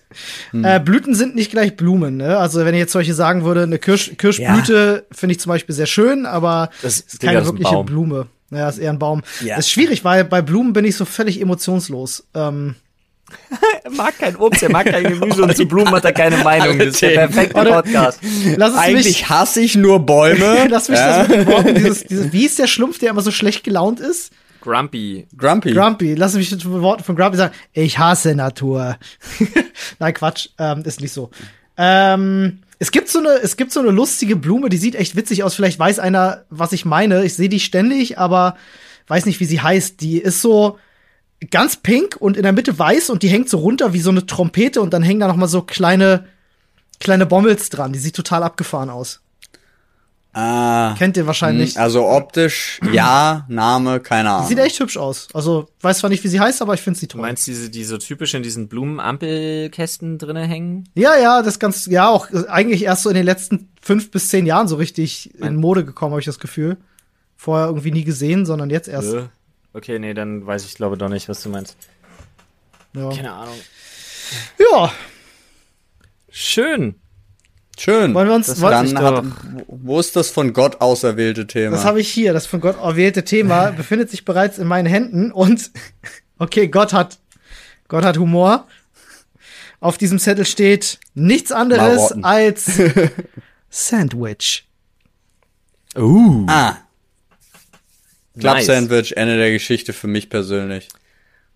Äh, 0.52 0.78
Blüten 0.78 1.16
sind 1.16 1.34
nicht 1.34 1.50
gleich 1.50 1.76
Blumen, 1.76 2.16
ne? 2.16 2.38
Also 2.38 2.64
wenn 2.64 2.74
ich 2.74 2.78
jetzt 2.78 2.92
solche 2.92 3.12
sagen 3.12 3.44
würde, 3.44 3.64
eine 3.64 3.80
Kirsch, 3.80 4.12
Kirschblüte 4.16 5.06
finde 5.10 5.32
ich 5.32 5.40
zum 5.40 5.50
Beispiel 5.50 5.74
sehr 5.74 5.86
schön, 5.86 6.26
aber 6.26 6.70
Das- 6.80 7.00
ist 7.00 7.20
Digga, 7.22 7.32
keine 7.32 7.38
das 7.40 7.46
ist 7.48 7.52
ein 7.52 7.58
wirkliche 7.58 7.74
Baum. 7.74 7.86
Blume. 7.86 8.26
Naja, 8.50 8.68
ist 8.68 8.78
eher 8.78 8.90
ein 8.90 8.98
Baum. 8.98 9.22
Ja. 9.42 9.56
Das 9.56 9.66
ist 9.66 9.70
schwierig, 9.72 10.04
weil 10.04 10.24
bei 10.24 10.42
Blumen 10.42 10.72
bin 10.72 10.84
ich 10.84 10.96
so 10.96 11.04
völlig 11.04 11.40
emotionslos. 11.40 12.26
Ähm, 12.34 12.74
Er 13.84 13.90
mag 13.96 14.18
kein 14.18 14.34
Obst, 14.36 14.62
er 14.62 14.70
mag 14.70 14.86
kein 14.86 15.04
Gemüse 15.04 15.42
und 15.42 15.56
zu 15.56 15.66
Blumen 15.66 15.92
hat 15.92 16.04
er 16.04 16.12
keine 16.12 16.36
Meinung. 16.44 16.78
Das 16.78 16.88
ist 16.88 17.02
der 17.02 17.10
perfekte 17.28 17.60
Oder- 17.60 17.82
Podcast. 17.82 18.18
lass 18.56 18.72
es 18.72 18.78
Eigentlich 18.78 19.06
mich, 19.06 19.28
hasse 19.28 19.60
ich 19.60 19.76
nur 19.76 20.04
Bäume. 20.04 20.66
lass 20.68 20.88
mich 20.88 20.98
das 20.98 21.28
mit 21.28 21.38
den 21.38 21.46
Worten, 21.46 21.74
dieses, 21.76 22.02
dieses, 22.04 22.32
wie 22.32 22.44
ist 22.44 22.58
der 22.58 22.66
Schlumpf, 22.66 22.98
der 22.98 23.10
immer 23.10 23.22
so 23.22 23.30
schlecht 23.30 23.62
gelaunt 23.62 24.00
ist? 24.00 24.32
Grumpy. 24.62 25.26
Grumpy. 25.38 25.72
Grumpy, 25.72 26.14
lass 26.14 26.34
mich 26.34 26.50
mit 26.50 26.62
den 26.64 26.82
Worten 26.82 27.02
von 27.04 27.16
Grumpy 27.16 27.36
sagen, 27.38 27.54
ich 27.72 27.98
hasse 27.98 28.34
Natur. 28.34 28.98
Nein, 29.98 30.12
Quatsch, 30.12 30.48
ähm, 30.58 30.82
ist 30.84 31.00
nicht 31.00 31.12
so. 31.12 31.30
Ähm, 31.78 32.58
Es 32.80 32.90
gibt 32.90 33.08
so 33.08 33.20
eine, 33.20 33.28
es 33.42 33.56
gibt 33.56 33.72
so 33.72 33.80
eine 33.80 33.90
lustige 33.90 34.36
Blume, 34.36 34.70
die 34.70 34.78
sieht 34.78 34.96
echt 34.96 35.14
witzig 35.14 35.44
aus. 35.44 35.54
Vielleicht 35.54 35.78
weiß 35.78 36.00
einer, 36.00 36.46
was 36.50 36.72
ich 36.72 36.84
meine. 36.84 37.24
Ich 37.24 37.34
sehe 37.34 37.48
die 37.48 37.60
ständig, 37.60 38.18
aber 38.18 38.56
weiß 39.06 39.26
nicht, 39.26 39.38
wie 39.38 39.44
sie 39.44 39.60
heißt. 39.60 40.00
Die 40.00 40.18
ist 40.18 40.40
so 40.40 40.78
ganz 41.50 41.76
pink 41.76 42.16
und 42.18 42.36
in 42.36 42.42
der 42.42 42.52
Mitte 42.52 42.78
weiß 42.78 43.10
und 43.10 43.22
die 43.22 43.28
hängt 43.28 43.48
so 43.48 43.58
runter 43.58 43.92
wie 43.92 44.00
so 44.00 44.10
eine 44.10 44.26
Trompete 44.26 44.80
und 44.80 44.92
dann 44.94 45.02
hängen 45.02 45.20
da 45.20 45.28
noch 45.28 45.36
mal 45.36 45.46
so 45.46 45.62
kleine 45.62 46.26
kleine 47.00 47.26
Bommels 47.26 47.70
dran. 47.70 47.92
Die 47.92 47.98
sieht 47.98 48.16
total 48.16 48.42
abgefahren 48.42 48.90
aus. 48.90 49.20
Ah, 50.32 50.94
Kennt 50.96 51.16
ihr 51.16 51.26
wahrscheinlich. 51.26 51.74
hm, 51.74 51.80
Also 51.82 52.06
optisch, 52.06 52.78
ja, 52.92 53.44
Name, 53.48 53.98
keine 54.00 54.30
Ahnung. 54.30 54.46
Sieht 54.48 54.58
echt 54.60 54.78
hübsch 54.78 54.96
aus. 54.96 55.26
Also, 55.34 55.68
weiß 55.80 55.98
zwar 55.98 56.10
nicht, 56.10 56.22
wie 56.22 56.28
sie 56.28 56.38
heißt, 56.38 56.62
aber 56.62 56.74
ich 56.74 56.80
finde 56.82 57.00
sie 57.00 57.08
Du 57.08 57.14
toll. 57.14 57.22
meinst 57.22 57.46
diese, 57.48 57.68
die 57.68 57.82
so 57.82 57.98
typisch 57.98 58.34
in 58.34 58.42
diesen 58.44 58.68
Blumenampelkästen 58.68 60.18
drinne 60.18 60.46
hängen? 60.46 60.88
Ja, 60.94 61.16
ja, 61.16 61.42
das 61.42 61.58
ganz, 61.58 61.86
ja, 61.86 62.08
auch 62.08 62.30
äh, 62.30 62.46
eigentlich 62.48 62.84
erst 62.84 63.02
so 63.02 63.08
in 63.10 63.16
den 63.16 63.24
letzten 63.24 63.68
fünf 63.82 64.10
bis 64.12 64.28
zehn 64.28 64.46
Jahren 64.46 64.68
so 64.68 64.76
richtig 64.76 65.34
in 65.40 65.56
Mode 65.56 65.84
gekommen, 65.84 66.12
habe 66.12 66.20
ich 66.20 66.26
das 66.26 66.38
Gefühl. 66.38 66.76
Vorher 67.36 67.66
irgendwie 67.66 67.90
nie 67.90 68.04
gesehen, 68.04 68.46
sondern 68.46 68.70
jetzt 68.70 68.88
erst. 68.88 69.12
Äh, 69.14 69.22
Okay, 69.72 70.00
nee, 70.00 70.14
dann 70.14 70.44
weiß 70.44 70.64
ich 70.64 70.74
glaube 70.74 70.96
doch 70.98 71.08
nicht, 71.08 71.28
was 71.28 71.44
du 71.44 71.48
meinst. 71.48 71.76
Ja. 72.92 73.08
Keine 73.10 73.32
Ahnung. 73.32 73.54
ja, 74.58 74.92
Schön. 76.28 76.94
Schön. 77.80 78.12
wollen 78.12 78.28
wir 78.28 78.34
uns, 78.34 78.46
Das 78.46 78.60
wollen, 78.60 78.94
Dann 78.94 79.02
hat, 79.02 79.24
wo 79.68 79.98
ist 79.98 80.14
das 80.14 80.28
von 80.28 80.52
Gott 80.52 80.82
auserwählte 80.82 81.46
Thema? 81.46 81.76
das 81.76 81.86
habe 81.86 81.98
ich 82.00 82.10
hier, 82.10 82.34
das 82.34 82.44
von 82.46 82.60
Gott 82.60 82.76
erwählte 82.76 83.24
Thema 83.24 83.70
befindet 83.76 84.10
sich 84.10 84.26
bereits 84.26 84.58
in 84.58 84.66
meinen 84.66 84.84
Händen 84.86 85.32
und 85.32 85.70
okay, 86.38 86.68
Gott 86.68 86.92
hat, 86.92 87.18
Gott 87.88 88.04
hat 88.04 88.18
Humor. 88.18 88.66
Auf 89.80 89.96
diesem 89.96 90.18
Zettel 90.18 90.44
steht 90.44 90.98
nichts 91.14 91.52
anderes 91.52 91.96
Marotten. 91.96 92.24
als 92.24 92.70
Sandwich. 93.70 94.68
Uh. 95.96 96.44
ah, 96.48 96.76
Club 98.38 98.56
Nice. 98.56 98.66
Sandwich, 98.66 99.16
Ende 99.16 99.38
der 99.38 99.52
Geschichte 99.52 99.94
für 99.94 100.06
mich 100.06 100.28
persönlich. 100.28 100.88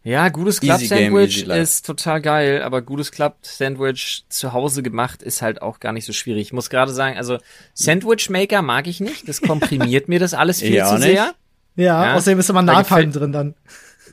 Ja, 0.05 0.29
gutes 0.29 0.63
Easy 0.63 0.67
Club 0.67 0.79
game, 0.81 0.89
Sandwich 1.15 1.37
easy 1.39 1.47
life. 1.47 1.61
ist 1.63 1.87
total 1.87 2.21
geil, 2.21 2.63
aber 2.63 2.83
gutes 2.83 3.11
Club 3.11 3.37
Sandwich 3.41 4.25
zu 4.29 4.53
Hause 4.53 4.83
gemacht 4.83 5.23
ist 5.23 5.41
halt 5.41 5.63
auch 5.63 5.81
gar 5.81 5.93
nicht 5.93 6.05
so 6.05 6.13
schwierig. 6.13 6.43
Ich 6.43 6.53
muss 6.53 6.69
gerade 6.69 6.93
sagen, 6.93 7.17
also 7.17 7.39
Sandwich 7.73 8.29
Maker 8.29 8.61
mag 8.61 8.87
ich 8.87 9.01
nicht, 9.01 9.27
das 9.29 9.41
komprimiert 9.41 10.09
mir 10.09 10.21
das 10.21 10.35
alles 10.35 10.61
viel 10.61 10.81
auch 10.83 10.89
zu 10.91 10.95
nicht. 10.99 11.05
sehr. 11.05 11.35
Ja, 11.77 12.05
Ja. 12.07 12.15
außerdem 12.17 12.39
ist 12.39 12.51
immer 12.51 12.63
Da 12.63 12.73
Napalm 12.75 13.13
drin 13.13 13.33
dann. 13.33 13.55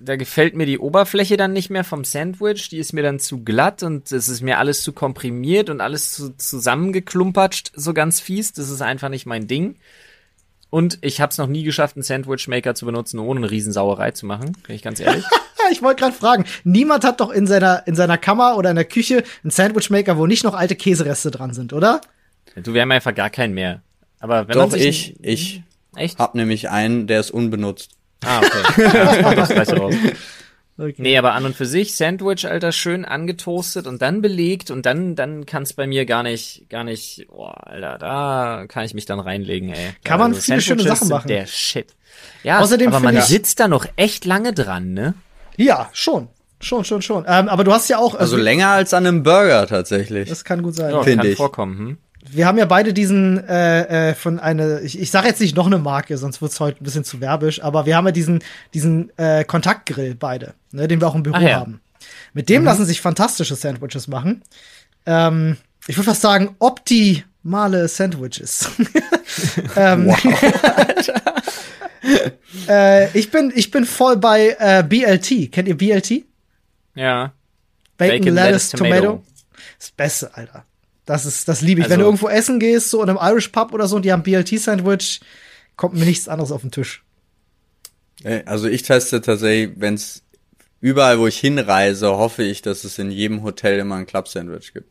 Da 0.04 0.15
gefällt 0.15 0.56
mir 0.56 0.65
die 0.65 0.80
Oberfläche 0.80 1.38
dann 1.38 1.54
nicht 1.54 1.69
mehr 1.69 1.84
vom 1.84 2.06
Sandwich, 2.06 2.69
die 2.69 2.77
ist 2.80 2.91
mir 2.93 3.04
dann 3.04 3.19
zu 3.19 3.43
glatt 3.43 3.84
und 3.84 4.12
es 4.12 4.30
ist 4.30 4.41
mir 4.41 4.58
alles 4.58 4.82
zu 4.84 4.93
komprimiert 4.93 5.69
und 5.69 5.80
alles 5.82 6.13
zu, 6.13 6.36
zusammengeklumpatscht, 6.38 7.71
so 7.75 7.93
ganz 7.93 8.19
fies. 8.19 8.54
Das 8.54 8.69
ist 8.69 8.82
einfach 8.82 9.10
nicht 9.10 9.25
mein 9.27 9.45
Ding. 9.47 9.75
Und 10.71 10.97
ich 11.01 11.19
habe 11.21 11.32
es 11.32 11.38
noch 11.38 11.47
nie 11.47 11.63
geschafft, 11.63 11.97
einen 11.97 12.04
Sandwich 12.04 12.47
Maker 12.47 12.73
zu 12.75 12.86
benutzen, 12.86 13.19
ohne 13.19 13.41
eine 13.41 13.51
Riesensauerei 13.51 14.12
zu 14.12 14.25
machen, 14.25 14.58
bin 14.65 14.75
ich 14.75 14.82
ganz 14.82 14.99
ehrlich. 15.01 15.25
Ich 15.71 15.81
wollte 15.81 16.01
gerade 16.01 16.15
fragen, 16.15 16.45
niemand 16.63 17.03
hat 17.03 17.19
doch 17.21 17.31
in 17.31 17.47
seiner, 17.47 17.88
in 17.88 17.95
seiner 17.95 18.17
Kammer 18.17 18.57
oder 18.57 18.69
in 18.69 18.75
der 18.75 18.86
Küche 18.86 19.23
einen 19.43 19.51
Sandwichmaker, 19.51 20.17
wo 20.17 20.27
nicht 20.27 20.43
noch 20.43 20.53
alte 20.53 20.75
Käsereste 20.75 21.31
dran 21.31 21.53
sind, 21.53 21.73
oder? 21.73 22.01
du, 22.55 22.73
wir 22.73 22.81
haben 22.81 22.91
einfach 22.91 23.15
gar 23.15 23.29
keinen 23.29 23.53
mehr. 23.53 23.81
Aber 24.19 24.47
wenn 24.47 24.57
man 24.57 24.69
Doch, 24.69 24.77
sich 24.77 25.15
ich, 25.21 25.25
ich 25.25 25.63
echt 25.95 26.19
hab 26.19 26.36
nämlich 26.36 26.69
einen, 26.69 27.07
der 27.07 27.19
ist 27.21 27.31
unbenutzt. 27.31 27.91
Ah, 28.23 28.39
okay. 28.39 28.84
Ja, 29.21 29.34
das 29.36 29.49
gleich 29.49 29.69
raus. 29.73 29.95
Okay. 30.77 30.95
Nee, 30.97 31.17
aber 31.17 31.34
an 31.34 31.45
und 31.45 31.55
für 31.55 31.65
sich 31.67 31.95
Sandwich, 31.95 32.47
Alter, 32.47 32.71
schön 32.71 33.05
angetoastet 33.05 33.86
und 33.86 34.01
dann 34.01 34.21
belegt 34.23 34.71
und 34.71 34.86
dann, 34.88 35.15
dann 35.15 35.45
kann 35.45 35.62
es 35.62 35.73
bei 35.73 35.86
mir 35.86 36.05
gar 36.07 36.23
nicht, 36.23 36.65
gar 36.69 36.84
nicht, 36.84 37.27
boah, 37.29 37.67
Alter, 37.67 37.97
da 37.99 38.65
kann 38.67 38.86
ich 38.86 38.95
mich 38.95 39.05
dann 39.05 39.19
reinlegen, 39.19 39.69
ey. 39.69 39.91
Kann 40.03 40.19
man 40.19 40.31
Also 40.31 40.41
viele 40.41 40.62
schöne 40.62 40.81
Sachen 40.81 41.10
machen. 41.10 41.27
Der 41.27 41.45
Shit. 41.45 41.93
Ja, 42.43 42.60
Außerdem 42.62 42.88
aber 42.88 42.99
man 42.99 43.17
ich- 43.17 43.25
sitzt 43.25 43.60
da 43.60 43.67
noch 43.67 43.86
echt 43.95 44.25
lange 44.25 44.53
dran, 44.53 44.93
ne? 44.93 45.13
Ja, 45.58 45.90
schon. 45.94 46.30
Schon, 46.60 46.84
schon, 46.86 47.02
schon. 47.02 47.26
Ähm, 47.28 47.50
aber 47.50 47.64
du 47.64 47.74
hast 47.74 47.90
ja 47.90 47.98
auch, 47.98 48.14
Also 48.14 48.36
also, 48.36 48.38
länger 48.38 48.70
als 48.70 48.94
an 48.94 49.06
einem 49.06 49.24
Burger 49.24 49.66
tatsächlich. 49.68 50.30
das 50.30 50.44
kann 50.44 50.62
gut 50.62 50.76
sein. 50.76 50.92
Ja, 50.92 51.02
Find 51.04 51.22
kann 51.22 51.32
ich. 51.32 51.38
vorkommen, 51.38 51.78
hm? 51.78 51.98
Wir 52.30 52.46
haben 52.46 52.60
ja 52.60 52.66
beide 52.66 52.94
diesen 52.94 53.44
äh, 53.48 54.10
äh, 54.12 54.14
von 54.16 54.40
einer, 54.40 54.82
ich, 54.84 55.00
ich 55.00 55.10
sage 55.10 55.28
jetzt 55.28 55.42
nicht 55.42 55.56
noch 55.56 55.66
eine 55.66 55.80
Marke, 55.80 56.20
sonst 56.20 56.40
wird's 56.40 56.60
heute 56.60 56.80
ein 56.80 56.84
bisschen 56.84 57.04
zu 57.04 57.20
werbisch, 57.20 57.64
aber 57.64 57.88
wir 57.88 57.98
haben 57.98 58.06
ja 58.06 58.12
diesen 58.12 58.44
diesen 58.76 59.12
äh, 59.18 59.44
Kontaktgrill 59.44 60.14
beide, 60.14 60.54
ne, 60.72 60.88
den 60.88 61.02
wir 61.02 61.08
auch 61.08 61.16
im 61.16 61.24
Büro 61.24 61.38
Ach 61.38 61.42
ja. 61.42 61.60
haben. 61.60 61.82
Mit 62.34 62.48
dem 62.50 62.64
lassen 62.64 62.86
sich 62.86 63.02
fantastische 63.02 63.56
Sandwiches 63.56 64.08
machen. 64.08 64.44
Ähm, 65.08 65.58
ich 65.88 65.98
würde 65.98 66.10
fast 66.12 66.22
sagen 66.22 66.56
optimale 66.60 67.88
Sandwiches. 67.88 68.70
ähm, 69.76 70.14
äh, 72.68 73.18
ich 73.18 73.32
bin 73.32 73.52
ich 73.56 73.72
bin 73.72 73.86
voll 73.86 74.18
bei 74.18 74.56
äh, 74.60 74.84
BLT. 74.84 75.52
Kennt 75.52 75.68
ihr 75.68 75.78
BLT? 75.78 76.24
Ja. 76.96 77.34
Bacon, 77.98 78.20
Bacon, 78.20 78.34
Lettuce, 78.36 78.52
Lettuce, 78.52 78.70
Tomato. 78.72 79.02
Tomato. 79.02 79.24
Das 79.80 79.92
Beste, 79.92 80.36
Alter. 80.36 80.66
Das 81.06 81.26
ist, 81.26 81.48
das 81.48 81.62
liebe 81.62 81.82
ich. 81.82 81.86
Wenn 81.88 81.94
Also- 81.94 82.02
du 82.02 82.08
irgendwo 82.08 82.28
essen 82.30 82.60
gehst, 82.60 82.90
so 82.90 83.02
in 83.04 83.10
einem 83.10 83.20
Irish 83.22 83.50
Pub 83.50 83.74
oder 83.74 83.88
so, 83.88 83.96
und 83.98 84.04
die 84.06 84.12
haben 84.12 84.24
BLT-Sandwich, 84.24 85.22
kommt 85.76 85.96
mir 85.96 86.06
nichts 86.06 86.28
anderes 86.28 86.52
auf 86.52 86.62
den 86.62 86.72
Tisch. 86.72 87.04
Äh, 88.24 88.44
Also 88.46 88.68
ich 88.68 88.84
teste 88.84 89.22
tatsächlich, 89.22 89.76
wenn 89.78 89.96
es 89.96 90.24
überall, 90.80 91.20
wo 91.20 91.28
ich 91.28 91.38
hinreise, 91.40 92.08
hoffe 92.18 92.44
ich, 92.44 92.62
dass 92.62 92.84
es 92.84 92.98
in 93.00 93.12
jedem 93.12 93.44
Hotel 93.44 93.80
immer 93.80 93.96
ein 93.96 94.06
Club 94.06 94.28
Sandwich 94.28 94.74
gibt. 94.74 94.90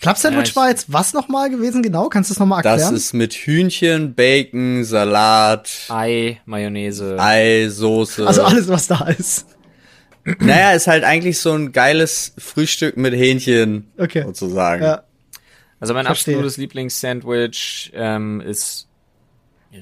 Club 0.00 0.16
Sandwich 0.16 0.50
Ja, 0.50 0.56
war 0.56 0.68
jetzt 0.70 0.92
was 0.92 1.12
nochmal 1.14 1.50
gewesen 1.50 1.82
genau? 1.82 2.08
Kannst 2.08 2.30
du 2.30 2.34
es 2.34 2.38
nochmal 2.40 2.62
Das 2.62 2.82
erklären? 2.82 2.96
ist 2.96 3.12
mit 3.12 3.32
Hühnchen, 3.34 4.14
Bacon, 4.14 4.84
Salat, 4.84 5.68
Ei, 5.88 6.40
Mayonnaise. 6.46 7.16
Ei, 7.18 7.68
Soße. 7.68 8.26
also 8.26 8.42
alles, 8.44 8.68
was 8.68 8.86
da 8.86 9.06
ist. 9.08 9.46
Naja, 10.38 10.72
ist 10.72 10.86
halt 10.86 11.04
eigentlich 11.04 11.38
so 11.38 11.52
ein 11.52 11.72
geiles 11.72 12.32
Frühstück 12.38 12.96
mit 12.96 13.14
Hähnchen, 13.14 13.90
Okay. 13.98 14.22
sozusagen. 14.24 14.82
Ja. 14.82 15.02
Also 15.80 15.92
mein 15.92 16.06
Verstehe. 16.06 16.34
absolutes 16.34 16.56
Lieblingssandwich 16.56 17.92
ähm, 17.94 18.40
ist 18.40 18.88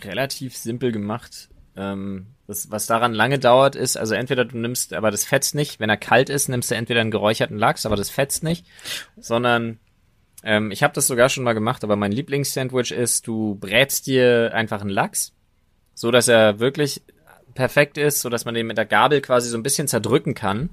relativ 0.04 0.56
simpel 0.56 0.90
gemacht. 0.90 1.48
Ähm, 1.76 2.26
das, 2.46 2.70
was 2.70 2.86
daran 2.86 3.14
lange 3.14 3.38
dauert, 3.38 3.76
ist, 3.76 3.96
also 3.96 4.14
entweder 4.14 4.44
du 4.44 4.58
nimmst, 4.58 4.92
aber 4.94 5.10
das 5.10 5.24
fetzt 5.24 5.54
nicht. 5.54 5.80
Wenn 5.80 5.90
er 5.90 5.96
kalt 5.96 6.28
ist, 6.28 6.48
nimmst 6.48 6.70
du 6.70 6.74
entweder 6.74 7.00
einen 7.00 7.10
geräucherten 7.10 7.56
Lachs, 7.56 7.86
aber 7.86 7.96
das 7.96 8.10
fetzt 8.10 8.42
nicht, 8.42 8.66
sondern 9.16 9.78
ähm, 10.42 10.70
ich 10.70 10.82
habe 10.82 10.94
das 10.94 11.06
sogar 11.06 11.28
schon 11.28 11.44
mal 11.44 11.52
gemacht, 11.52 11.84
aber 11.84 11.96
mein 11.96 12.12
Lieblingssandwich 12.12 12.92
ist, 12.92 13.26
du 13.26 13.56
brätst 13.56 14.06
dir 14.06 14.52
einfach 14.54 14.80
einen 14.80 14.90
Lachs, 14.90 15.32
so 15.94 16.10
dass 16.10 16.28
er 16.28 16.58
wirklich 16.58 17.02
perfekt 17.54 17.98
ist, 17.98 18.20
so 18.20 18.28
dass 18.28 18.44
man 18.44 18.54
den 18.54 18.66
mit 18.66 18.78
der 18.78 18.86
Gabel 18.86 19.20
quasi 19.20 19.48
so 19.48 19.56
ein 19.56 19.62
bisschen 19.62 19.88
zerdrücken 19.88 20.34
kann. 20.34 20.70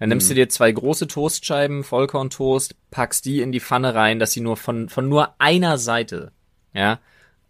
Dann 0.00 0.08
nimmst 0.08 0.28
du 0.28 0.34
dir 0.34 0.48
zwei 0.48 0.72
große 0.72 1.06
Toastscheiben, 1.06 1.84
Vollkorntoast, 1.84 2.74
packst 2.90 3.24
die 3.26 3.40
in 3.40 3.52
die 3.52 3.60
Pfanne 3.60 3.94
rein, 3.94 4.18
dass 4.18 4.32
sie 4.32 4.40
nur 4.40 4.56
von, 4.56 4.88
von 4.88 5.08
nur 5.08 5.40
einer 5.40 5.78
Seite, 5.78 6.32
ja, 6.72 6.98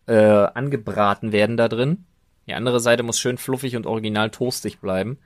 äh, 0.07 0.15
angebraten 0.15 1.33
werden 1.33 1.57
da 1.57 1.69
drin. 1.69 2.05
Die 2.47 2.55
andere 2.55 2.81
Seite 2.81 3.03
muss 3.03 3.19
schön 3.19 3.39
fluffig 3.39 3.77
und 3.77 3.87
original 3.87 4.31
toastig 4.31 4.79
bleiben. 4.81 5.19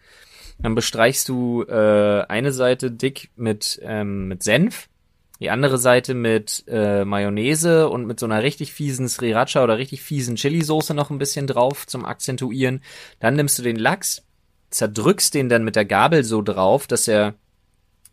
Dann 0.60 0.74
bestreichst 0.74 1.28
du 1.28 1.62
äh, 1.62 2.24
eine 2.28 2.52
Seite 2.52 2.90
dick 2.90 3.30
mit, 3.36 3.80
ähm, 3.82 4.28
mit 4.28 4.42
Senf, 4.42 4.88
die 5.40 5.50
andere 5.50 5.78
Seite 5.78 6.14
mit 6.14 6.64
äh, 6.66 7.04
Mayonnaise 7.04 7.88
und 7.88 8.06
mit 8.06 8.18
so 8.18 8.26
einer 8.26 8.42
richtig 8.42 8.72
fiesen 8.72 9.08
Sriracha 9.08 9.62
oder 9.62 9.78
richtig 9.78 10.02
fiesen 10.02 10.34
Chili-Soße 10.34 10.94
noch 10.94 11.10
ein 11.10 11.18
bisschen 11.18 11.46
drauf 11.46 11.86
zum 11.86 12.04
Akzentuieren. 12.04 12.82
Dann 13.20 13.36
nimmst 13.36 13.58
du 13.58 13.62
den 13.62 13.76
Lachs, 13.76 14.24
zerdrückst 14.70 15.34
den 15.34 15.48
dann 15.48 15.64
mit 15.64 15.76
der 15.76 15.84
Gabel 15.84 16.24
so 16.24 16.42
drauf, 16.42 16.88
dass 16.88 17.06
er 17.06 17.34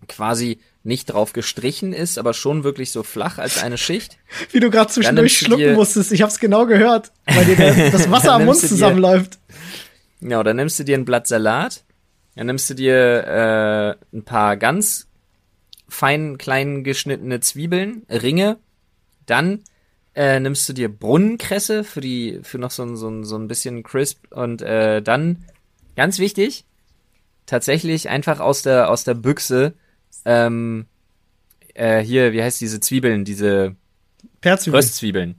quasi 0.07 0.59
nicht 0.85 1.05
drauf 1.07 1.33
gestrichen 1.33 1.93
ist, 1.93 2.17
aber 2.19 2.33
schon 2.33 2.63
wirklich 2.63 2.91
so 2.91 3.01
flach 3.03 3.39
als 3.39 3.61
eine 3.61 3.77
Schicht. 3.77 4.17
Wie 4.51 4.59
du 4.59 4.69
gerade 4.69 4.91
zwischendurch 4.91 5.37
schlucken 5.37 5.63
dir- 5.63 5.73
musstest. 5.73 6.11
Ich 6.11 6.21
hab's 6.21 6.39
genau 6.39 6.65
gehört, 6.67 7.11
weil 7.25 7.45
dir 7.45 7.55
das 7.91 8.09
Wasser 8.11 8.33
am 8.33 8.45
Mund 8.45 8.59
zusammenläuft. 8.59 9.39
Ja, 10.21 10.43
dann 10.43 10.55
nimmst 10.57 10.79
du 10.79 10.83
dir 10.83 10.95
ein 10.97 11.05
Blatt 11.05 11.27
Salat, 11.27 11.83
dann 12.35 12.47
nimmst 12.47 12.69
du 12.69 12.75
dir 12.75 13.97
äh, 14.13 14.15
ein 14.15 14.23
paar 14.23 14.57
ganz 14.57 15.07
fein 15.89 16.37
klein 16.37 16.83
geschnittene 16.83 17.39
Zwiebeln, 17.39 18.03
Ringe, 18.09 18.57
dann 19.25 19.61
äh, 20.13 20.39
nimmst 20.39 20.69
du 20.69 20.73
dir 20.73 20.89
Brunnenkresse 20.89 21.83
für 21.83 22.01
die 22.01 22.39
für 22.43 22.57
noch 22.59 22.71
so 22.71 22.83
ein 22.83 22.95
so 22.95 23.09
ein, 23.09 23.23
so 23.23 23.37
ein 23.37 23.47
bisschen 23.47 23.83
crisp 23.83 24.31
und 24.31 24.61
äh, 24.61 25.01
dann 25.01 25.45
ganz 25.95 26.19
wichtig 26.19 26.65
tatsächlich 27.47 28.07
einfach 28.09 28.39
aus 28.39 28.61
der 28.61 28.89
aus 28.89 29.03
der 29.03 29.13
Büchse 29.15 29.73
ähm, 30.25 30.85
äh, 31.73 31.99
hier 32.01 32.33
wie 32.33 32.41
heißt 32.43 32.59
diese 32.61 32.79
Zwiebeln 32.79 33.23
diese 33.25 33.75
Perzwiebeln. 34.41 34.83
Röstzwiebeln 34.83 35.35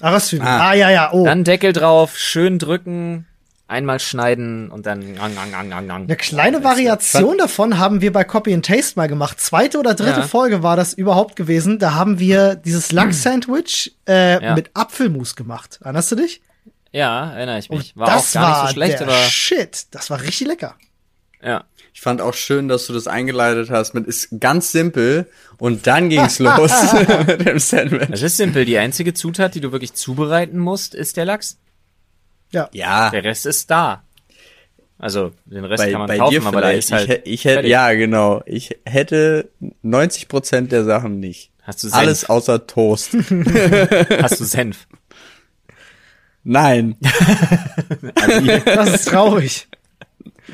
Ah, 0.00 0.10
Röstzwiebeln. 0.14 0.48
Ah. 0.48 0.70
Ah, 0.70 0.74
ja, 0.74 0.90
ja, 0.90 1.12
oh. 1.12 1.24
Dann 1.24 1.42
Deckel 1.44 1.72
drauf, 1.72 2.18
schön 2.18 2.58
drücken, 2.58 3.26
einmal 3.66 3.98
schneiden 3.98 4.70
und 4.70 4.84
dann. 4.84 5.14
Gang, 5.14 5.34
gang, 5.34 5.50
gang, 5.50 5.70
gang, 5.70 5.88
gang. 5.88 6.02
Eine 6.04 6.16
kleine 6.16 6.62
Variation 6.64 7.38
davon 7.38 7.78
haben 7.78 8.02
wir 8.02 8.12
bei 8.12 8.22
Copy 8.22 8.52
and 8.52 8.66
Taste 8.66 8.92
mal 8.96 9.08
gemacht. 9.08 9.40
Zweite 9.40 9.78
oder 9.78 9.94
dritte 9.94 10.20
Ja. 10.20 10.26
Folge 10.26 10.62
war 10.62 10.76
das 10.76 10.92
überhaupt 10.92 11.34
gewesen. 11.36 11.78
Da 11.78 11.94
haben 11.94 12.18
wir 12.18 12.56
dieses 12.56 12.92
Lachs-Sandwich 12.92 13.96
äh, 14.08 14.44
Ja. 14.44 14.54
mit 14.54 14.70
Apfelmus 14.74 15.34
gemacht. 15.34 15.78
Erinnerst 15.82 16.12
du 16.12 16.16
dich? 16.16 16.42
Ja, 16.92 17.32
erinnere 17.32 17.58
ich 17.58 17.70
mich. 17.70 17.94
Und 17.96 18.00
War 18.02 18.08
auch 18.08 18.12
das 18.16 18.32
gar 18.34 18.40
nicht 18.48 18.56
war 18.58 18.66
so 18.68 18.72
schlecht, 18.74 19.00
der 19.00 19.08
aber 19.08 19.16
Shit. 19.16 19.86
Das 19.92 20.10
war 20.10 20.20
richtig 20.20 20.46
lecker. 20.46 20.74
ja. 21.42 21.64
Ich 21.96 22.02
fand 22.02 22.20
auch 22.20 22.34
schön, 22.34 22.68
dass 22.68 22.86
du 22.86 22.92
das 22.92 23.06
eingeleitet 23.06 23.70
hast 23.70 23.94
mit 23.94 24.06
ist 24.06 24.28
ganz 24.38 24.70
simpel 24.70 25.30
und 25.56 25.86
dann 25.86 26.10
ging's 26.10 26.38
los 26.38 26.70
mit 27.26 27.46
dem 27.46 27.58
Sandwich. 27.58 28.08
Das 28.10 28.20
ist 28.20 28.36
simpel. 28.36 28.66
Die 28.66 28.76
einzige 28.76 29.14
Zutat, 29.14 29.54
die 29.54 29.60
du 29.62 29.72
wirklich 29.72 29.94
zubereiten 29.94 30.58
musst, 30.58 30.94
ist 30.94 31.16
der 31.16 31.24
Lachs. 31.24 31.56
Ja. 32.52 32.68
Ja, 32.72 33.08
Der 33.08 33.24
Rest 33.24 33.46
ist 33.46 33.70
da. 33.70 34.04
Also, 34.98 35.32
den 35.46 35.64
Rest 35.64 35.84
bei, 35.84 35.90
kann 35.90 36.00
man 36.00 36.08
bei 36.08 36.18
kaufen, 36.18 36.32
dir 36.34 36.46
aber 36.46 36.58
vielleicht. 36.58 36.78
ist 36.80 36.92
halt. 36.92 37.22
ich, 37.24 37.32
ich 37.32 37.44
hätte, 37.46 37.66
ja, 37.66 37.90
genau. 37.94 38.42
Ich 38.44 38.76
hätte 38.84 39.48
90 39.80 40.28
Prozent 40.28 40.72
der 40.72 40.84
Sachen 40.84 41.18
nicht. 41.18 41.50
Hast 41.62 41.82
du 41.82 41.88
Senf? 41.88 41.98
Alles 41.98 42.28
außer 42.28 42.66
Toast. 42.66 43.14
Hast 44.20 44.38
du 44.38 44.44
Senf? 44.44 44.86
Nein. 46.44 46.96
Das 48.66 48.92
ist 48.92 49.08
traurig. 49.08 49.66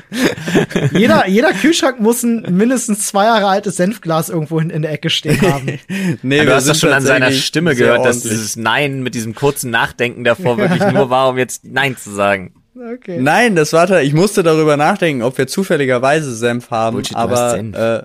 jeder, 0.91 1.27
jeder 1.27 1.53
Kühlschrank 1.53 1.99
muss 1.99 2.23
ein 2.23 2.41
mindestens 2.55 3.07
zwei 3.07 3.25
Jahre 3.25 3.47
altes 3.47 3.75
Senfglas 3.77 4.29
irgendwo 4.29 4.59
in, 4.59 4.69
in 4.69 4.81
der 4.81 4.91
Ecke 4.91 5.09
stehen 5.09 5.41
haben. 5.41 5.79
Nee, 6.21 6.37
Ja, 6.37 6.43
du 6.43 6.49
wir 6.49 6.55
hast 6.55 6.67
das 6.67 6.79
schon 6.79 6.91
an 6.93 7.03
seiner 7.03 7.31
Stimme 7.31 7.75
gehört, 7.75 8.05
dass 8.05 8.21
dieses 8.21 8.55
Nein 8.55 9.01
mit 9.03 9.15
diesem 9.15 9.35
kurzen 9.35 9.71
Nachdenken 9.71 10.23
davor 10.23 10.57
wirklich 10.57 10.83
nur 10.93 11.09
war, 11.09 11.29
um 11.29 11.37
jetzt 11.37 11.63
Nein 11.65 11.97
zu 11.97 12.11
sagen. 12.11 12.53
Okay. 12.75 13.19
Nein, 13.21 13.55
das 13.55 13.71
war, 13.73 13.89
ich 14.01 14.13
musste 14.13 14.41
darüber 14.43 14.77
nachdenken, 14.77 15.21
ob 15.21 15.37
wir 15.37 15.47
zufälligerweise 15.47 16.35
Senf 16.35 16.71
haben, 16.71 16.95
Bullshit, 16.95 17.13
du 17.15 17.19
aber 17.19 17.51
Senf. 17.51 17.77
Äh, 17.77 18.03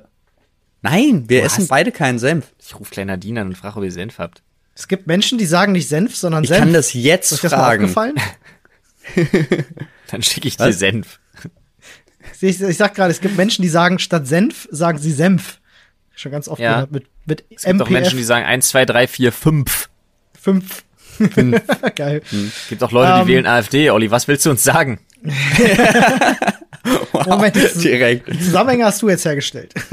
nein, 0.83 1.25
wir 1.29 1.43
essen 1.43 1.63
hast- 1.63 1.69
beide 1.69 1.91
keinen 1.91 2.19
Senf. 2.19 2.47
Ich 2.63 2.79
rufe 2.79 2.91
kleiner 2.91 3.17
Diener 3.17 3.43
und 3.43 3.57
frage, 3.57 3.79
ob 3.79 3.85
ihr 3.85 3.93
Senf 3.93 4.19
habt. 4.19 4.43
Es 4.75 4.87
gibt 4.87 5.07
Menschen, 5.07 5.39
die 5.39 5.47
sagen 5.47 5.73
nicht 5.73 5.89
Senf, 5.89 6.15
sondern 6.17 6.45
Ich 6.45 6.49
Senf. 6.51 6.61
kann 6.61 6.73
das 6.73 6.93
jetzt 6.93 7.33
Ist 7.33 7.39
euch 7.39 7.43
das 7.43 7.53
mal 7.53 7.59
fragen. 7.59 7.85
aufgefallen? 7.85 8.15
Dann 10.11 10.23
schicke 10.23 10.49
ich 10.49 10.57
dir 10.57 10.67
Was? 10.67 10.79
Senf. 10.79 11.19
Ich, 12.41 12.61
ich 12.61 12.77
sag 12.77 12.95
gerade, 12.95 13.11
es 13.11 13.21
gibt 13.21 13.37
Menschen, 13.37 13.63
die 13.63 13.69
sagen 13.69 13.99
statt 13.99 14.27
Senf, 14.27 14.69
sagen 14.71 14.99
sie 14.99 15.13
Senf. 15.13 15.61
Schon 16.15 16.33
ganz 16.33 16.49
oft 16.49 16.61
Ja. 16.61 16.75
gehört 16.75 16.93
mit, 16.93 17.07
mit 17.27 17.45
Es 17.51 17.63
gibt 17.65 17.81
auch 17.83 17.87
MPF 17.87 17.91
Menschen, 17.91 18.19
die 18.19 18.25
sagen 18.25 18.45
1, 18.47 18.69
2, 18.69 18.85
3, 18.87 19.07
4, 19.07 19.33
5. 19.33 19.89
5. 20.41 20.85
Geil. 21.97 22.23
Es 22.31 22.69
gibt 22.69 22.83
auch 22.83 22.93
Leute, 22.93 23.13
die 23.15 23.21
Ähm. 23.23 23.27
wählen 23.29 23.47
AfD. 23.47 23.91
Olli, 23.91 24.11
was 24.11 24.29
willst 24.29 24.47
du 24.47 24.51
uns 24.51 24.63
sagen? 24.65 25.01
Moment, 27.27 27.57
die 27.57 27.79
Direkt. 27.81 28.29
Zusammenhänge 28.43 28.85
hast 28.85 29.03
du 29.03 29.09
jetzt 29.09 29.25
hergestellt. 29.25 29.75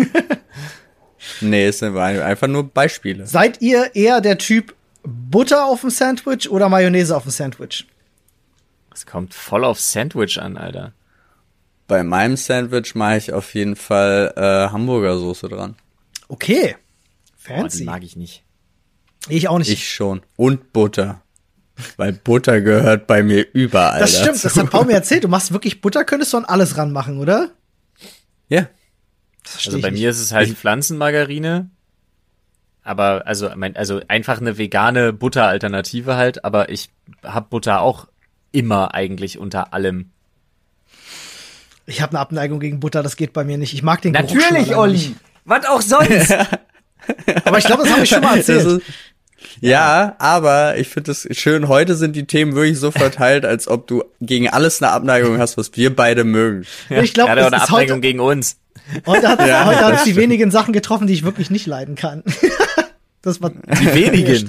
Nee, 1.41 1.65
es 1.65 1.79
sind 1.79 1.97
einfach 1.97 2.47
nur 2.47 2.69
Beispiele. 2.69 3.25
Seid 3.25 3.59
ihr 3.61 3.93
eher 3.95 4.21
der 4.21 4.37
Typ 4.37 4.73
Butter 5.03 5.65
auf 5.65 5.81
dem 5.81 5.89
Sandwich 5.89 6.49
oder 6.49 6.69
Mayonnaise 6.69 7.15
auf 7.15 7.23
dem 7.23 7.31
Sandwich? 7.31 7.85
Es 8.93 9.05
kommt 9.07 9.33
voll 9.33 9.65
auf 9.65 9.79
Sandwich 9.79 10.39
an, 10.39 10.55
Alter. 10.55 10.93
Bei 11.87 12.03
meinem 12.03 12.35
Sandwich 12.37 12.95
mache 12.95 13.17
ich 13.17 13.33
auf 13.33 13.53
jeden 13.53 13.75
Fall 13.75 14.33
äh, 14.35 14.71
Hamburgersoße 14.71 15.47
dran. 15.49 15.75
Okay. 16.27 16.75
Die 17.29 17.53
Fancy. 17.53 17.83
mag 17.83 18.03
ich 18.03 18.15
nicht. 18.15 18.43
ich 19.29 19.47
auch 19.47 19.59
nicht. 19.59 19.69
Ich 19.71 19.87
schon. 19.89 20.21
Und 20.35 20.73
Butter. 20.73 21.21
Weil 21.97 22.13
Butter 22.13 22.61
gehört 22.61 23.05
bei 23.05 23.21
mir 23.21 23.45
überall 23.53 23.99
das 23.99 24.13
stimmt, 24.15 24.37
dazu. 24.37 24.43
das 24.47 24.57
hat 24.57 24.69
Paul 24.71 24.85
mir 24.85 24.93
erzählt. 24.93 25.23
Du 25.23 25.27
machst 25.27 25.51
wirklich 25.51 25.81
Butter, 25.81 26.05
könntest 26.05 26.33
du 26.33 26.37
an 26.37 26.45
alles 26.45 26.77
ranmachen, 26.77 27.19
oder? 27.19 27.51
Ja. 28.47 28.67
Das 29.43 29.57
Also 29.65 29.77
ich 29.77 29.83
bei 29.83 29.91
nicht. 29.91 29.99
mir 30.01 30.09
ist 30.09 30.21
es 30.21 30.31
halt 30.31 30.49
Pflanzenmargarine. 30.57 31.69
Aber 32.81 33.27
also, 33.27 33.49
mein, 33.55 33.75
also 33.75 34.01
einfach 34.07 34.39
eine 34.39 34.57
vegane 34.57 35.11
Butter-Alternative 35.11 36.15
halt, 36.15 36.45
aber 36.45 36.69
ich 36.69 36.89
hab 37.23 37.49
Butter 37.49 37.81
auch 37.81 38.07
immer 38.51 38.93
eigentlich 38.93 39.37
unter 39.37 39.73
allem. 39.73 40.11
Ich 41.85 42.01
habe 42.01 42.11
eine 42.11 42.19
Abneigung 42.19 42.59
gegen 42.59 42.79
Butter, 42.79 43.03
das 43.03 43.15
geht 43.15 43.33
bei 43.33 43.43
mir 43.43 43.57
nicht. 43.57 43.73
Ich 43.73 43.83
mag 43.83 44.01
den 44.01 44.13
Geruch 44.13 44.29
schon 44.29 44.55
alleine 44.57 44.93
nicht. 44.93 45.15
Was 45.45 45.65
auch 45.65 45.81
sonst. 45.81 46.33
Aber 47.45 47.57
ich 47.59 47.65
glaube, 47.65 47.83
das 47.83 47.91
habe 47.91 48.03
ich 48.03 48.09
schon 48.09 48.21
mal 48.21 48.37
Das 48.37 48.49
erzählt. 48.49 48.81
ist, 48.81 48.93
ja, 49.61 50.15
aber 50.17 50.75
ich 50.77 50.87
finde 50.87 51.11
es 51.11 51.27
schön, 51.31 51.67
heute 51.67 51.95
sind 51.95 52.15
die 52.15 52.25
Themen 52.25 52.55
wirklich 52.55 52.79
so 52.79 52.89
verteilt, 52.91 53.45
als 53.45 53.67
ob 53.67 53.85
du 53.87 54.03
gegen 54.19 54.49
alles 54.49 54.81
eine 54.81 54.91
Abneigung 54.91 55.37
hast, 55.37 55.55
was 55.55 55.71
wir 55.75 55.95
beide 55.95 56.23
mögen. 56.23 56.65
ich 56.89 57.13
glaube, 57.13 57.29
er 57.29 57.35
hat 57.35 57.43
auch 57.43 57.47
es 57.47 57.53
eine 57.53 57.63
ist 57.63 57.69
Abneigung 57.69 57.91
heute, 57.97 58.01
gegen 58.01 58.19
uns. 58.19 58.57
heute 59.05 59.27
hat 59.29 59.39
Ja, 59.47 59.65
heute 59.65 59.79
das 59.79 59.85
hat's 59.91 60.03
die 60.03 60.11
stimmt. 60.11 60.23
wenigen 60.23 60.51
Sachen 60.51 60.73
getroffen, 60.73 61.05
die 61.07 61.13
ich 61.13 61.23
wirklich 61.23 61.51
nicht 61.51 61.67
leiden 61.67 61.93
kann. 61.95 62.23
das 63.21 63.39
war 63.41 63.51
Die 63.51 63.93
wenigen. 63.93 64.47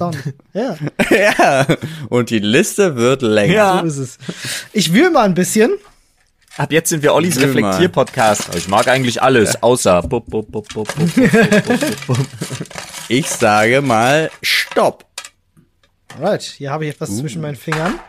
Ja, 0.53 0.75
ja. 1.11 1.67
Und 2.09 2.31
die 2.31 2.39
Liste 2.39 2.95
wird 2.95 3.21
länger. 3.21 3.53
Ja. 3.53 3.79
so 3.81 3.85
ist 3.85 3.97
es. 3.97 4.17
Ich 4.73 4.93
wühle 4.93 5.11
mal 5.11 5.23
ein 5.25 5.35
bisschen. 5.35 5.71
Ab 6.57 6.71
jetzt 6.71 6.89
sind 6.89 7.03
wir 7.03 7.13
Ollis 7.13 7.39
Reflektier-Podcast. 7.39 8.55
Ich 8.55 8.67
mag 8.67 8.87
eigentlich 8.87 9.21
alles, 9.21 9.61
außer. 9.61 10.03
Ich 13.09 13.29
sage 13.29 13.81
mal 13.81 14.31
Stopp. 14.41 15.05
Alright, 16.15 16.41
hier 16.41 16.71
habe 16.71 16.85
ich 16.85 16.95
etwas 16.95 17.11
uh. 17.11 17.19
zwischen 17.19 17.41
meinen 17.43 17.55
Fingern. 17.55 17.99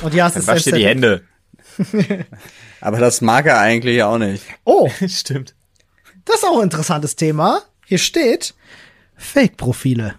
Und 0.00 0.14
ja, 0.14 0.28
es 0.28 0.36
ist 0.36 0.46
wasch 0.46 0.62
dir 0.62 0.72
die 0.72 0.86
Hände. 0.86 1.24
Aber 2.80 2.98
das 2.98 3.20
mag 3.20 3.44
er 3.44 3.58
eigentlich 3.58 4.02
auch 4.02 4.16
nicht. 4.16 4.42
Oh, 4.64 4.90
stimmt. 5.06 5.54
Das 6.24 6.36
ist 6.36 6.44
auch 6.44 6.56
ein 6.56 6.64
interessantes 6.64 7.16
Thema. 7.16 7.60
Hier 7.84 7.98
steht 7.98 8.54
Fake-Profile. 9.16 10.14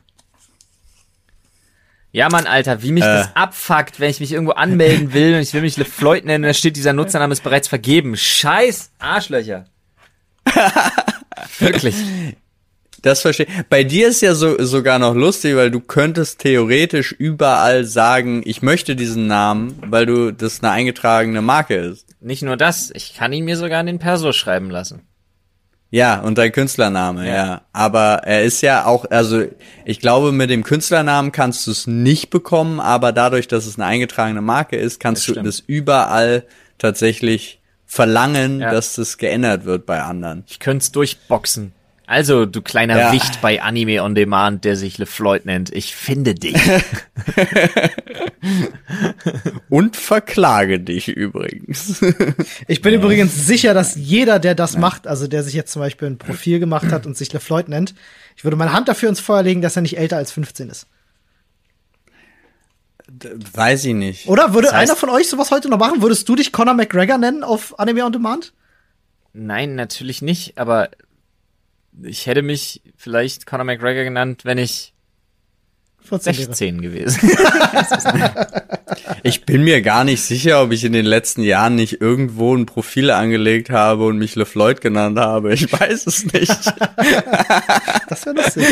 Ja, 2.15 2.30
Mann, 2.30 2.47
Alter, 2.47 2.82
wie 2.82 2.93
mich 2.93 3.04
das 3.04 3.36
abfuckt, 3.36 3.99
wenn 3.99 4.10
ich 4.10 4.21
mich 4.21 4.32
irgendwo 4.32 4.54
anmelden 4.54 5.12
will 5.12 5.36
und 5.36 5.41
ich 5.41 5.54
will 5.54 5.60
mich 5.60 5.75
LeFloid 5.75 6.23
nennen 6.23 6.45
da 6.45 6.54
steht, 6.54 6.78
dieser 6.78 6.93
Nutzername 6.93 7.34
ist 7.34 7.43
bereits 7.43 7.67
vergeben. 7.67 8.15
Scheiß 8.15 8.91
Arschlöcher. 8.99 9.65
Wirklich. 11.60 11.93
Das 13.01 13.21
verstehe. 13.21 13.47
Bei 13.69 13.84
dir 13.84 14.08
ist 14.08 14.21
ja 14.21 14.34
so, 14.34 14.63
sogar 14.63 14.97
noch 14.97 15.13
lustig, 15.13 15.58
weil 15.58 15.71
du 15.71 15.82
könntest 15.82 16.39
theoretisch 16.39 17.12
überall 17.12 17.84
sagen, 17.84 18.43
ich 18.45 18.62
möchte 18.62 18.95
diesen 18.95 19.28
Namen, 19.28 19.78
weil 19.86 20.06
du 20.06 20.32
das 20.32 20.63
eine 20.63 20.71
eingetragene 20.71 21.41
Marke 21.41 21.75
ist. 21.75 22.08
Nicht 22.21 22.43
nur 22.43 22.56
das, 22.56 22.91
ich 22.95 23.13
kann 23.13 23.34
ihn 23.34 23.43
mir 23.43 23.58
sogar 23.58 23.82
in 23.82 23.88
den 23.88 23.99
Perso 23.99 24.32
schreiben 24.32 24.69
lassen. 24.69 25.01
Ja, 25.91 26.19
und 26.19 26.38
dein 26.38 26.52
Künstlername, 26.52 27.28
ja. 27.28 27.36
Ja. 27.36 27.62
Aber 27.71 28.21
er 28.26 28.43
ist 28.43 28.62
ja 28.62 28.86
auch, 28.86 29.06
also 29.12 29.43
ich 29.86 30.00
glaube, 30.00 30.32
mit 30.32 30.50
dem 30.50 30.63
Künstlernamen 30.63 31.32
kannst 31.32 31.67
du 31.67 31.71
es 31.71 31.88
nicht 31.88 32.30
bekommen, 32.32 32.80
aber 32.80 33.12
dadurch, 33.13 33.48
dass 33.48 33.65
es 33.65 33.76
eine 33.78 33.86
eingetragene 33.86 34.41
Marke 34.41 34.76
ist, 34.76 35.00
kannst 35.00 35.21
Das 35.21 35.26
du 35.28 35.32
stimmt. 35.34 35.48
das 35.48 35.60
überall 35.65 36.43
tatsächlich 36.80 37.62
verlangen, 37.86 38.60
Ja. 38.60 38.71
dass 38.71 38.95
das 38.95 39.17
geändert 39.17 39.63
wird 39.65 39.86
bei 39.86 40.02
anderen. 40.02 40.43
Ich 40.48 40.60
könnte 40.60 40.84
es 40.84 40.91
durchboxen. 40.91 41.71
Also, 42.07 42.45
du 42.45 42.61
kleiner 42.61 42.97
Ja. 42.97 43.11
Wicht 43.11 43.41
bei 43.41 43.61
Anime 43.61 44.03
on 44.03 44.13
Demand, 44.15 44.63
der 44.63 44.75
sich 44.75 44.97
LeFloid 44.97 45.45
nennt, 45.45 45.73
ich 45.73 45.95
finde 45.95 46.35
dich. 46.35 46.55
Und 49.69 49.95
verklage 49.95 50.79
dich 50.79 51.07
übrigens. 51.07 52.03
Ich 52.67 52.81
bin 52.81 52.93
übrigens 52.93 53.45
sicher, 53.47 53.73
dass 53.73 53.95
jeder, 53.95 54.39
der 54.39 54.55
das 54.55 54.77
macht, 54.77 55.07
also 55.07 55.27
der 55.27 55.43
sich 55.43 55.53
jetzt 55.53 55.71
zum 55.71 55.81
Beispiel 55.81 56.07
ein 56.09 56.17
Profil 56.17 56.59
gemacht 56.59 56.91
hat 56.91 57.05
und 57.05 57.17
sich 57.17 57.31
LeFloid 57.33 57.69
nennt, 57.69 57.95
ich 58.37 58.43
würde 58.43 58.57
meine 58.57 58.73
Hand 58.73 58.87
dafür 58.87 59.09
ins 59.09 59.19
Feuer 59.19 59.43
legen, 59.43 59.61
dass 59.61 59.75
er 59.75 59.81
nicht 59.81 59.97
älter 59.97 60.17
als 60.17 60.31
15 60.31 60.69
ist. 60.69 60.87
Weiß 63.53 63.85
ich 63.85 63.93
nicht. 63.93 64.27
Oder 64.27 64.53
würde 64.53 64.67
Das 64.67 64.75
heißt- 64.75 64.79
einer 64.79 64.95
von 64.95 65.09
euch 65.09 65.29
sowas 65.29 65.51
heute 65.51 65.69
noch 65.69 65.77
machen? 65.77 66.01
Würdest 66.01 66.27
du 66.27 66.35
dich 66.35 66.51
Conor 66.51 66.73
McGregor 66.73 67.17
nennen 67.17 67.43
auf 67.43 67.77
Anime 67.79 68.03
on 68.05 68.11
Demand? 68.11 68.53
Nein, 69.33 69.75
natürlich 69.75 70.21
nicht, 70.21 70.57
aber 70.57 70.89
ich 72.03 72.25
hätte 72.27 72.41
mich 72.41 72.81
vielleicht 72.95 73.45
Conor 73.45 73.65
McGregor 73.65 74.03
genannt, 74.03 74.45
wenn 74.45 74.58
ich 74.58 74.93
14 76.05 76.34
wäre. 76.36 76.45
16 76.45 76.81
gewesen. 76.81 77.31
Ich 79.23 79.45
bin 79.45 79.63
mir 79.63 79.81
gar 79.81 80.03
nicht 80.03 80.21
sicher, 80.21 80.62
ob 80.62 80.71
ich 80.71 80.84
in 80.84 80.93
den 80.93 81.05
letzten 81.05 81.41
Jahren 81.41 81.75
nicht 81.75 82.01
irgendwo 82.01 82.55
ein 82.55 82.67
Profil 82.67 83.10
angelegt 83.10 83.71
habe 83.71 84.05
und 84.05 84.19
mich 84.19 84.36
LeFloid 84.36 84.81
genannt 84.81 85.17
habe. 85.17 85.53
Ich 85.53 85.71
weiß 85.71 86.05
es 86.05 86.31
nicht. 86.31 86.51
Das 88.08 88.23
wäre 88.27 88.36
lustig. 88.36 88.65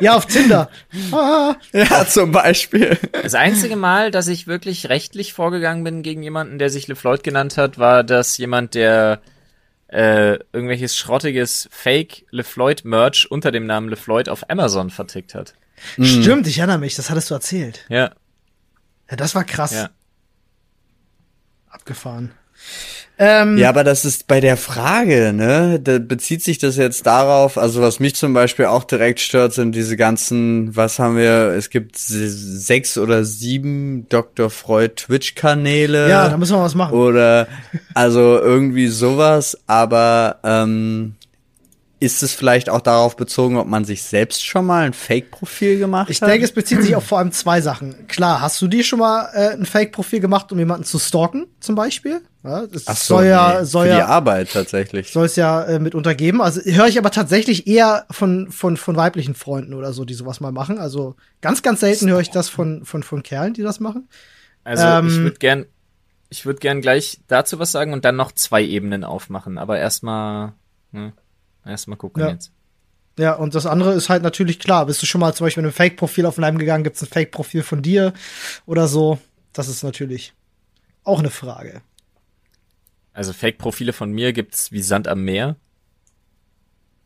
ja, 0.00 0.16
auf 0.16 0.26
Tinder. 0.26 0.68
Ah, 1.12 1.54
ja, 1.72 2.04
zum 2.04 2.32
Beispiel. 2.32 2.98
Das 3.22 3.34
einzige 3.34 3.76
Mal, 3.76 4.10
dass 4.10 4.26
ich 4.26 4.48
wirklich 4.48 4.88
rechtlich 4.88 5.32
vorgegangen 5.32 5.84
bin 5.84 6.02
gegen 6.02 6.22
jemanden, 6.24 6.58
der 6.58 6.68
sich 6.68 6.88
LeFloid 6.88 7.22
genannt 7.22 7.56
hat, 7.56 7.78
war, 7.78 8.02
dass 8.02 8.36
jemand, 8.38 8.74
der 8.74 9.22
äh, 9.92 10.38
irgendwelches 10.52 10.96
schrottiges 10.96 11.68
Fake 11.70 12.26
LeFloid 12.30 12.84
Merch 12.84 13.30
unter 13.30 13.52
dem 13.52 13.66
Namen 13.66 13.88
LeFloid 13.88 14.28
auf 14.28 14.48
Amazon 14.50 14.90
vertickt 14.90 15.34
hat. 15.34 15.54
Stimmt, 16.00 16.46
ich 16.46 16.58
erinnere 16.58 16.78
mich, 16.78 16.94
das 16.96 17.10
hattest 17.10 17.30
du 17.30 17.34
erzählt. 17.34 17.84
Ja, 17.88 18.12
Ja, 19.10 19.16
das 19.16 19.34
war 19.34 19.44
krass. 19.44 19.72
ja. 19.72 19.90
Abgefahren. 21.68 22.32
Ähm, 23.24 23.56
ja, 23.56 23.68
aber 23.68 23.84
das 23.84 24.04
ist 24.04 24.26
bei 24.26 24.40
der 24.40 24.56
Frage, 24.56 25.32
ne? 25.32 25.78
Da 25.78 26.00
bezieht 26.00 26.42
sich 26.42 26.58
das 26.58 26.76
jetzt 26.76 27.06
darauf, 27.06 27.56
also 27.56 27.80
was 27.80 28.00
mich 28.00 28.16
zum 28.16 28.34
Beispiel 28.34 28.64
auch 28.64 28.82
direkt 28.82 29.20
stört, 29.20 29.54
sind 29.54 29.76
diese 29.76 29.96
ganzen, 29.96 30.74
was 30.74 30.98
haben 30.98 31.16
wir, 31.16 31.54
es 31.56 31.70
gibt 31.70 31.96
sechs 31.96 32.98
oder 32.98 33.24
sieben 33.24 34.08
Dr. 34.08 34.50
Freud 34.50 34.94
Twitch-Kanäle. 34.96 36.10
Ja, 36.10 36.30
da 36.30 36.36
müssen 36.36 36.56
wir 36.56 36.64
was 36.64 36.74
machen. 36.74 36.98
Oder 36.98 37.46
also 37.94 38.40
irgendwie 38.40 38.88
sowas, 38.88 39.56
aber 39.68 40.40
ähm, 40.42 41.14
ist 42.00 42.24
es 42.24 42.32
vielleicht 42.32 42.70
auch 42.70 42.80
darauf 42.80 43.14
bezogen, 43.14 43.56
ob 43.56 43.68
man 43.68 43.84
sich 43.84 44.02
selbst 44.02 44.44
schon 44.44 44.66
mal 44.66 44.84
ein 44.84 44.94
Fake-Profil 44.94 45.78
gemacht 45.78 46.10
ich 46.10 46.20
hat? 46.20 46.28
Ich 46.28 46.32
denke, 46.32 46.44
es 46.46 46.52
bezieht 46.52 46.82
sich 46.82 46.96
auf 46.96 47.04
vor 47.04 47.18
allem 47.18 47.30
zwei 47.30 47.60
Sachen. 47.60 48.08
Klar, 48.08 48.40
hast 48.40 48.60
du 48.60 48.66
dir 48.66 48.82
schon 48.82 48.98
mal 48.98 49.28
äh, 49.32 49.52
ein 49.52 49.64
Fake-Profil 49.64 50.18
gemacht, 50.18 50.50
um 50.50 50.58
jemanden 50.58 50.82
zu 50.82 50.98
stalken, 50.98 51.46
zum 51.60 51.76
Beispiel? 51.76 52.20
Ja, 52.44 52.66
das 52.66 52.88
Ach 52.88 52.96
so, 52.96 53.16
soll 53.16 53.26
ja, 53.26 53.60
nee, 53.60 53.64
soll 53.64 53.86
für 53.86 53.92
ja, 53.92 53.96
die 53.96 54.02
Arbeit 54.02 54.52
tatsächlich. 54.52 55.12
Soll 55.12 55.26
es 55.26 55.36
ja 55.36 55.62
äh, 55.62 55.78
mit 55.78 55.94
untergeben. 55.94 56.40
Also 56.40 56.60
höre 56.60 56.88
ich 56.88 56.98
aber 56.98 57.12
tatsächlich 57.12 57.68
eher 57.68 58.04
von, 58.10 58.50
von, 58.50 58.76
von 58.76 58.96
weiblichen 58.96 59.34
Freunden 59.34 59.74
oder 59.74 59.92
so, 59.92 60.04
die 60.04 60.14
sowas 60.14 60.40
mal 60.40 60.50
machen. 60.50 60.78
Also 60.78 61.14
ganz, 61.40 61.62
ganz 61.62 61.80
selten 61.80 62.10
höre 62.10 62.20
ich 62.20 62.30
das 62.30 62.48
von, 62.48 62.84
von, 62.84 63.04
von 63.04 63.22
Kerlen, 63.22 63.54
die 63.54 63.62
das 63.62 63.78
machen. 63.78 64.08
Also 64.64 64.84
ähm, 64.84 65.06
ich 65.06 65.16
würde 65.18 65.38
gern, 65.38 65.66
ich 66.30 66.44
würde 66.44 66.58
gern 66.58 66.80
gleich 66.80 67.20
dazu 67.28 67.60
was 67.60 67.70
sagen 67.70 67.92
und 67.92 68.04
dann 68.04 68.16
noch 68.16 68.32
zwei 68.32 68.62
Ebenen 68.64 69.04
aufmachen. 69.04 69.56
Aber 69.56 69.78
erstmal. 69.78 70.54
Ne? 70.90 71.12
Erstmal 71.64 71.96
gucken 71.96 72.24
ja. 72.24 72.30
jetzt. 72.30 72.50
Ja, 73.18 73.34
und 73.34 73.54
das 73.54 73.66
andere 73.66 73.92
ist 73.92 74.08
halt 74.08 74.22
natürlich 74.22 74.58
klar. 74.58 74.86
Bist 74.86 75.00
du 75.00 75.06
schon 75.06 75.20
mal 75.20 75.34
zum 75.34 75.46
Beispiel 75.46 75.62
mit 75.62 75.68
einem 75.68 75.76
Fake-Profil 75.76 76.26
auf 76.26 76.38
Leim 76.38 76.58
gegangen, 76.58 76.82
gibt 76.82 76.96
es 76.96 77.02
ein 77.02 77.08
Fake-Profil 77.08 77.62
von 77.62 77.82
dir 77.82 78.14
oder 78.66 78.88
so? 78.88 79.18
Das 79.52 79.68
ist 79.68 79.84
natürlich 79.84 80.32
auch 81.04 81.18
eine 81.18 81.30
Frage. 81.30 81.82
Also 83.12 83.32
Fake-Profile 83.32 83.92
von 83.92 84.12
mir 84.12 84.32
gibt's 84.32 84.72
wie 84.72 84.82
Sand 84.82 85.08
am 85.08 85.24
Meer. 85.24 85.56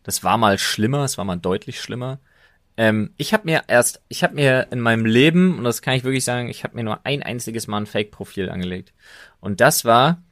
Das 0.03 0.23
war 0.23 0.39
mal 0.39 0.59
schlimmer, 0.59 1.05
es 1.05 1.19
war 1.19 1.25
mal 1.25 1.37
deutlich 1.37 1.81
schlimmer. 1.81 2.21
Ähm, 2.77 3.13
ich 3.17 3.33
habe 3.33 3.47
mir 3.47 3.65
erst, 3.69 4.03
ich 4.09 4.23
habe 4.23 4.35
mir 4.35 4.69
in 4.71 4.81
meinem 4.81 5.07
Leben, 5.07 5.59
und 5.59 5.65
das 5.65 5.83
kann 5.83 5.95
ich 5.95 6.05
wirklich 6.05 6.25
sagen, 6.25 6.49
ich 6.49 6.63
habe 6.63 6.77
mir 6.77 6.85
nur 6.85 7.05
ein 7.05 7.23
einziges 7.23 7.67
Mal 7.67 7.79
ein 7.79 7.87
Fake-Profil 7.87 8.51
angelegt. 8.51 8.93
Und 9.41 9.61
das 9.61 9.85
war 9.85 10.23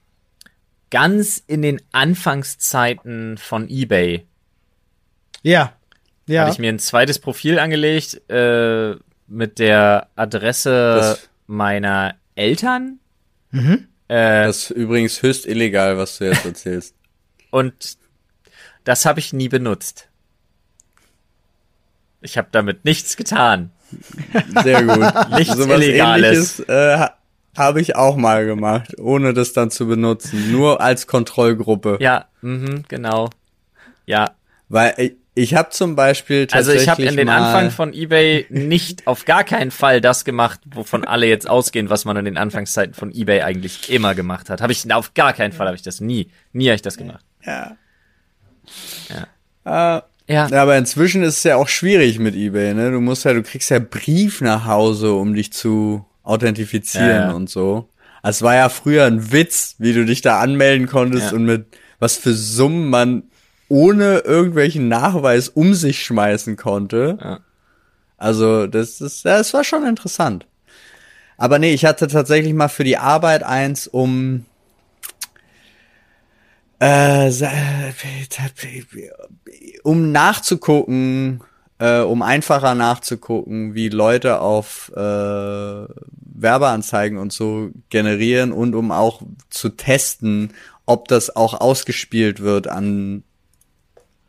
ganz 0.91 1.43
in 1.47 1.63
den 1.63 1.81
Anfangszeiten 1.91 3.39
von 3.39 3.69
eBay. 3.69 4.27
Ja. 5.43 5.73
Ja. 6.27 6.43
Habe 6.43 6.53
ich 6.53 6.59
mir 6.59 6.69
ein 6.69 6.79
zweites 6.79 7.19
Profil 7.19 7.59
angelegt 7.59 8.23
äh, 8.31 8.95
mit 9.27 9.59
der 9.59 10.09
Adresse 10.15 10.71
das 10.71 11.29
meiner 11.47 12.15
Eltern. 12.35 13.01
Mhm. 13.51 13.89
Äh, 14.14 14.46
das 14.46 14.70
ist 14.70 14.70
übrigens 14.70 15.22
höchst 15.22 15.44
illegal, 15.44 15.98
was 15.98 16.18
du 16.18 16.27
jetzt 16.27 16.44
erzählst. 16.44 16.94
Und 17.50 17.98
das 18.85 19.07
habe 19.07 19.18
ich 19.18 19.33
nie 19.33 19.48
benutzt. 19.48 20.09
Ich 22.20 22.38
habe 22.38 22.48
damit 22.53 22.85
nichts 22.85 23.16
getan. 23.16 23.72
Sehr 24.62 24.85
gut. 24.85 25.31
nichts 25.37 25.57
so 25.57 25.64
Illegales. 25.64 26.61
Äh, 26.61 27.09
habe 27.57 27.81
ich 27.81 27.96
auch 27.96 28.16
mal 28.16 28.46
gemacht, 28.46 28.98
ohne 29.00 29.35
das 29.35 29.53
dann 29.53 29.72
zu 29.72 29.88
benutzen. 29.88 30.53
Nur 30.53 30.81
als 30.81 31.09
Kontrollgruppe. 31.09 31.98
Ja, 32.00 32.27
mhm, 32.40 32.85
genau. 32.87 33.31
Ja. 34.07 34.37
Weil 34.68 35.16
ich, 35.35 35.55
habe 35.55 35.70
zum 35.70 35.97
Beispiel 35.97 36.47
tatsächlich 36.47 36.88
Also 36.88 37.03
ich 37.03 37.07
habe 37.07 37.11
in 37.11 37.16
den 37.16 37.29
Anfang 37.29 37.70
von 37.70 37.92
eBay 37.92 38.47
nicht 38.51 39.07
auf 39.07 39.25
gar 39.25 39.44
keinen 39.44 39.70
Fall 39.70 40.01
das 40.01 40.25
gemacht, 40.25 40.61
wovon 40.66 41.05
alle 41.05 41.27
jetzt 41.27 41.49
ausgehen, 41.49 41.90
was 41.90 42.05
man 42.05 42.16
in 42.16 42.25
den 42.25 42.37
Anfangszeiten 42.37 42.94
von 42.94 43.12
eBay 43.12 43.42
eigentlich 43.42 43.90
immer 43.90 44.14
gemacht 44.14 44.51
hat. 44.51 44.61
Habe 44.61 44.73
ich 44.73 44.92
auf 44.92 45.14
gar 45.14 45.33
keinen 45.33 45.53
Fall 45.53 45.66
habe 45.66 45.77
ich 45.77 45.83
das 45.83 46.01
nie, 46.01 46.31
nie 46.53 46.66
habe 46.66 46.77
ich 46.77 46.83
das 46.83 46.97
gemacht. 46.97 47.25
Ja. 47.44 47.77
Ja. 49.64 49.99
Äh, 49.99 50.03
ja. 50.27 50.51
Aber 50.53 50.79
inzwischen 50.79 51.23
ist 51.23 51.38
es 51.38 51.44
ja 51.44 51.57
auch 51.57 51.68
schwierig 51.68 52.18
mit 52.18 52.35
eBay, 52.35 52.73
ne? 52.73 52.90
Du 52.90 53.01
musst 53.01 53.25
ja, 53.25 53.35
du 53.35 53.42
kriegst 53.42 53.70
ja 53.70 53.79
Brief 53.79 54.40
nach 54.40 54.64
Hause, 54.64 55.12
um 55.12 55.35
dich 55.35 55.53
zu 55.53 56.07
authentifizieren 56.23 57.09
ja, 57.09 57.29
ja. 57.29 57.33
und 57.33 57.51
so. 57.51 57.88
Es 58.23 58.40
war 58.40 58.55
ja 58.55 58.70
früher 58.70 59.05
ein 59.05 59.33
Witz, 59.33 59.75
wie 59.79 59.92
du 59.92 60.07
dich 60.07 60.23
da 60.23 60.40
anmelden 60.40 60.87
konntest 60.87 61.33
ja. 61.33 61.37
und 61.37 61.44
mit 61.44 61.66
was 61.99 62.16
für 62.16 62.33
Summen 62.33 62.88
man 62.88 63.25
ohne 63.75 64.21
irgendwelchen 64.21 64.87
Nachweis 64.87 65.49
um 65.49 65.75
sich 65.75 66.05
schmeißen 66.05 66.55
konnte. 66.55 67.19
Ja. 67.21 67.41
Also, 68.17 68.69
das 68.69 69.01
ist, 69.01 69.25
das 69.25 69.53
war 69.53 69.65
schon 69.65 69.85
interessant. 69.85 70.47
Aber 71.37 71.59
nee, 71.59 71.75
ich 71.75 71.85
hatte 71.85 72.07
tatsächlich 72.07 72.55
mal 72.55 72.69
für 72.69 72.85
die 72.85 72.99
Arbeit 72.99 73.43
eins, 73.43 73.89
um 73.89 74.45
äh, 76.79 77.33
um 79.83 80.13
nachzugucken, 80.13 81.43
äh, 81.81 81.99
um 81.99 82.23
einfacher 82.23 82.77
nachzugucken, 82.77 83.75
wie 83.75 83.89
Leute 83.89 84.41
auf 84.41 84.93
äh, 84.95 85.01
Werbeanzeigen 85.01 87.19
und 87.19 87.33
so 87.33 87.71
generieren 87.91 88.53
und 88.53 88.77
um 88.77 88.93
auch 88.93 89.23
zu 89.51 89.71
testen, 89.71 90.53
ob 90.87 91.09
das 91.09 91.35
auch 91.35 91.61
ausgespielt 91.61 92.39
wird 92.39 92.69
an 92.69 93.25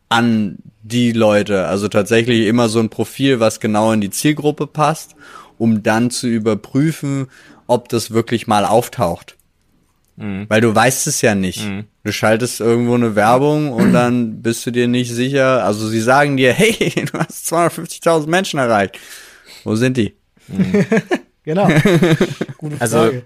an 0.10 0.58
die 0.84 1.12
Leute. 1.12 1.66
Also 1.66 1.88
tatsächlich 1.88 2.48
immer 2.48 2.70
so 2.70 2.80
ein 2.80 2.90
Profil, 2.90 3.40
was 3.40 3.60
genau 3.60 3.92
in 3.92 4.02
die 4.02 4.12
Zielgruppe 4.12 4.68
passt, 4.68 5.16
um 5.58 5.84
dann 5.84 6.12
zu 6.12 6.28
überprüfen, 6.28 7.28
ob 7.68 7.90
das 7.90 8.12
wirklich 8.12 8.48
mal 8.48 8.66
auftaucht. 8.66 9.36
Mhm. 10.18 10.46
Weil 10.48 10.62
du 10.62 10.74
weißt 10.74 11.08
es 11.08 11.22
ja 11.22 11.36
nicht. 11.36 11.66
Mhm. 11.66 11.86
Du 12.04 12.12
schaltest 12.12 12.60
irgendwo 12.60 12.94
eine 12.94 13.16
Werbung 13.16 13.72
und 13.72 13.94
dann 13.94 14.42
bist 14.42 14.66
du 14.66 14.72
dir 14.72 14.88
nicht 14.88 15.12
sicher. 15.12 15.66
Also 15.66 15.88
sie 15.88 16.00
sagen 16.00 16.38
dir, 16.38 16.54
hey, 16.58 17.06
du 17.12 17.18
hast 17.18 17.52
250.000 17.52 18.28
Menschen 18.28 18.60
erreicht. 18.60 19.00
Wo 19.64 19.76
sind 19.76 19.98
die? 19.98 20.16
Mhm. 20.48 20.86
genau. 21.44 21.68
Gute 22.58 22.76
also, 22.80 22.98
Frage. 22.98 23.16
Also, 23.16 23.22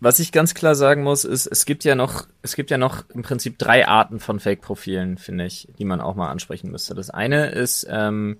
was 0.00 0.20
ich 0.20 0.30
ganz 0.30 0.54
klar 0.54 0.74
sagen 0.74 1.02
muss, 1.02 1.24
ist, 1.24 1.46
es 1.46 1.66
gibt 1.66 1.84
ja 1.84 1.94
noch, 1.94 2.26
es 2.42 2.54
gibt 2.54 2.70
ja 2.70 2.78
noch 2.78 3.04
im 3.10 3.22
Prinzip 3.22 3.58
drei 3.58 3.88
Arten 3.88 4.20
von 4.20 4.38
Fake-Profilen, 4.38 5.18
finde 5.18 5.46
ich, 5.46 5.68
die 5.78 5.84
man 5.84 6.00
auch 6.00 6.14
mal 6.14 6.30
ansprechen 6.30 6.70
müsste. 6.70 6.94
Das 6.94 7.10
eine 7.10 7.50
ist, 7.50 7.86
ähm, 7.90 8.38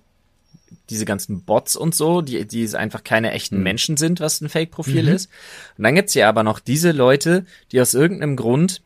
diese 0.89 1.05
ganzen 1.05 1.41
Bots 1.43 1.75
und 1.75 1.95
so, 1.95 2.21
die, 2.21 2.45
die 2.47 2.75
einfach 2.75 3.03
keine 3.03 3.31
echten 3.31 3.57
mhm. 3.57 3.63
Menschen 3.63 3.97
sind, 3.97 4.19
was 4.19 4.39
ein 4.41 4.49
Fake-Profil 4.49 5.03
mhm. 5.03 5.15
ist. 5.15 5.29
Und 5.77 5.83
dann 5.83 5.95
gibt's 5.95 6.13
ja 6.13 6.29
aber 6.29 6.43
noch 6.43 6.59
diese 6.59 6.91
Leute, 6.91 7.45
die 7.71 7.81
aus 7.81 7.93
irgendeinem 7.93 8.35
Grund 8.35 8.81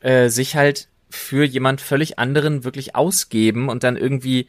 äh, 0.00 0.28
sich 0.28 0.56
halt 0.56 0.88
für 1.10 1.44
jemand 1.44 1.80
völlig 1.80 2.18
anderen 2.18 2.64
wirklich 2.64 2.94
ausgeben 2.94 3.68
und 3.68 3.82
dann 3.82 3.96
irgendwie 3.96 4.48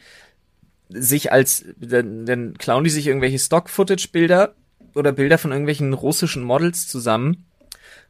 sich 0.89 1.31
als, 1.31 1.65
dann, 1.77 2.25
dann 2.25 2.57
klauen 2.57 2.83
die 2.83 2.89
sich 2.89 3.07
irgendwelche 3.07 3.39
Stock-Footage-Bilder 3.39 4.55
oder 4.95 5.11
Bilder 5.11 5.37
von 5.37 5.51
irgendwelchen 5.51 5.93
russischen 5.93 6.43
Models 6.43 6.87
zusammen 6.87 7.45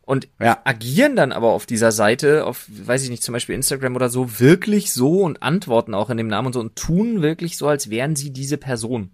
und 0.10 0.28
ja. 0.40 0.58
agieren 0.64 1.16
dann 1.16 1.32
aber 1.32 1.50
auf 1.50 1.68
dieser 1.68 1.92
Seite, 1.92 2.44
auf, 2.44 2.66
weiß 2.68 3.04
ich 3.04 3.12
nicht, 3.12 3.22
zum 3.22 3.34
Beispiel 3.34 3.54
Instagram 3.54 3.96
oder 3.96 4.10
so, 4.10 4.40
wirklich 4.40 4.92
so 4.92 5.22
und 5.22 5.44
antworten 5.44 5.94
auch 5.94 6.10
in 6.10 6.18
dem 6.18 6.26
Namen 6.26 6.48
und 6.48 6.54
so 6.54 6.60
und 6.60 6.76
tun 6.76 7.22
wirklich 7.22 7.58
so, 7.58 7.68
als 7.68 7.92
wären 7.92 8.16
sie 8.16 8.32
diese 8.32 8.58
Person. 8.58 9.12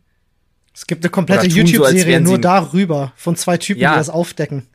Es 0.73 0.87
gibt 0.87 1.03
eine 1.03 1.09
komplette 1.09 1.47
YouTube-Serie 1.47 2.19
so, 2.19 2.23
nur 2.23 2.39
darüber, 2.39 3.11
von 3.17 3.35
zwei 3.35 3.57
Typen, 3.57 3.81
ja. 3.81 3.91
die 3.91 3.97
das 3.97 4.09
aufdecken. 4.09 4.67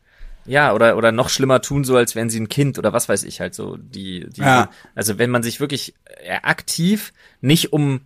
Ja, 0.45 0.75
oder, 0.75 0.99
oder 0.99 1.11
noch 1.11 1.31
schlimmer 1.31 1.63
tun 1.63 1.85
so, 1.85 1.97
als 1.97 2.15
wären 2.15 2.29
sie 2.29 2.41
ein 2.41 2.51
Kind 2.51 2.79
oder 2.79 2.93
was 2.93 3.09
weiß 3.09 3.25
ich 3.25 3.41
halt 3.41 3.55
so. 3.55 3.79
Die, 3.79 4.27
die, 4.29 4.43
ja. 4.43 4.69
Also 4.95 5.17
wenn 5.17 5.31
man 5.31 5.43
sich 5.43 5.59
wirklich 5.59 5.95
äh, 6.23 6.37
aktiv 6.43 7.15
nicht 7.41 7.73
um, 7.73 8.03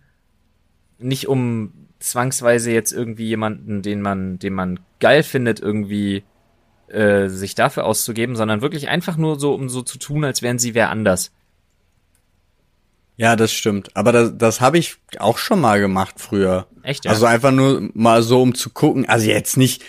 nicht 0.99 1.27
um 1.27 1.73
zwangsweise 1.99 2.71
jetzt 2.71 2.93
irgendwie 2.93 3.27
jemanden, 3.27 3.81
den 3.81 3.99
man, 3.99 4.39
den 4.39 4.53
man 4.53 4.79
geil 5.01 5.21
findet, 5.21 5.59
irgendwie 5.59 6.23
äh, 6.87 7.27
sich 7.27 7.55
dafür 7.55 7.85
auszugeben, 7.85 8.35
sondern 8.35 8.61
wirklich 8.61 8.89
einfach 8.89 9.17
nur 9.17 9.39
so, 9.39 9.53
um 9.53 9.69
so 9.69 9.81
zu 9.81 9.97
tun, 9.97 10.23
als 10.23 10.41
wären 10.41 10.59
sie 10.59 10.73
wer 10.73 10.89
anders. 10.89 11.31
Ja, 13.17 13.35
das 13.35 13.53
stimmt. 13.53 13.95
Aber 13.95 14.11
das, 14.11 14.37
das 14.37 14.61
habe 14.61 14.77
ich 14.77 14.97
auch 15.19 15.37
schon 15.37 15.61
mal 15.61 15.79
gemacht 15.79 16.15
früher. 16.17 16.67
Echt? 16.83 17.05
Ja? 17.05 17.11
Also 17.11 17.25
einfach 17.25 17.51
nur 17.51 17.89
mal 17.93 18.23
so, 18.23 18.41
um 18.41 18.55
zu 18.55 18.69
gucken. 18.69 19.07
Also 19.07 19.27
jetzt 19.27 19.57
nicht 19.57 19.83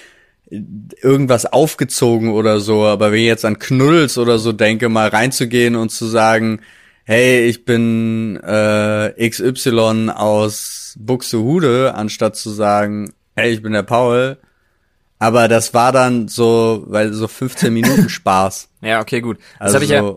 irgendwas 0.48 1.44
aufgezogen 1.44 2.30
oder 2.30 2.60
so, 2.60 2.84
aber 2.84 3.10
wenn 3.10 3.18
ich 3.18 3.26
jetzt 3.26 3.44
an 3.44 3.58
Knuddels 3.58 4.16
oder 4.16 4.38
so 4.38 4.52
denke, 4.52 4.88
mal 4.88 5.08
reinzugehen 5.08 5.74
und 5.74 5.90
zu 5.90 6.06
sagen, 6.06 6.60
hey, 7.04 7.46
ich 7.46 7.64
bin 7.64 8.36
äh, 8.44 9.28
XY 9.28 10.10
aus 10.14 10.96
Buxtehude, 10.98 11.94
anstatt 11.94 12.36
zu 12.36 12.50
sagen, 12.50 13.12
hey, 13.34 13.52
ich 13.52 13.62
bin 13.62 13.72
der 13.72 13.82
Paul, 13.82 14.38
aber 15.18 15.48
das 15.48 15.74
war 15.74 15.92
dann 15.92 16.28
so, 16.28 16.84
weil 16.86 17.12
so 17.12 17.28
15 17.28 17.72
Minuten 17.72 18.08
Spaß. 18.08 18.68
ja, 18.82 19.00
okay, 19.00 19.20
gut. 19.20 19.38
Das 19.58 19.74
also, 19.74 19.74
habe 19.76 19.84
ich 19.84 19.90
ja, 19.90 20.14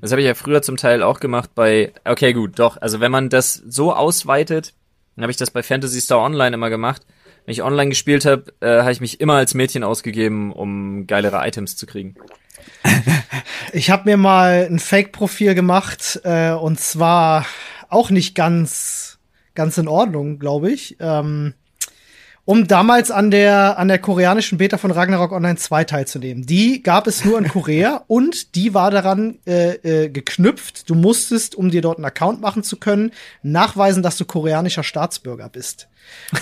das 0.00 0.12
habe 0.12 0.20
ich 0.20 0.26
ja 0.26 0.34
früher 0.34 0.62
zum 0.62 0.76
Teil 0.76 1.02
auch 1.02 1.20
gemacht 1.20 1.50
bei, 1.54 1.92
okay, 2.04 2.32
gut, 2.32 2.58
doch. 2.58 2.80
Also 2.80 3.00
wenn 3.00 3.10
man 3.10 3.28
das 3.28 3.54
so 3.54 3.92
ausweitet, 3.92 4.74
dann 5.16 5.22
habe 5.22 5.30
ich 5.30 5.36
das 5.36 5.50
bei 5.50 5.62
Fantasy 5.62 6.00
Star 6.00 6.20
Online 6.20 6.54
immer 6.54 6.70
gemacht. 6.70 7.02
Wenn 7.44 7.52
ich 7.52 7.62
online 7.62 7.88
gespielt 7.88 8.24
habe, 8.26 8.44
äh, 8.60 8.80
habe 8.80 8.92
ich 8.92 9.00
mich 9.00 9.20
immer 9.20 9.34
als 9.34 9.54
Mädchen 9.54 9.82
ausgegeben, 9.82 10.52
um 10.52 11.06
geilere 11.06 11.46
Items 11.46 11.76
zu 11.76 11.86
kriegen. 11.86 12.14
Ich 13.74 13.90
habe 13.90 14.08
mir 14.08 14.16
mal 14.16 14.66
ein 14.70 14.78
Fake-Profil 14.78 15.54
gemacht 15.54 16.20
äh, 16.24 16.52
und 16.52 16.80
zwar 16.80 17.44
auch 17.90 18.08
nicht 18.08 18.34
ganz 18.34 19.18
ganz 19.58 19.76
in 19.76 19.88
Ordnung, 19.88 20.38
glaube 20.38 20.70
ich. 20.70 20.96
Ähm, 21.00 21.52
um 22.48 22.66
damals 22.66 23.10
an 23.10 23.30
der 23.30 23.78
an 23.78 23.88
der 23.88 23.98
koreanischen 23.98 24.56
Beta 24.56 24.78
von 24.78 24.90
Ragnarok 24.90 25.32
Online 25.32 25.56
2 25.58 25.84
teilzunehmen. 25.84 26.46
Die 26.46 26.82
gab 26.82 27.06
es 27.06 27.22
nur 27.22 27.36
in 27.36 27.46
Korea 27.48 28.04
und 28.06 28.54
die 28.54 28.72
war 28.72 28.90
daran 28.90 29.36
äh, 29.46 29.74
äh, 30.04 30.08
geknüpft. 30.08 30.88
Du 30.88 30.94
musstest, 30.94 31.54
um 31.54 31.70
dir 31.70 31.82
dort 31.82 31.98
einen 31.98 32.06
Account 32.06 32.40
machen 32.40 32.62
zu 32.62 32.78
können, 32.78 33.10
nachweisen, 33.42 34.02
dass 34.02 34.16
du 34.16 34.24
koreanischer 34.24 34.82
Staatsbürger 34.82 35.50
bist. 35.50 35.88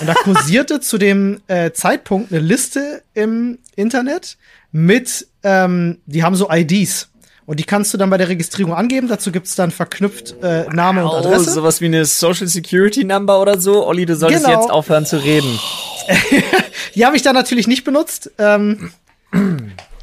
Und 0.01 0.07
da 0.07 0.15
kursierte 0.23 0.79
zu 0.79 0.97
dem 0.97 1.41
äh, 1.49 1.73
Zeitpunkt 1.73 2.31
eine 2.31 2.41
Liste 2.41 3.03
im 3.15 3.59
Internet 3.75 4.37
mit, 4.71 5.27
ähm, 5.43 5.99
die 6.07 6.23
haben 6.23 6.37
so 6.37 6.49
IDs. 6.49 7.09
Und 7.47 7.59
die 7.59 7.65
kannst 7.65 7.93
du 7.95 7.99
dann 7.99 8.11
bei 8.11 8.17
der 8.19 8.29
Registrierung 8.29 8.75
angeben. 8.75 9.09
Dazu 9.09 9.33
gibt's 9.33 9.57
dann 9.57 9.73
verknüpft 9.73 10.37
äh, 10.41 10.67
Name 10.73 11.05
und 11.05 11.13
Adresse. 11.13 11.51
Oh, 11.51 11.55
sowas 11.55 11.81
wie 11.81 11.87
eine 11.87 12.05
Social 12.05 12.47
Security 12.47 13.03
Number 13.03 13.41
oder 13.41 13.59
so. 13.61 13.85
Olli, 13.87 14.07
du 14.07 14.15
solltest 14.15 14.45
Genau. 14.45 14.61
jetzt 14.61 14.71
aufhören 14.71 15.05
zu 15.07 15.23
reden. 15.23 15.59
Die 16.95 17.05
habe 17.07 17.17
ich 17.17 17.23
dann 17.23 17.35
natürlich 17.35 17.67
nicht 17.67 17.85
benutzt. 17.85 18.31
Ähm, 18.39 18.91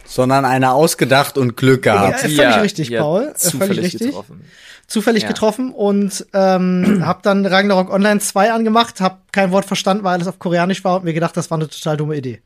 Sondern 0.05 0.45
einer 0.45 0.73
ausgedacht 0.73 1.37
und 1.37 1.57
Glück 1.57 1.85
Ja, 1.85 1.93
gehabt. 2.07 2.19
völlig 2.21 2.37
Ja, 2.37 2.55
richtig, 2.61 2.89
ja, 2.89 3.01
Paul. 3.01 3.29
Äh, 3.29 3.33
Zufällig 3.35 3.67
völlig 3.67 3.83
richtig. 3.85 4.07
getroffen. 4.09 4.45
zufällig 4.87 5.23
Ja. 5.23 5.29
getroffen 5.29 5.71
und 5.73 6.25
ähm, 6.33 7.01
habe 7.05 7.19
dann 7.23 7.45
Ragnarok 7.45 7.89
Online 7.91 8.19
2 8.19 8.51
angemacht, 8.51 9.01
habe 9.01 9.17
kein 9.31 9.51
Wort 9.51 9.65
verstanden, 9.65 10.03
weil 10.03 10.13
alles 10.13 10.27
auf 10.27 10.39
Koreanisch 10.39 10.83
war 10.83 10.97
und 10.97 11.03
mir 11.05 11.13
gedacht, 11.13 11.35
das 11.37 11.49
war 11.49 11.57
eine 11.57 11.67
total 11.67 11.97
dumme 11.97 12.15
Idee. 12.15 12.41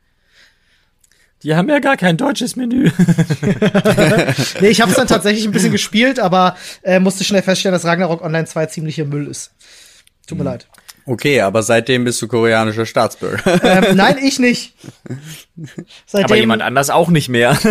Die 1.44 1.56
haben 1.56 1.70
ja 1.70 1.78
gar 1.80 1.98
kein 1.98 2.18
deutsches 2.18 2.56
Menü. 2.56 2.90
Nee, 4.62 4.70
ich 4.70 4.82
habe 4.82 4.92
es 4.92 4.98
dann 4.98 5.08
tatsächlich 5.08 5.46
ein 5.46 5.52
bisschen 5.52 5.72
gespielt, 5.72 6.20
aber 6.20 6.56
äh, 6.84 7.00
musste 7.00 7.24
schnell 7.24 7.42
feststellen, 7.44 7.74
dass 7.74 7.86
Ragnarok 7.86 8.22
Online 8.24 8.46
2 8.46 8.66
ziemlicher 8.68 9.06
Müll 9.06 9.28
ist. 9.28 9.52
Tut 10.26 10.38
mir 10.38 10.44
leid. 10.44 10.68
Okay, 11.08 11.40
aber 11.42 11.64
seitdem 11.64 12.04
bist 12.04 12.22
du 12.22 12.28
koreanischer 12.28 12.86
Staatsbürger. 12.86 13.64
Ähm, 13.64 13.96
nein, 13.96 14.18
ich 14.22 14.40
nicht. 14.40 14.76
Seitdem, 16.06 16.26
Aber 16.26 16.36
jemand 16.36 16.62
anders 16.62 16.90
auch 16.90 17.10
nicht 17.10 17.30
mehr. 17.30 17.58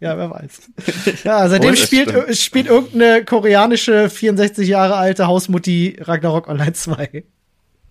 Ja, 0.00 0.18
wer 0.18 0.30
weiß. 0.30 1.22
Ja, 1.22 1.48
seitdem 1.48 1.74
Oh, 1.74 1.76
spielt, 1.76 2.08
stimmt. 2.10 2.28
äh, 2.28 2.34
spielt 2.34 2.66
irgendeine 2.66 3.24
koreanische 3.24 4.10
64 4.10 4.66
Jahre 4.66 4.96
alte 4.96 5.28
Hausmutti 5.28 5.96
Ragnarok 6.00 6.48
Online 6.48 6.72
2. 6.72 7.22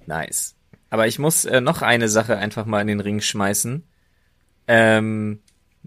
Nice. 0.08 0.56
Aber 0.90 1.08
ich 1.08 1.20
muss 1.20 1.46
äh, 1.46 1.62
noch 1.62 1.82
eine 1.82 2.10
Sache 2.10 2.36
einfach 2.36 2.66
mal 2.66 2.82
in 2.82 2.88
den 2.88 3.00
Ring 3.00 3.22
schmeißen. 3.22 3.86
Ähm, 4.68 5.40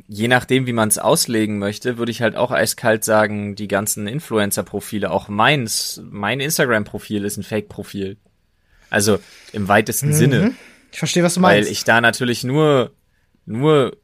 je 0.09 0.29
nachdem, 0.29 0.67
wie 0.67 0.73
man 0.73 0.89
es 0.89 0.99
auslegen 0.99 1.59
möchte, 1.59 1.99
würde 1.99 2.11
ich 2.11 2.21
halt 2.23 2.37
auch 2.37 2.51
eiskalt 2.51 3.05
sagen, 3.05 3.55
die 3.55 3.69
ganzen 3.69 4.07
Influencer-Profile, 4.07 5.11
auch 5.11 5.29
meins, 5.29 6.03
mein 6.11 6.41
Instagram-Profil 6.41 7.25
ist 7.25 7.37
ein 7.37 7.43
Fake-Profil. 7.43 8.17
Also 8.91 9.19
im 9.53 9.69
weitesten 9.69 10.13
Sinne. 10.13 10.55
Ich 10.93 10.99
verstehe, 10.99 11.23
was 11.23 11.35
du 11.35 11.43
Weil 11.43 11.57
meinst. 11.57 11.71
ich 11.71 11.85
da 11.85 12.01
natürlich 12.01 12.45
nur, 12.45 12.93
nur 13.47 13.97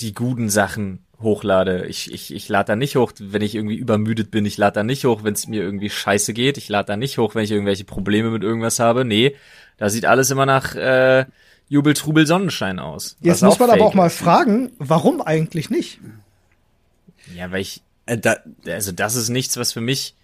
die 0.00 0.14
guten 0.14 0.48
Sachen 0.48 1.04
hochlade. 1.20 1.86
Ich, 1.86 2.12
ich, 2.12 2.32
ich 2.34 2.48
lade 2.48 2.68
da 2.68 2.76
nicht 2.76 2.96
hoch, 2.96 3.12
wenn 3.18 3.42
ich 3.42 3.54
irgendwie 3.54 3.76
übermüdet 3.76 4.30
bin. 4.30 4.44
Ich 4.44 4.58
lade 4.58 4.74
da 4.74 4.82
nicht 4.82 5.04
hoch, 5.04 5.24
wenn 5.24 5.34
es 5.34 5.46
mir 5.46 5.62
irgendwie 5.62 5.90
scheiße 5.90 6.34
geht. 6.34 6.58
Ich 6.58 6.68
lade 6.68 6.86
da 6.86 6.96
nicht 6.96 7.18
hoch, 7.18 7.34
wenn 7.34 7.44
ich 7.44 7.50
irgendwelche 7.50 7.84
Probleme 7.84 8.30
mit 8.30 8.42
irgendwas 8.42 8.80
habe. 8.80 9.04
Nee, 9.04 9.34
da 9.78 9.88
sieht 9.88 10.04
alles 10.04 10.30
immer 10.30 10.46
nach 10.46 10.74
äh, 10.74 11.26
Jubel, 11.68 11.94
Trubel, 11.94 12.26
Sonnenschein 12.26 12.78
aus. 12.78 13.16
Jetzt 13.20 13.42
muss 13.42 13.58
man 13.58 13.70
aber 13.70 13.84
auch 13.84 13.94
mal 13.94 14.10
fragen, 14.10 14.70
warum 14.78 15.20
eigentlich 15.20 15.68
nicht? 15.70 16.00
Ja, 17.34 17.50
weil 17.50 17.60
ich, 17.60 17.82
Äh, 18.06 18.18
da, 18.18 18.36
also 18.66 18.92
das 18.92 19.16
ist 19.16 19.28
nichts, 19.30 19.56
was 19.56 19.72
für 19.72 19.80
mich 19.80 20.14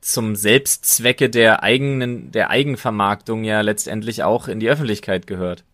zum 0.00 0.34
Selbstzwecke 0.36 1.28
der 1.28 1.62
eigenen, 1.62 2.32
der 2.32 2.48
Eigenvermarktung 2.48 3.44
ja 3.44 3.60
letztendlich 3.60 4.22
auch 4.22 4.48
in 4.48 4.58
die 4.58 4.70
Öffentlichkeit 4.70 5.26
gehört. 5.26 5.64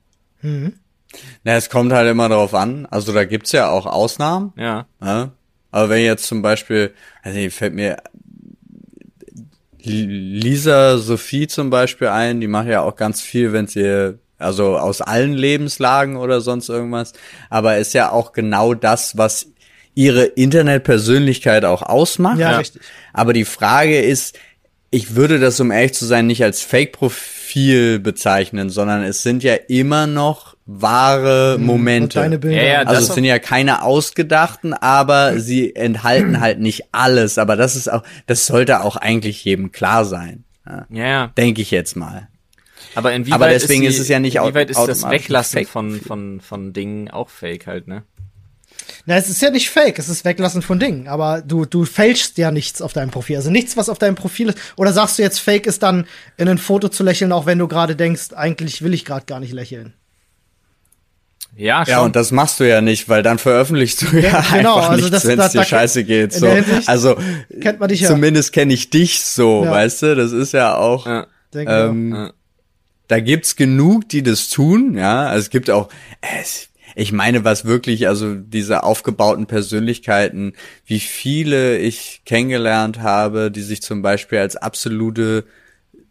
na, 0.43 1.55
es 1.55 1.71
kommt 1.71 1.93
halt 1.93 2.11
immer 2.11 2.29
darauf 2.29 2.53
an. 2.55 2.87
Also 2.87 3.13
da 3.13 3.25
gibt's 3.25 3.53
ja 3.53 3.69
auch 3.71 3.87
Ausnahmen. 3.87 4.53
Ja. 4.57 4.87
Ja? 5.01 5.31
Aber 5.71 5.89
wenn 5.91 6.03
jetzt 6.03 6.27
zum 6.27 6.43
Beispiel, 6.43 6.93
also 7.23 7.39
hier 7.39 7.53
fällt 7.53 7.75
mir 7.75 7.97
Lisa 9.79 10.99
Sophie 10.99 11.47
zum 11.47 11.71
Beispiel 11.71 12.09
ein, 12.09 12.41
die 12.41 12.49
macht 12.49 12.67
ja 12.67 12.83
auch 12.83 12.97
ganz 12.97 13.21
viel, 13.21 13.53
wenn 13.53 13.69
sie, 13.69 14.19
also 14.39 14.79
aus 14.79 15.01
allen 15.01 15.33
Lebenslagen 15.33 16.17
oder 16.17 16.41
sonst 16.41 16.69
irgendwas, 16.69 17.13
aber 17.51 17.79
ist 17.79 17.95
ja 17.95 18.11
auch 18.11 18.33
genau 18.33 18.75
das, 18.75 19.17
was 19.17 19.49
ihre 19.95 20.25
Internetpersönlichkeit 20.25 21.65
auch 21.65 21.83
ausmacht. 21.83 22.39
Ja, 22.39 22.59
richtig. 22.59 22.83
Aber 23.13 23.33
die 23.33 23.47
Frage 23.47 24.01
ist, 24.01 24.39
ich 24.91 25.17
würde 25.17 25.39
das, 25.39 25.59
um 25.59 25.71
ehrlich 25.71 25.95
zu 25.95 26.05
sein, 26.05 26.27
nicht 26.27 26.45
als 26.45 26.63
Fake-Profil 26.63 27.99
bezeichnen, 27.99 28.71
sondern 28.71 29.03
es 29.03 29.23
sind 29.23 29.43
ja 29.43 29.55
immer 29.55 30.07
noch 30.07 30.57
wahre 30.67 31.59
Momente. 31.59 32.19
Und 32.19 32.25
deine 32.25 32.39
Bilder. 32.39 32.63
Ja, 32.63 32.69
ja, 32.69 32.85
das 32.85 32.97
Also 32.97 33.09
es 33.09 33.15
sind 33.15 33.25
ja 33.25 33.39
keine 33.39 33.83
ausgedachten, 33.83 34.75
aber 34.75 35.39
sie 35.41 35.75
enthalten 35.75 36.41
halt 36.41 36.61
nicht 36.61 36.85
alles. 36.93 37.39
Aber 37.39 37.57
das 37.57 37.75
ist 37.75 37.91
auch, 37.91 38.03
das 38.27 38.47
sollte 38.47 38.83
auch 38.83 38.97
eigentlich 38.97 39.45
jedem 39.45 39.73
klar 39.73 40.05
sein. 40.05 40.45
Ja, 40.67 41.07
ja. 41.07 41.27
Denke 41.37 41.63
ich 41.63 41.71
jetzt 41.71 41.97
mal. 41.97 42.29
Aber 42.97 43.13
inwieweit 43.13 43.35
Aber 43.41 43.49
deswegen 43.49 43.83
die, 43.83 43.87
ist 43.89 43.99
es 44.01 44.09
ja 44.09 44.19
nicht 44.19 44.37
inwieweit 44.37 44.71
ist 44.71 44.79
das 44.81 45.09
Weglassen 45.09 45.59
Fake. 45.61 45.69
von, 45.69 46.01
von, 46.01 46.41
von 46.41 46.73
Dingen 46.73 47.11
auch 47.11 47.29
Fake 47.31 47.67
halt, 47.67 47.87
ne? 47.87 48.03
Na, 49.05 49.17
es 49.17 49.29
ist 49.29 49.41
ja 49.43 49.51
nicht 49.51 49.71
fake, 49.71 49.99
es 49.99 50.09
ist 50.09 50.25
Weglassen 50.25 50.63
von 50.63 50.79
Dingen, 50.79 51.09
aber 51.09 51.41
du, 51.43 51.65
du 51.65 51.85
fälschst 51.85 52.39
ja 52.39 52.51
nichts 52.51 52.83
auf 52.83 52.93
deinem 52.93 53.11
Profil. 53.11 53.37
Also 53.37 53.51
nichts, 53.51 53.77
was 53.77 53.89
auf 53.89 53.99
deinem 53.99 54.15
Profil 54.17 54.49
ist. 54.51 54.59
Oder 54.77 54.93
sagst 54.93 55.19
du 55.19 55.23
jetzt, 55.23 55.39
fake 55.41 55.67
ist 55.67 55.83
dann 55.83 56.07
in 56.37 56.49
ein 56.49 56.59
Foto 56.59 56.89
zu 56.89 57.03
lächeln, 57.03 57.33
auch 57.33 57.47
wenn 57.47 57.59
du 57.59 57.69
gerade 57.69 57.97
denkst, 57.97 58.33
eigentlich 58.35 58.83
will 58.83 58.95
ich 58.95 59.05
gerade 59.05 59.25
gar 59.27 59.41
nicht 59.41 59.53
lächeln. 59.53 59.95
Ja, 61.57 61.85
schon. 61.87 61.93
Ja, 61.93 62.01
und 62.03 62.17
das 62.17 62.33
machst 62.33 62.61
du 62.61 62.69
ja 62.69 62.81
nicht, 62.83 63.09
weil 63.09 63.23
dann 63.23 63.39
veröffentlicht 63.39 64.03
du 64.03 64.19
ja, 64.19 64.41
genau, 64.53 64.77
einfach 64.77 64.91
also 64.91 65.09
nichts, 65.09 65.27
wenn 65.27 65.41
es 65.41 65.53
dir 65.53 65.59
da- 65.59 65.65
scheiße 65.65 66.05
geht. 66.05 66.33
So. 66.35 66.49
Also 66.87 67.17
kennt 67.61 67.81
man 67.81 67.89
dich 67.89 68.01
ja. 68.03 68.09
zumindest 68.11 68.53
kenne 68.53 68.75
ich 68.75 68.91
dich 68.91 69.23
so, 69.25 69.65
Ja. 69.65 69.71
weißt 69.71 70.03
du? 70.03 70.17
Das 70.17 70.33
ist 70.33 70.53
ja 70.53 70.77
auch. 70.77 71.07
ja. 71.07 71.27
Denke 71.55 71.73
ich 71.73 71.79
Ähm, 71.91 72.13
Ja. 72.15 72.33
Da 73.09 73.21
gibt's 73.21 73.57
genug, 73.57 74.09
die 74.09 74.23
das 74.23 74.49
tun, 74.51 74.97
ja. 74.97 75.27
Also 75.27 75.45
es 75.45 75.51
gibt 75.51 75.71
auch, 75.71 75.89
es, 76.41 76.69
ich 76.95 77.13
meine, 77.13 77.45
was 77.45 77.65
wirklich, 77.65 78.09
also 78.09 78.35
diese 78.35 78.83
aufgebauten 78.83 79.47
Persönlichkeiten, 79.47 80.55
wie 80.85 81.01
viele 81.01 81.79
ich 81.79 82.23
kennengelernt 82.25 83.01
habe, 83.01 83.51
die 83.51 83.63
sich 83.63 83.83
zum 83.83 84.03
Beispiel 84.03 84.39
als 84.39 84.57
absolute 84.57 85.45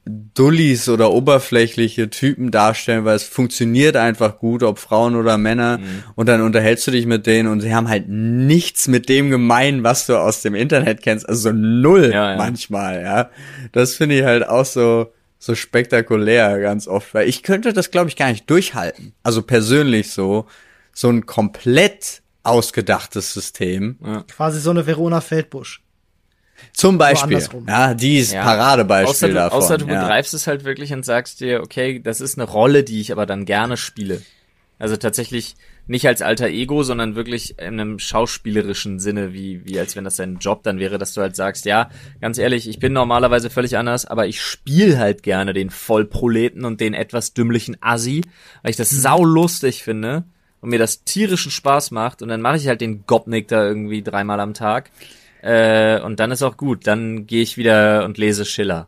Dullis 0.08 0.88
oder 0.88 1.12
oberflächliche 1.12 2.12
Typen 2.12 2.52
darstellen, 2.52 3.06
weil 3.06 3.16
es 3.16 3.24
funktioniert 3.24 3.96
einfach 3.96 4.38
gut, 4.38 4.62
ob 4.62 4.78
Frauen 4.78 5.16
oder 5.16 5.40
Männer. 5.40 5.80
Mhm. 5.80 6.04
Und 6.14 6.30
dann 6.30 6.42
unterhältst 6.42 6.86
du 6.86 6.92
dich 6.92 7.08
mit 7.08 7.26
denen 7.26 7.50
und 7.50 7.62
sie 7.62 7.74
haben 7.74 7.90
halt 7.90 8.08
nichts 8.08 8.88
mit 8.88 9.10
dem 9.10 9.32
gemein, 9.32 9.84
was 9.84 10.06
du 10.06 10.20
aus 10.20 10.44
dem 10.44 10.54
Internet 10.54 11.02
kennst. 11.02 11.28
Also 11.28 11.50
so 11.50 11.56
null 11.56 12.12
Ja, 12.14 12.32
ja. 12.32 12.38
manchmal, 12.38 13.02
ja. 13.02 13.30
Das 13.72 13.96
finde 13.96 14.20
ich 14.20 14.24
halt 14.24 14.48
auch 14.48 14.66
so, 14.66 15.12
so 15.46 15.54
spektakulär 15.54 16.60
ganz 16.60 16.88
oft, 16.88 17.14
weil 17.14 17.30
ich 17.30 17.44
könnte 17.44 17.72
das, 17.72 17.92
glaube 17.92 18.10
ich, 18.10 18.16
gar 18.16 18.32
nicht 18.32 18.50
durchhalten. 18.50 19.14
Also 19.22 19.44
persönlich 19.44 20.10
so, 20.10 20.48
so 20.92 21.08
ein 21.08 21.28
komplett 21.28 22.24
ausgedachtes 22.42 23.32
System. 23.32 24.00
Quasi 24.28 24.60
so 24.60 24.72
eine 24.72 24.88
Verona 24.88 25.22
Feldbusch. 25.22 25.84
Zum 26.74 26.98
Beispiel, 26.98 27.48
ja, 27.68 27.94
die 27.94 28.18
ist 28.18 28.32
Ja. 28.32 28.42
Paradebeispiel 28.42 29.10
außer 29.10 29.28
du, 29.28 29.34
davon. 29.36 29.58
Außer 29.60 29.78
du 29.78 29.86
ja. 29.86 30.02
begreifst 30.02 30.34
es 30.34 30.48
halt 30.48 30.64
wirklich 30.64 30.92
und 30.94 31.06
sagst 31.06 31.42
dir, 31.42 31.62
okay, 31.62 32.00
das 32.00 32.22
ist 32.22 32.40
eine 32.40 32.50
Rolle, 32.50 32.84
die 32.84 33.00
ich 33.00 33.12
aber 33.12 33.28
dann 33.28 33.46
gerne 33.46 33.78
spiele. 33.78 34.24
Also 34.80 34.98
tatsächlich 34.98 35.56
nicht 35.88 36.08
als 36.08 36.22
alter 36.22 36.48
Ego, 36.48 36.84
sondern 36.84 37.16
wirklich 37.16 37.60
in 37.60 37.80
einem 37.80 38.00
schauspielerischen 38.00 39.00
Sinne, 39.00 39.34
wie, 39.34 39.66
wie 39.66 39.80
als 39.80 39.96
wenn 39.96 40.04
das 40.04 40.16
dein 40.16 40.38
Job 40.38 40.64
dann 40.64 40.80
wäre, 40.80 40.98
dass 40.98 41.14
du 41.14 41.22
halt 41.22 41.36
sagst, 41.36 41.66
ja, 41.66 41.90
ganz 42.22 42.38
ehrlich, 42.38 42.68
ich 42.68 42.80
bin 42.80 42.94
normalerweise 42.94 43.50
völlig 43.50 43.78
anders, 43.78 44.06
aber 44.06 44.28
ich 44.28 44.42
spiele 44.42 44.98
halt 44.98 45.24
gerne 45.24 45.54
den 45.54 45.70
Vollproleten 45.70 46.66
und 46.66 46.82
den 46.82 46.94
etwas 46.94 47.34
dümmlichen 47.34 47.78
Assi, 47.82 48.22
weil 48.64 48.72
ich 48.72 48.78
das 48.78 48.90
sau 48.90 49.24
lustig 49.24 49.84
finde 49.84 50.24
und 50.62 50.70
mir 50.70 50.80
das 50.80 51.04
tierischen 51.04 51.52
Spaß 51.52 51.92
macht 51.92 52.22
und 52.22 52.30
dann 52.30 52.42
mache 52.42 52.58
ich 52.58 52.68
halt 52.68 52.82
den 52.82 53.06
Gopnik 53.06 53.48
da 53.48 53.64
irgendwie 53.64 54.02
dreimal 54.02 54.40
am 54.40 54.54
Tag. 54.54 54.90
Äh, 55.46 56.02
und 56.02 56.20
dann 56.20 56.32
ist 56.32 56.42
auch 56.42 56.58
gut. 56.58 56.88
Dann 56.88 57.28
gehe 57.28 57.44
ich 57.44 57.56
wieder 57.56 58.04
und 58.06 58.18
lese 58.18 58.46
Schiller. 58.46 58.88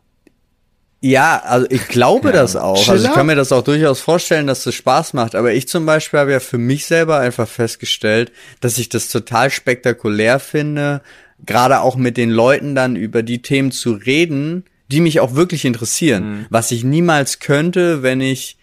Ja, 1.00 1.40
also 1.44 1.66
ich 1.70 1.86
glaube 1.88 2.32
das 2.32 2.56
auch. 2.56 2.76
Also 2.78 2.94
ich 2.94 3.00
Schiller? 3.02 3.14
kann 3.14 3.26
mir 3.26 3.36
das 3.36 3.52
auch 3.52 3.62
durchaus 3.62 4.00
vorstellen, 4.00 4.46
dass 4.48 4.64
das 4.64 4.74
Spaß 4.74 5.12
macht. 5.12 5.34
Aber 5.34 5.52
ich 5.52 5.68
zum 5.68 5.86
Beispiel 5.86 6.18
habe 6.18 6.32
ja 6.32 6.40
für 6.40 6.58
mich 6.58 6.86
selber 6.86 7.18
einfach 7.18 7.48
festgestellt, 7.48 8.32
dass 8.60 8.78
ich 8.78 8.88
das 8.88 9.08
total 9.08 9.50
spektakulär 9.50 10.40
finde, 10.40 11.00
gerade 11.46 11.80
auch 11.80 11.96
mit 11.96 12.16
den 12.16 12.30
Leuten 12.30 12.74
dann 12.74 12.96
über 12.96 13.22
die 13.22 13.42
Themen 13.42 13.70
zu 13.70 13.92
reden, 13.92 14.64
die 14.90 15.00
mich 15.00 15.20
auch 15.20 15.34
wirklich 15.34 15.64
interessieren. 15.64 16.46
Was 16.50 16.70
ich 16.72 16.82
niemals 16.82 17.38
könnte, 17.38 18.02
wenn 18.02 18.20
ich 18.20 18.57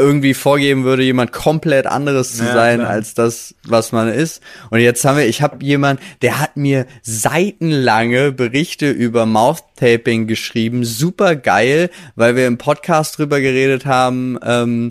irgendwie 0.00 0.34
vorgeben 0.34 0.84
würde, 0.84 1.02
jemand 1.02 1.32
komplett 1.32 1.86
anderes 1.86 2.36
zu 2.36 2.44
Ja, 2.44 2.52
sein 2.54 2.80
klar. 2.80 2.90
als 2.90 3.14
das, 3.14 3.54
was 3.64 3.92
man 3.92 4.08
ist. 4.08 4.42
Und 4.70 4.80
jetzt 4.80 5.04
haben 5.04 5.18
wir, 5.18 5.26
ich 5.26 5.42
habe 5.42 5.64
jemand, 5.64 6.00
der 6.22 6.40
hat 6.40 6.56
mir 6.56 6.86
seitenlange 7.02 8.32
Berichte 8.32 8.90
über 8.90 9.26
Mouth-Taping 9.26 10.26
geschrieben, 10.26 10.84
super 10.84 11.36
geil, 11.36 11.90
weil 12.16 12.36
wir 12.36 12.46
im 12.46 12.58
Podcast 12.58 13.18
drüber 13.18 13.40
geredet 13.40 13.86
haben, 13.86 14.38
ähm, 14.44 14.90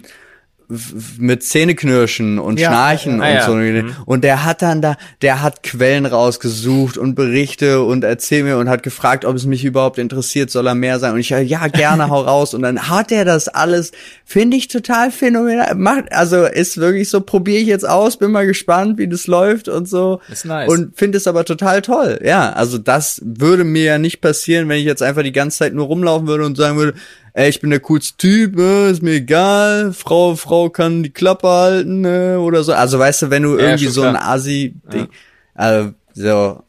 mit 1.17 1.43
Zähneknirschen 1.43 2.37
und 2.37 2.59
Ja, 2.59 2.69
Schnarchen 2.69 3.19
ja, 3.21 3.27
und 3.27 3.33
ja. 3.33 3.45
so. 3.45 3.53
Mhm. 3.53 3.95
Und 4.05 4.23
der 4.23 4.45
hat 4.45 4.61
dann 4.61 4.81
da, 4.81 4.97
der 5.23 5.41
hat 5.41 5.63
Quellen 5.63 6.05
rausgesucht 6.05 6.97
und 6.97 7.15
Berichte 7.15 7.81
und 7.81 8.03
erzählt 8.03 8.45
mir 8.45 8.57
und 8.57 8.69
hat 8.69 8.83
gefragt, 8.83 9.25
ob 9.25 9.35
es 9.35 9.45
mich 9.45 9.65
überhaupt 9.65 9.97
interessiert, 9.97 10.51
soll 10.51 10.67
er 10.67 10.75
mehr 10.75 10.99
sein? 10.99 11.13
Und 11.13 11.19
ich, 11.19 11.29
ja, 11.29 11.67
gerne, 11.67 12.09
hau 12.09 12.21
raus. 12.21 12.53
Und 12.53 12.61
dann 12.61 12.87
hat 12.87 13.11
er 13.11 13.25
das 13.25 13.47
alles, 13.47 13.91
finde 14.25 14.57
ich 14.57 14.67
total 14.67 15.11
phänomenal. 15.11 15.73
Macht, 15.73 16.11
also 16.11 16.45
ist 16.45 16.77
wirklich 16.77 17.09
so, 17.09 17.21
probiere 17.21 17.61
ich 17.61 17.67
jetzt 17.67 17.87
aus, 17.87 18.17
bin 18.17 18.31
mal 18.31 18.45
gespannt, 18.45 18.99
wie 18.99 19.07
das 19.07 19.25
läuft 19.25 19.69
und 19.69 19.89
so. 19.89 20.21
Ist 20.31 20.45
nice. 20.45 20.69
Und 20.69 20.95
finde 20.95 21.17
es 21.17 21.25
aber 21.25 21.45
total 21.45 21.81
toll. 21.81 22.19
Ja, 22.23 22.51
also 22.51 22.77
das 22.77 23.21
würde 23.25 23.63
mir 23.63 23.83
ja 23.83 23.97
nicht 23.97 24.21
passieren, 24.21 24.69
wenn 24.69 24.77
ich 24.77 24.85
jetzt 24.85 25.01
einfach 25.01 25.23
die 25.23 25.31
ganze 25.31 25.57
Zeit 25.57 25.73
nur 25.73 25.87
rumlaufen 25.87 26.27
würde 26.27 26.45
und 26.45 26.57
sagen 26.57 26.77
würde, 26.77 26.93
ey, 27.39 27.49
ich 27.49 27.61
bin 27.61 27.69
der 27.69 27.79
coolste 27.79 28.17
Typ, 28.17 28.59
äh, 28.59 28.91
ist 28.91 29.01
mir 29.01 29.13
egal, 29.13 29.93
Frau, 29.93 30.35
Frau 30.35 30.69
kann 30.69 31.03
die 31.03 31.09
Klappe 31.11 31.47
halten, 31.47 32.03
äh, 32.03 32.35
oder 32.35 32.63
so. 32.63 32.73
Also 32.73 32.99
weißt 32.99 33.23
du, 33.23 33.29
wenn 33.29 33.43
du 33.43 33.57
Ja, 33.57 33.65
irgendwie 33.67 33.87
so 33.87 34.03
ein 34.03 34.15
klar. 34.15 34.27
Asi-Ding, 34.29 35.07
also, 35.55 35.93
so, 36.13 36.63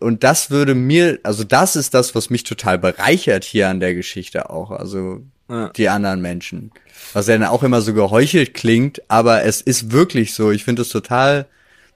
und 0.00 0.24
das 0.24 0.50
würde 0.50 0.74
mir, 0.74 1.18
also 1.22 1.44
das 1.44 1.76
ist 1.76 1.92
das, 1.92 2.14
was 2.14 2.30
mich 2.30 2.42
total 2.44 2.78
bereichert 2.78 3.44
hier 3.44 3.68
an 3.68 3.80
der 3.80 3.94
Geschichte 3.94 4.48
auch, 4.48 4.70
also 4.70 5.20
Ja. 5.50 5.68
die 5.76 5.88
anderen 5.90 6.22
Menschen. 6.22 6.70
Was 7.12 7.26
ja 7.26 7.36
dann 7.38 7.48
auch 7.48 7.62
immer 7.62 7.80
so 7.82 7.92
geheuchelt 7.94 8.54
klingt, 8.54 9.02
aber 9.08 9.44
es 9.44 9.60
ist 9.60 9.92
wirklich 9.92 10.32
so. 10.34 10.50
Ich 10.50 10.64
finde 10.64 10.82
es 10.82 10.88
total, 10.88 11.46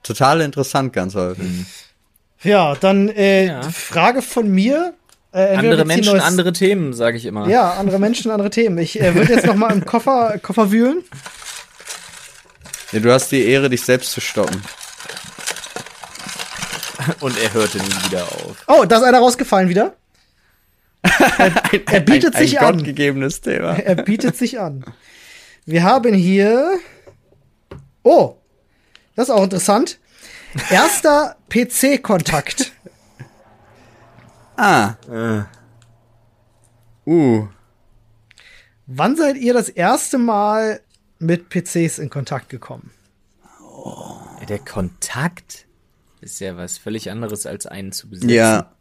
total 0.03 0.41
interessant 0.41 0.93
ganz 0.93 1.15
häufig. 1.15 1.45
Ja, 2.43 2.75
dann 2.75 3.09
äh, 3.09 3.47
Ja. 3.47 3.61
Frage 3.69 4.21
von 4.21 4.49
mir. 4.51 4.93
Äh, 5.33 5.55
andere 5.55 5.83
Menschen, 5.85 6.13
neues- 6.13 6.23
andere 6.23 6.53
Themen, 6.53 6.93
sage 6.93 7.17
ich 7.17 7.25
immer. 7.25 7.47
Ja, 7.49 7.71
andere 7.73 7.97
Menschen, 7.99 8.29
andere 8.31 8.49
Themen. 8.51 8.77
Ich 8.77 9.01
äh, 9.01 9.15
würde 9.15 9.33
jetzt 9.33 9.45
noch 9.47 9.55
mal 9.55 9.71
im 9.73 9.83
Koffer, 9.85 10.37
Koffer 10.41 10.71
wühlen. 10.71 11.03
Ja, 12.91 12.99
du 12.99 13.11
hast 13.11 13.31
die 13.31 13.43
Ehre, 13.45 13.69
dich 13.69 13.81
selbst 13.81 14.11
zu 14.11 14.21
stoppen. 14.21 14.61
Und 17.19 17.37
er 17.41 17.51
hörte 17.53 17.79
nie 17.79 18.05
wieder 18.05 18.23
auf. 18.25 18.63
Oh, 18.67 18.85
da 18.85 18.97
ist 18.97 19.03
einer 19.03 19.19
rausgefallen 19.19 19.69
wieder. 19.69 19.95
Er 21.91 21.99
bietet 21.99 22.35
ein, 22.35 22.41
sich 22.41 22.59
ein 22.59 22.65
an. 22.65 22.75
gottgegebenes 22.77 23.41
Thema. 23.41 23.73
Er 23.77 23.95
bietet 23.95 24.37
sich 24.37 24.59
an. 24.59 24.85
Wir 25.65 25.83
haben 25.83 26.13
hier. 26.13 26.77
Oh, 28.03 28.35
das 29.15 29.29
ist 29.29 29.33
auch 29.33 29.43
interessant. 29.43 29.97
Erster 30.69 31.35
PC-Kontakt. 31.49 32.72
Ah, 34.57 34.95
Äh, 35.09 35.43
uh. 37.09 37.47
Wann 38.85 39.15
seid 39.15 39.37
ihr 39.37 39.53
das 39.53 39.69
erste 39.69 40.17
Mal 40.17 40.81
mit 41.19 41.49
PCs 41.49 41.99
in 41.99 42.09
Kontakt 42.09 42.49
gekommen? 42.49 42.91
der 44.49 44.59
Kontakt 44.59 45.65
ist 46.19 46.39
ja 46.41 46.57
was 46.57 46.77
völlig 46.77 47.09
anderes 47.09 47.45
als 47.45 47.65
einen 47.65 47.91
zu 47.93 48.09
besitzen. 48.09 48.29
Ja, 48.29 48.73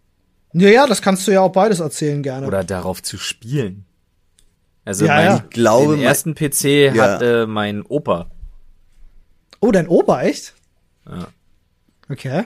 Ja, 0.53 0.69
ja, 0.69 0.87
das 0.89 1.01
kannst 1.03 1.27
du 1.27 1.31
ja 1.33 1.41
auch 1.41 1.53
beides 1.53 1.79
erzählen 1.81 2.23
gerne. 2.23 2.47
Oder 2.49 2.65
darauf 2.65 3.01
zu 3.03 3.17
spielen. 3.17 3.85
Also 4.85 5.07
Ja, 5.07 5.15
mein, 5.15 5.25
ja. 5.27 5.37
Ich 5.37 5.51
glaube, 5.51 5.93
den 5.93 6.01
mein- 6.01 6.09
ersten 6.09 6.35
PC 6.35 6.93
Ja. 6.95 7.03
hatte 7.13 7.47
mein 7.47 7.83
Opa. 7.83 8.29
oh, 9.61 9.71
dein 9.71 9.87
Opa, 9.89 10.23
echt? 10.23 10.55
Ja. 11.09 11.29
Okay. 12.11 12.45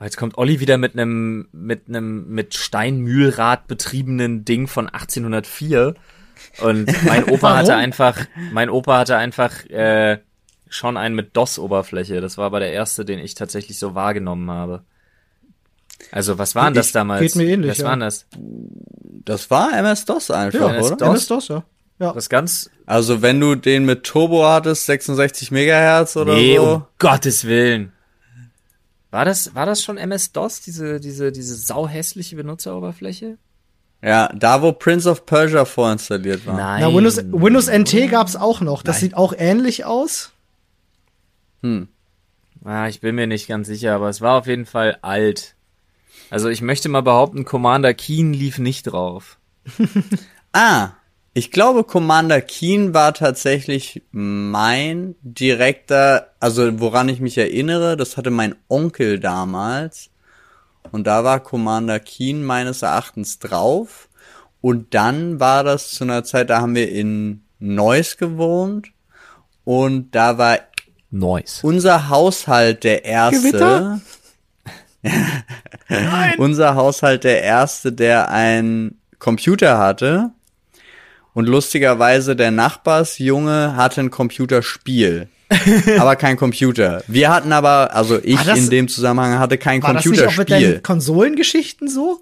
Jetzt 0.00 0.16
kommt 0.16 0.38
Olli 0.38 0.60
wieder 0.60 0.78
mit 0.78 0.94
einem 0.94 1.48
mit 1.52 1.82
einem 1.88 2.28
mit 2.28 2.54
Steinmühlrad 2.54 3.66
betriebenen 3.66 4.44
Ding 4.44 4.66
von 4.66 4.88
1804 4.88 5.94
und 6.62 7.04
mein 7.04 7.24
Opa 7.28 7.56
hatte 7.58 7.74
einfach 7.76 8.16
mein 8.52 8.70
Opa 8.70 8.98
hatte 9.00 9.16
einfach 9.16 9.64
äh, 9.66 10.18
schon 10.68 10.96
einen 10.96 11.14
mit 11.14 11.36
DOS 11.36 11.58
Oberfläche. 11.58 12.20
Das 12.20 12.38
war 12.38 12.46
aber 12.46 12.60
der 12.60 12.72
erste, 12.72 13.04
den 13.04 13.18
ich 13.18 13.34
tatsächlich 13.34 13.78
so 13.78 13.94
wahrgenommen 13.94 14.50
habe. 14.50 14.84
Also 16.12 16.38
was 16.38 16.54
waren 16.54 16.72
das 16.74 16.86
Ich- 16.86 16.92
damals? 16.92 17.20
geht 17.20 17.36
mir 17.36 17.44
ähnlich, 17.52 17.72
Was 17.72 17.78
ja. 17.78 17.84
waren 17.88 18.00
das? 18.00 18.26
das 19.24 19.50
war 19.50 19.72
MS-DOS 19.76 20.30
einfach, 20.30 20.70
MS-DOS. 20.70 20.92
oder? 20.92 21.06
MS-DOS, 21.08 21.48
ja. 21.48 21.62
Ja. 21.98 22.16
Was 22.16 22.30
ganz 22.30 22.70
Also 22.86 23.20
wenn 23.20 23.38
du 23.38 23.54
den 23.54 23.84
mit 23.84 24.04
Turbo 24.04 24.46
hattest, 24.46 24.86
66 24.86 25.50
Megahertz 25.50 26.16
oder 26.16 26.32
Nee, 26.34 26.56
so. 26.56 26.62
um 26.76 26.84
Gottes 26.98 27.44
Willen. 27.44 27.92
War 29.10 29.24
das, 29.24 29.54
war 29.54 29.66
das 29.66 29.82
schon 29.82 29.98
MS-DOS, 29.98 30.60
diese, 30.60 31.00
diese, 31.00 31.32
diese 31.32 31.54
sauhässliche 31.54 32.36
Benutzeroberfläche? 32.36 33.38
Ja, 34.02 34.32
da 34.34 34.62
wo 34.62 34.72
Prince 34.72 35.10
of 35.10 35.26
Persia 35.26 35.64
vorinstalliert 35.64 36.46
war. 36.46 36.56
Nein. 36.56 36.80
Na, 36.82 36.94
Windows, 36.94 37.18
Windows 37.18 37.68
NT 37.68 38.10
gab's 38.10 38.36
auch 38.36 38.60
noch. 38.60 38.82
Das 38.82 39.00
sieht 39.00 39.14
auch 39.14 39.34
ähnlich 39.36 39.84
aus. 39.84 40.32
Ah, 42.64 42.88
ich 42.88 43.00
bin 43.00 43.14
mir 43.14 43.26
nicht 43.26 43.46
ganz 43.46 43.66
sicher, 43.66 43.94
aber 43.94 44.08
es 44.08 44.20
war 44.20 44.38
auf 44.38 44.46
jeden 44.46 44.66
Fall 44.66 44.98
alt. 45.02 45.54
Also 46.30 46.48
ich 46.48 46.62
möchte 46.62 46.88
mal 46.88 47.02
behaupten, 47.02 47.44
Commander 47.44 47.92
Keen 47.94 48.32
lief 48.32 48.58
nicht 48.58 48.84
drauf. 48.84 49.38
Ah, 50.52 50.94
ich 51.32 51.52
glaube, 51.52 51.84
Commander 51.84 52.40
Keen 52.40 52.92
war 52.92 53.14
tatsächlich 53.14 54.02
mein 54.10 55.14
direkter, 55.22 56.28
also 56.40 56.80
woran 56.80 57.08
ich 57.08 57.20
mich 57.20 57.38
erinnere, 57.38 57.96
das 57.96 58.16
hatte 58.16 58.30
mein 58.30 58.56
Onkel 58.68 59.20
damals. 59.20 60.10
Und 60.90 61.06
da 61.06 61.22
war 61.22 61.40
Commander 61.40 62.00
Keen 62.00 62.42
meines 62.42 62.82
Erachtens 62.82 63.38
drauf. 63.38 64.08
Und 64.60 64.94
dann 64.94 65.38
war 65.38 65.62
das 65.62 65.90
zu 65.92 66.04
einer 66.04 66.24
Zeit, 66.24 66.50
da 66.50 66.60
haben 66.60 66.74
wir 66.74 66.90
in 66.90 67.42
Neuss 67.60 68.16
gewohnt. 68.16 68.88
Und 69.64 70.14
da 70.14 70.36
war 70.36 70.58
Noise. 71.10 71.64
unser 71.64 72.08
Haushalt 72.08 72.82
der 72.82 73.04
erste. 73.04 73.40
Gewitter? 73.40 74.00
unser 76.38 76.74
Haushalt 76.74 77.24
der 77.24 77.42
erste, 77.42 77.92
der 77.92 78.30
einen 78.30 79.00
Computer 79.18 79.78
hatte. 79.78 80.32
Und 81.32 81.46
lustigerweise 81.46 82.34
der 82.36 82.50
Nachbarsjunge 82.50 83.76
hatte 83.76 84.00
ein 84.00 84.10
Computerspiel. 84.10 85.28
aber 85.98 86.14
kein 86.16 86.36
Computer. 86.36 87.02
Wir 87.08 87.30
hatten 87.32 87.52
aber, 87.52 87.94
also 87.94 88.20
ich 88.22 88.36
War 88.38 88.44
das- 88.44 88.58
in 88.58 88.70
dem 88.70 88.88
Zusammenhang 88.88 89.38
hatte 89.40 89.58
kein 89.58 89.82
War 89.82 89.94
das 89.94 90.04
nicht 90.04 90.20
auch 90.20 90.26
mit 90.26 90.36
Computerspiel. 90.36 90.72
deinen 90.74 90.82
Konsolengeschichten 90.82 91.88
so? 91.88 92.20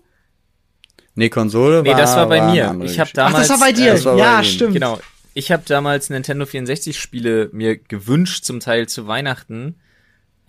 Nee, 1.15 1.29
Konsole 1.29 1.83
Nee, 1.83 1.91
war 1.91 1.97
das 1.99 2.17
war 2.17 2.27
bei 2.29 2.41
eine 2.41 2.53
mir. 2.53 2.69
andere 2.71 2.89
Ich 2.91 2.99
habe 2.99 3.05
Geschichte. 3.11 3.23
Ach, 3.25 3.27
damals 3.33 3.49
das 3.49 3.61
war 3.61 3.67
bei 3.67 3.73
dir. 3.73 4.05
war 4.05 4.15
bei 4.15 4.21
ja, 4.21 4.39
ihm. 4.39 4.45
stimmt. 4.45 4.75
Genau. 4.75 4.99
Ich 5.35 5.53
habe 5.53 5.63
damals 5.67 6.11
Nintendo 6.11 6.47
64 6.47 6.99
Spiele 6.99 7.51
mir 7.53 7.77
gewünscht, 7.77 8.45
zum 8.45 8.61
Teil 8.61 8.89
zu 8.89 9.07
Weihnachten, 9.09 9.77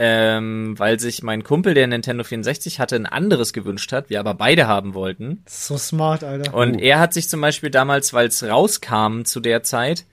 ähm, 0.01 0.79
weil 0.79 0.97
sich 0.97 1.23
mein 1.23 1.43
Kumpel, 1.43 1.73
der 1.73 1.85
Nintendo 1.85 2.23
64 2.23 2.79
hatte, 2.79 2.95
ein 2.95 3.05
anderes 3.05 3.51
gewünscht 3.51 3.91
hat, 3.91 4.09
wir 4.09 4.21
aber 4.21 4.33
beide 4.33 4.65
haben 4.65 4.93
wollten. 4.93 5.43
So 5.45 5.77
smart, 5.77 6.23
Alter. 6.23 6.53
Und 6.53 6.75
Uh. 6.75 6.79
er 6.79 6.99
hat 6.99 7.13
sich 7.13 7.27
zum 7.27 7.41
Beispiel 7.41 7.69
damals, 7.69 8.13
weil 8.13 8.27
es 8.27 8.41
rauskam 8.41 9.23
zu 9.25 9.41
der 9.41 9.61
Zeit, 9.61 10.05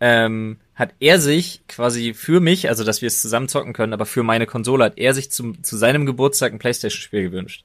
ähm, 0.00 0.58
hat 0.74 0.90
er 1.00 1.18
sich 1.18 1.62
quasi 1.66 2.12
für 2.12 2.40
mich, 2.40 2.68
also 2.68 2.84
dass 2.84 3.00
wir 3.00 3.06
es 3.06 3.22
zusammen 3.22 3.48
zocken 3.48 3.72
können, 3.72 3.94
aber 3.94 4.04
für 4.04 4.22
meine 4.22 4.44
Konsole 4.44 4.84
hat 4.84 4.98
er 4.98 5.14
sich 5.14 5.30
zum, 5.30 5.64
zu 5.64 5.78
seinem 5.78 6.04
Geburtstag 6.04 6.52
ein 6.52 6.58
Playstation-Spiel 6.58 7.22
gewünscht. 7.22 7.64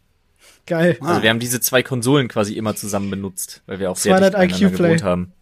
Geil. 0.67 0.97
Ah. 1.01 1.07
Also 1.09 1.21
wir 1.23 1.29
haben 1.29 1.39
diese 1.39 1.59
zwei 1.59 1.83
Konsolen 1.83 2.29
quasi 2.29 2.53
immer 2.53 2.77
zusammen 2.77 3.09
benutzt, 3.09 3.61
weil 3.65 3.79
wir 3.81 3.91
auch 3.91 3.97
sehr 3.97 4.17
200 4.17 4.41
dicht 4.41 4.61
IQ 4.61 4.71
gewohnt 4.77 5.03
haben. 5.03 5.33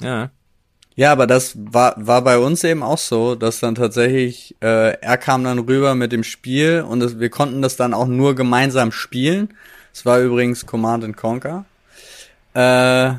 Ja. 0.00 0.30
Ja, 0.96 1.10
aber 1.10 1.26
das 1.26 1.54
war, 1.56 1.94
war 1.96 2.22
bei 2.22 2.38
uns 2.38 2.62
eben 2.62 2.82
auch 2.82 2.98
so, 2.98 3.34
dass 3.34 3.58
dann 3.60 3.74
tatsächlich, 3.74 4.54
äh, 4.62 4.96
er 5.00 5.16
kam 5.16 5.42
dann 5.42 5.58
rüber 5.58 5.94
mit 5.94 6.12
dem 6.12 6.22
Spiel 6.22 6.84
und 6.88 7.02
es, 7.02 7.18
wir 7.18 7.30
konnten 7.30 7.62
das 7.62 7.76
dann 7.76 7.94
auch 7.94 8.06
nur 8.06 8.36
gemeinsam 8.36 8.92
spielen. 8.92 9.48
Es 9.92 10.06
war 10.06 10.20
übrigens 10.20 10.66
Command 10.66 11.04
and 11.04 11.16
Conquer. 11.16 11.64
Äh, 12.54 13.14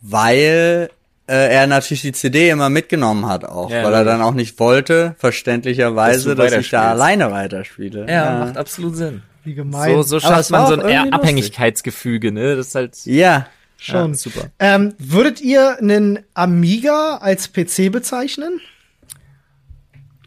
weil 0.00 0.90
äh, 1.28 1.54
er 1.54 1.66
natürlich 1.68 2.02
die 2.02 2.12
CD 2.12 2.50
immer 2.50 2.68
mitgenommen 2.68 3.26
hat 3.26 3.44
auch, 3.44 3.70
Ja, 3.70 3.84
weil 3.84 3.94
er 3.94 4.04
dann 4.04 4.20
auch 4.20 4.34
nicht 4.34 4.58
wollte, 4.58 5.14
verständlicherweise, 5.18 6.34
Dass 6.34 6.50
dass, 6.50 6.60
ich 6.60 6.70
da 6.70 6.90
alleine 6.90 7.30
weiterspiele. 7.30 8.06
Ja, 8.08 8.40
macht 8.40 8.56
absolut 8.56 8.96
Sinn. 8.96 9.22
Wie 9.44 9.54
gemein. 9.54 9.94
So, 9.94 10.02
so 10.02 10.20
schafft 10.20 10.50
man 10.50 10.66
so 10.66 10.80
ein. 10.80 11.12
Abhängigkeitsgefüge, 11.12 12.32
ne? 12.32 12.56
Das 12.56 12.68
ist 12.68 12.74
halt 12.74 12.96
Ja, 13.04 13.46
Schon. 13.82 14.12
Ja, 14.12 14.14
super. 14.16 14.50
Ähm, 14.60 14.94
würdet 14.98 15.40
ihr 15.40 15.78
einen 15.78 16.20
Amiga 16.34 17.16
als 17.16 17.52
PC 17.52 17.90
bezeichnen? 17.90 18.60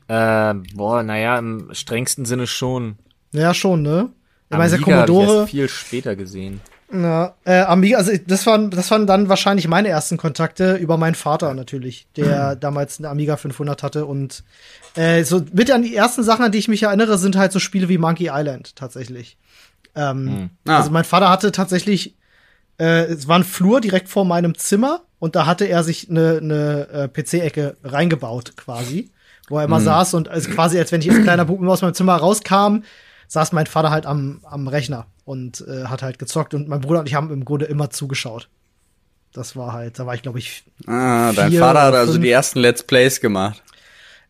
Äh, 0.07 0.53
boah, 0.75 1.03
naja, 1.03 1.37
im 1.39 1.69
strengsten 1.73 2.25
Sinne 2.25 2.47
schon. 2.47 2.97
Ja, 3.31 3.53
schon, 3.53 3.81
ne? 3.81 4.09
Ich 4.49 4.57
meine, 4.57 4.69
der 4.69 4.79
ich 4.79 4.85
Commodore. 4.85 5.37
erst 5.39 5.49
viel 5.51 5.69
später 5.69 6.15
gesehen. 6.15 6.61
Ja, 6.93 7.33
äh, 7.45 7.61
Amiga, 7.61 7.97
also 7.97 8.11
das 8.27 8.45
waren, 8.45 8.69
das 8.69 8.91
waren 8.91 9.07
dann 9.07 9.27
wahrscheinlich 9.27 9.67
meine 9.67 9.87
ersten 9.87 10.17
Kontakte 10.17 10.75
über 10.75 10.97
meinen 10.97 11.15
Vater 11.15 11.53
natürlich, 11.53 12.07
der 12.15 12.55
damals 12.57 12.99
eine 12.99 13.09
Amiga 13.09 13.37
500 13.37 13.81
hatte 13.81 14.05
und 14.05 14.43
äh, 14.95 15.23
so 15.23 15.43
mit 15.51 15.71
an 15.71 15.81
die 15.81 15.95
ersten 15.95 16.23
Sachen, 16.23 16.45
an 16.45 16.51
die 16.51 16.59
ich 16.59 16.67
mich 16.67 16.83
erinnere, 16.83 17.17
sind 17.17 17.35
halt 17.37 17.51
so 17.51 17.59
Spiele 17.59 17.89
wie 17.89 17.97
Monkey 17.97 18.29
Island 18.31 18.75
tatsächlich. 18.75 19.37
Ähm, 19.95 20.27
Hm. 20.27 20.49
Ah. 20.67 20.77
Also 20.77 20.91
mein 20.91 21.05
Vater 21.05 21.29
hatte 21.29 21.51
tatsächlich, 21.51 22.15
äh, 22.79 23.05
es 23.05 23.27
war 23.27 23.37
ein 23.37 23.43
Flur 23.43 23.81
direkt 23.81 24.09
vor 24.09 24.25
meinem 24.25 24.57
Zimmer 24.57 25.01
und 25.19 25.35
da 25.35 25.45
hatte 25.45 25.65
er 25.65 25.83
sich 25.83 26.09
eine, 26.09 26.39
eine 26.41 26.87
äh, 26.89 27.07
PC-Ecke 27.07 27.77
reingebaut 27.83 28.57
quasi, 28.57 29.11
wo 29.47 29.57
er 29.57 29.65
immer 29.65 29.79
saß 29.81 30.13
und 30.15 30.27
also 30.27 30.49
quasi 30.49 30.77
als 30.77 30.91
wenn 30.91 31.01
ich 31.01 31.09
als 31.09 31.21
kleiner 31.23 31.45
Bub 31.45 31.61
aus 31.67 31.81
meinem 31.81 31.93
Zimmer 31.93 32.15
rauskam, 32.15 32.83
saß 33.27 33.51
mein 33.53 33.67
Vater 33.67 33.91
halt 33.91 34.05
am, 34.05 34.41
am 34.43 34.67
Rechner 34.67 35.07
und 35.23 35.65
äh, 35.67 35.85
hat 35.85 36.01
halt 36.03 36.19
gezockt 36.19 36.53
und 36.53 36.67
mein 36.67 36.81
Bruder 36.81 36.99
und 36.99 37.07
ich 37.07 37.15
haben 37.15 37.31
im 37.31 37.45
Grunde 37.45 37.65
immer 37.65 37.89
zugeschaut. 37.89 38.49
Das 39.33 39.55
war 39.55 39.73
halt, 39.73 39.99
da 39.99 40.05
war 40.05 40.15
ich 40.15 40.21
glaube 40.21 40.39
ich 40.39 40.63
Ah, 40.87 41.33
dein 41.33 41.51
Vater 41.53 41.81
hat 41.81 41.93
also 41.93 42.17
die 42.17 42.29
ersten 42.29 42.59
Let's 42.59 42.83
Plays 42.83 43.19
gemacht. 43.19 43.61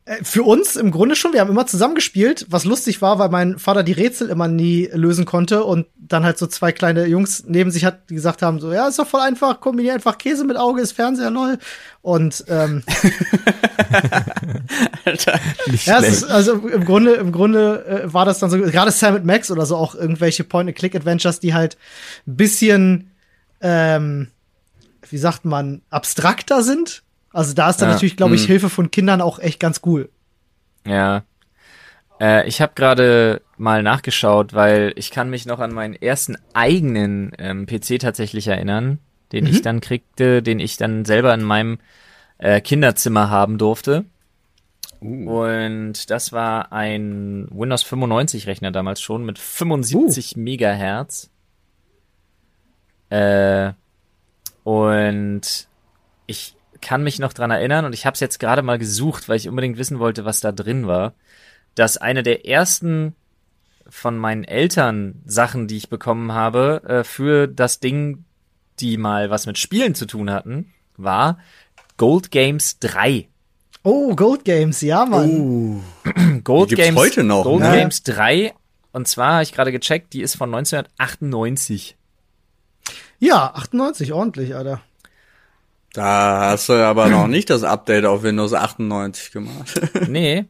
Äh, 0.06 0.24
Für 0.24 0.44
uns 0.44 0.76
im 0.76 0.92
Grunde 0.92 1.16
schon. 1.16 1.34
Wir 1.34 1.42
haben 1.42 1.50
immer 1.50 1.66
zusammen 1.66 1.96
gespielt, 1.96 2.46
was 2.50 2.64
lustig 2.64 3.02
war, 3.02 3.18
weil 3.18 3.30
mein 3.30 3.58
Vater 3.58 3.82
die 3.82 3.92
Rätsel 3.92 4.30
immer 4.30 4.48
nie 4.48 4.88
lösen 4.94 5.26
konnte 5.26 5.64
und 5.64 5.88
dann 5.96 6.24
halt 6.24 6.38
so 6.38 6.46
zwei 6.46 6.72
kleine 6.72 7.08
Jungs 7.08 7.46
neben 7.48 7.72
sich 7.72 7.86
hat, 7.86 8.12
die 8.12 8.16
gesagt 8.16 8.44
haben, 8.44 8.60
so, 8.60 8.72
ja, 8.72 8.88
ist 8.88 9.00
doch 9.00 9.08
voll 9.08 9.22
einfach, 9.22 9.60
kombinier 9.60 9.96
einfach 9.96 10.20
Käse 10.20 10.46
mit 10.46 10.58
Auge, 10.58 10.82
ist 10.82 10.92
Fernseher, 10.92 11.32
lol. 11.32 11.58
Und 12.04 12.46
ähm, 12.48 12.84
Alter. 15.06 15.40
Nicht 15.72 15.88
ja, 15.88 15.98
ist, 15.98 16.24
also 16.24 16.54
im 16.54 16.86
Grunde, 16.86 17.14
im 17.14 17.32
Grunde 17.32 18.04
äh, 18.04 18.14
war 18.14 18.26
das 18.26 18.38
dann 18.38 18.52
so, 18.52 18.60
gerade 18.60 18.92
Sam 18.92 19.26
Max 19.26 19.50
oder 19.50 19.66
so 19.66 19.76
auch 19.76 19.96
irgendwelche 19.96 20.44
Point-and-Click-Adventures, 20.44 21.40
die 21.40 21.56
halt 21.56 21.78
ein 22.28 22.36
bisschen, 22.36 23.10
ähm, 23.60 24.28
wie 25.10 25.18
sagt 25.18 25.46
man, 25.46 25.82
abstrakter 25.90 26.62
sind. 26.62 27.02
Also 27.36 27.54
da 27.54 27.70
ist 27.70 27.82
dann 27.82 27.90
Ja, 27.90 27.96
natürlich, 27.96 28.16
glaube 28.16 28.36
ich, 28.36 28.44
hm. 28.44 28.48
Hilfe 28.48 28.70
von 28.70 28.92
Kindern 28.92 29.20
auch 29.20 29.40
echt 29.40 29.60
ganz 29.60 29.82
cool. 29.86 30.10
Ja. 30.88 31.24
Äh, 32.22 32.48
ich 32.48 32.62
habe 32.62 32.72
gerade 32.76 33.42
mal 33.58 33.84
nachgeschaut, 33.84 34.54
weil 34.54 34.94
ich 34.96 35.12
kann 35.12 35.30
mich 35.30 35.46
noch 35.46 35.60
an 35.60 35.74
meinen 35.74 35.96
ersten 35.96 36.38
eigenen 36.54 37.34
ähm, 37.38 37.66
PC 37.66 38.00
tatsächlich 38.00 38.48
erinnern, 38.48 39.00
den 39.34 39.48
ich 39.48 39.62
dann 39.62 39.82
kriegte, 39.82 40.42
den 40.42 40.62
ich 40.62 40.78
dann 40.78 41.04
selber 41.04 41.34
in 41.34 41.44
meinem 41.44 41.80
äh, 42.38 42.62
Kinderzimmer 42.62 43.30
haben 43.30 43.58
durfte. 43.58 44.06
Und 45.02 46.10
das 46.10 46.32
war 46.32 46.72
ein 46.72 47.50
Windows 47.52 47.84
95 47.84 48.48
Rechner 48.48 48.72
damals 48.72 49.02
schon 49.02 49.26
mit 49.26 49.40
75 49.40 50.38
Megahertz. 50.38 51.30
Äh, 53.10 53.74
und 54.64 55.68
ich 56.28 56.55
kann 56.82 57.04
mich 57.04 57.20
noch 57.20 57.34
dran 57.34 57.52
erinnern 57.52 57.86
und 57.86 57.94
ich 57.94 58.06
habe 58.06 58.16
es 58.16 58.20
jetzt 58.20 58.40
gerade 58.40 58.62
mal 58.62 58.78
gesucht, 58.78 59.30
weil 59.30 59.38
ich 59.38 59.50
unbedingt 59.50 59.78
wissen 59.78 60.00
wollte, 60.00 60.26
was 60.26 60.40
da 60.40 60.52
drin 60.52 60.88
war, 60.88 61.14
dass 61.76 61.98
eine 61.98 62.24
der 62.24 62.48
ersten 62.48 63.16
von 63.88 64.18
meinen 64.18 64.44
Eltern 64.44 65.22
Sachen, 65.26 65.68
die 65.68 65.78
ich 65.78 65.90
bekommen 65.90 66.32
habe, 66.32 66.82
äh, 66.88 67.04
für 67.04 67.48
das 67.48 67.80
Ding, 67.80 68.26
die 68.80 68.98
mal 68.98 69.30
was 69.30 69.46
mit 69.46 69.58
Spielen 69.58 69.96
zu 69.96 70.06
tun 70.06 70.32
hatten, 70.32 70.74
war 70.98 71.38
Gold 71.98 72.32
Games 72.32 72.80
3. 72.80 73.28
Oh, 73.84 74.16
Gold 74.16 74.44
Games, 74.44 74.82
ja, 74.82 75.06
Mann. 75.06 75.30
Uh, 75.30 75.82
Gold 76.44 76.72
Die 76.72 76.76
gibt's 76.76 76.88
Games 76.88 77.00
heute 77.00 77.24
noch, 77.24 77.44
Gold 77.44 77.62
ne? 77.62 77.72
Games 77.72 78.02
3 78.04 78.54
und 78.96 79.10
zwar 79.10 79.34
habe 79.34 79.44
ich 79.44 79.52
gerade 79.52 79.74
gecheckt, 79.74 80.14
die 80.14 80.22
ist 80.22 80.38
von 80.38 80.56
1998. 80.56 81.98
Ja, 83.20 83.54
98, 83.54 84.14
ordentlich, 84.14 84.56
Alter. 84.56 84.82
Da 85.96 86.50
hast 86.52 86.70
du 86.70 86.74
aber 86.74 87.08
noch 87.10 87.28
nicht 87.28 87.50
das 87.50 87.64
Update 87.64 88.06
auf 88.06 88.24
Windows 88.24 88.54
98 88.54 89.32
gemacht. 89.32 89.82
Nee, 90.08 90.46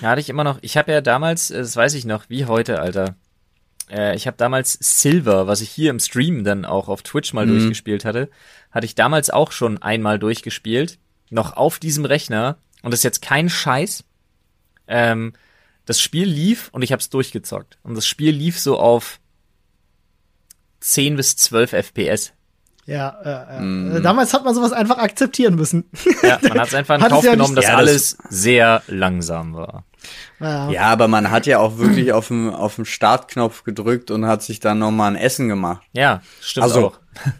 da 0.00 0.10
hatte 0.10 0.20
ich 0.20 0.28
immer 0.28 0.44
noch. 0.44 0.58
Ich 0.62 0.76
habe 0.76 0.92
ja 0.92 1.00
damals, 1.00 1.50
äh, 1.50 1.58
das 1.58 1.76
weiß 1.76 1.94
ich 1.94 2.04
noch, 2.04 2.24
wie 2.28 2.44
heute, 2.46 2.80
Alter. 2.80 3.16
Äh, 3.90 4.14
ich 4.16 4.26
habe 4.26 4.36
damals 4.36 4.78
Silver, 4.80 5.46
was 5.46 5.60
ich 5.60 5.70
hier 5.70 5.90
im 5.90 5.98
Stream 6.00 6.44
dann 6.44 6.64
auch 6.64 6.88
auf 6.88 7.02
Twitch 7.02 7.32
mal 7.32 7.44
Mhm. 7.46 7.50
durchgespielt 7.50 8.04
hatte, 8.04 8.30
hatte 8.70 8.86
ich 8.86 8.94
damals 8.94 9.30
auch 9.30 9.52
schon 9.52 9.82
einmal 9.82 10.18
durchgespielt, 10.18 10.98
noch 11.30 11.56
auf 11.56 11.78
diesem 11.78 12.04
Rechner. 12.04 12.58
Und 12.82 12.92
das 12.92 13.00
ist 13.00 13.04
jetzt 13.04 13.22
kein 13.22 13.48
Scheiß. 13.48 14.04
Ähm, 14.86 15.32
das 15.86 16.00
Spiel 16.00 16.28
lief 16.28 16.68
und 16.72 16.82
ich 16.82 16.92
habe 16.92 17.00
es 17.00 17.10
durchgezockt. 17.10 17.78
Und 17.82 17.94
das 17.94 18.06
Spiel 18.06 18.30
lief 18.34 18.58
so 18.60 18.78
auf 18.78 19.18
10 20.80 21.16
bis 21.16 21.36
12 21.36 21.72
FPS. 21.72 22.32
Ja, 22.86 23.16
äh, 23.24 23.56
äh. 23.56 23.60
Mhm. 23.60 24.02
damals 24.02 24.34
hat 24.34 24.44
man 24.44 24.54
sowas 24.54 24.72
einfach 24.72 24.98
akzeptieren 24.98 25.54
müssen. 25.54 25.84
Ja, 26.22 26.38
man 26.42 26.58
hat 26.60 26.68
es 26.68 26.74
einfach 26.74 26.96
in 26.96 27.00
Kauf 27.02 27.24
ja 27.24 27.30
genommen, 27.32 27.54
dass 27.56 27.64
Ja, 27.64 27.70
das- 27.72 27.78
alles 27.80 28.18
sehr 28.28 28.82
langsam 28.88 29.54
war. 29.54 29.84
ja. 30.40 30.70
ja, 30.70 30.82
aber 30.82 31.08
man 31.08 31.30
hat 31.30 31.46
ja 31.46 31.58
auch 31.60 31.78
wirklich 31.78 32.12
auf 32.12 32.28
den, 32.28 32.50
auf 32.50 32.76
den 32.76 32.84
Startknopf 32.84 33.64
gedrückt 33.64 34.10
und 34.10 34.26
hat 34.26 34.42
sich 34.42 34.60
dann 34.60 34.78
nochmal 34.80 35.12
ein 35.12 35.16
Essen 35.16 35.48
gemacht. 35.48 35.82
Ja, 35.92 36.20
stimmt 36.42 36.64
Also, 36.64 36.86
auch. 36.88 36.98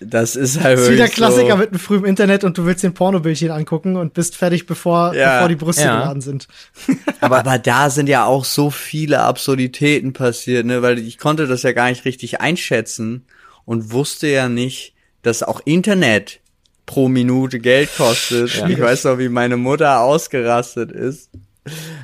Das 0.00 0.36
ist 0.36 0.60
halt 0.62 0.78
Das 0.78 0.84
ist 0.84 0.90
wie 0.92 0.96
der 0.96 1.06
wirklich 1.06 1.16
Klassiker 1.16 1.50
so, 1.52 1.56
mit 1.58 1.70
einem 1.70 1.78
frühen 1.80 2.04
Internet 2.04 2.44
und 2.44 2.56
du 2.56 2.64
willst 2.64 2.84
den 2.84 2.94
Pornobildchen 2.94 3.50
angucken 3.50 3.96
und 3.96 4.14
bist 4.14 4.36
fertig, 4.36 4.64
bevor, 4.66 5.12
Ja. 5.14 5.34
bevor 5.34 5.48
die 5.48 5.56
Brüste 5.56 5.82
Ja. 5.82 5.98
geladen 5.98 6.20
sind. 6.22 6.46
aber, 7.20 7.38
aber 7.40 7.58
da 7.58 7.90
sind 7.90 8.08
ja 8.08 8.24
auch 8.24 8.44
so 8.44 8.70
viele 8.70 9.20
Absurditäten 9.20 10.12
passiert, 10.12 10.66
ne, 10.66 10.82
weil 10.82 10.98
ich 11.00 11.18
konnte 11.18 11.48
das 11.48 11.64
ja 11.64 11.72
gar 11.72 11.88
nicht 11.88 12.04
richtig 12.04 12.40
einschätzen 12.40 13.26
und 13.68 13.92
wusste 13.92 14.28
ja 14.28 14.48
nicht, 14.48 14.94
dass 15.20 15.42
auch 15.42 15.60
Internet 15.66 16.40
pro 16.86 17.08
Minute 17.08 17.58
Geld 17.60 17.90
kostet. 17.98 18.54
Ja. 18.56 18.66
Ich 18.66 18.80
weiß 18.80 19.04
noch, 19.04 19.18
wie 19.18 19.28
meine 19.28 19.58
Mutter 19.58 20.00
ausgerastet 20.00 20.90
ist. 20.90 21.28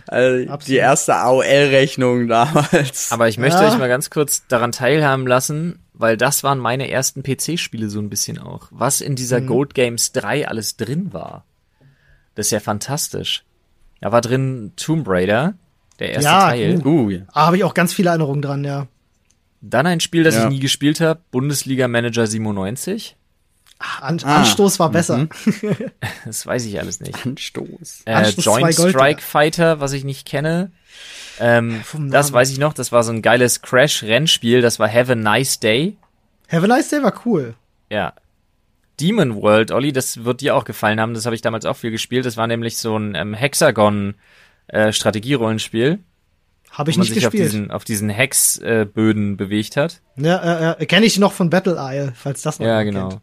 Also 0.06 0.56
die 0.66 0.76
erste 0.76 1.14
AOL-Rechnung 1.16 2.28
damals. 2.28 3.10
Aber 3.12 3.28
ich 3.28 3.38
möchte 3.38 3.62
Ja. 3.62 3.68
euch 3.72 3.78
mal 3.78 3.88
ganz 3.88 4.10
kurz 4.10 4.46
daran 4.46 4.72
teilhaben 4.72 5.26
lassen, 5.26 5.78
weil 5.94 6.18
das 6.18 6.44
waren 6.44 6.58
meine 6.58 6.90
ersten 6.90 7.22
PC-Spiele 7.22 7.88
so 7.88 7.98
ein 7.98 8.10
bisschen 8.10 8.38
auch. 8.38 8.68
Was 8.70 9.00
in 9.00 9.16
dieser 9.16 9.40
Mhm. 9.40 9.46
Gold 9.46 9.74
Games 9.74 10.12
3 10.12 10.46
alles 10.46 10.76
drin 10.76 11.14
war. 11.14 11.46
Das 12.34 12.48
ist 12.48 12.50
ja 12.52 12.60
fantastisch. 12.60 13.42
Da 14.02 14.12
war 14.12 14.20
drin 14.20 14.72
Tomb 14.76 15.08
Raider, 15.08 15.54
der 15.98 16.10
erste 16.10 16.24
Ja, 16.24 16.48
Teil. 16.50 16.82
uh, 16.86 17.08
ja. 17.08 17.20
Da 17.32 17.46
habe 17.46 17.56
ich 17.56 17.64
auch 17.64 17.72
ganz 17.72 17.94
viele 17.94 18.10
Erinnerungen 18.10 18.42
dran, 18.42 18.64
ja. 18.64 18.86
Dann 19.66 19.86
ein 19.86 20.00
Spiel, 20.00 20.24
das 20.24 20.34
Ja. 20.34 20.44
ich 20.44 20.50
nie 20.50 20.60
gespielt 20.60 21.00
habe, 21.00 21.20
Bundesliga 21.30 21.88
Manager 21.88 22.26
97. 22.26 23.16
An 24.00 24.20
Ah, 24.24 24.36
Anstoß 24.36 24.78
war 24.78 24.90
besser. 24.90 25.16
mhm. 25.18 25.28
Das 26.26 26.46
weiß 26.46 26.66
ich 26.66 26.78
alles 26.78 27.00
nicht. 27.00 27.26
Anstoß. 27.26 28.02
Äh, 28.04 28.12
Anschluss 28.12 28.44
Joint 28.44 28.74
zwei 28.74 28.82
Gold, 28.82 28.94
Strike 28.94 29.22
Fighter, 29.22 29.80
was 29.80 29.92
ich 29.92 30.04
nicht 30.04 30.26
kenne. 30.26 30.70
Ähm, 31.40 31.82
das 32.10 32.32
weiß 32.32 32.50
ich 32.50 32.58
noch, 32.58 32.74
das 32.74 32.92
war 32.92 33.02
so 33.02 33.10
ein 33.12 33.22
geiles 33.22 33.62
Crash-Rennspiel, 33.62 34.60
das 34.60 34.78
war 34.78 34.88
Have 34.92 35.12
a 35.12 35.16
Nice 35.16 35.58
Day. 35.60 35.96
Have 36.48 36.64
a 36.64 36.68
Nice 36.68 36.90
Day 36.90 37.02
war 37.02 37.14
cool. 37.26 37.54
Ja. 37.90 38.12
Demon 39.00 39.34
World, 39.34 39.72
Olli, 39.72 39.92
das 39.92 40.24
wird 40.24 40.40
dir 40.42 40.54
auch 40.54 40.64
gefallen 40.64 41.00
haben, 41.00 41.14
das 41.14 41.24
habe 41.26 41.34
ich 41.34 41.42
damals 41.42 41.64
auch 41.64 41.76
viel 41.76 41.90
gespielt. 41.90 42.26
Das 42.26 42.36
war 42.36 42.46
nämlich 42.46 42.76
so 42.76 42.96
ein 42.96 43.16
ähm, 43.16 43.34
Hexagon-Strategierollenspiel, 43.34 45.98
Habe 46.76 46.90
ich 46.90 46.96
wo 46.96 47.00
man 47.00 47.06
nicht 47.06 47.14
sich 47.14 47.26
auf 47.26 47.32
gespielt. 47.32 47.52
diesen, 47.52 47.70
auf 47.70 47.84
diesen 47.84 48.08
Hexböden 48.10 49.36
bewegt 49.36 49.76
hat. 49.76 50.00
ja, 50.16 50.72
äh, 50.76 50.82
äh, 50.82 50.86
kenne 50.86 51.06
ich 51.06 51.18
noch 51.18 51.32
von 51.32 51.48
Battle 51.50 51.76
Isle, 51.78 52.12
falls 52.16 52.42
das 52.42 52.58
noch 52.58 52.66
Ja, 52.66 52.80
jemand 52.82 52.94
genau. 52.96 53.08
kennt. 53.10 53.22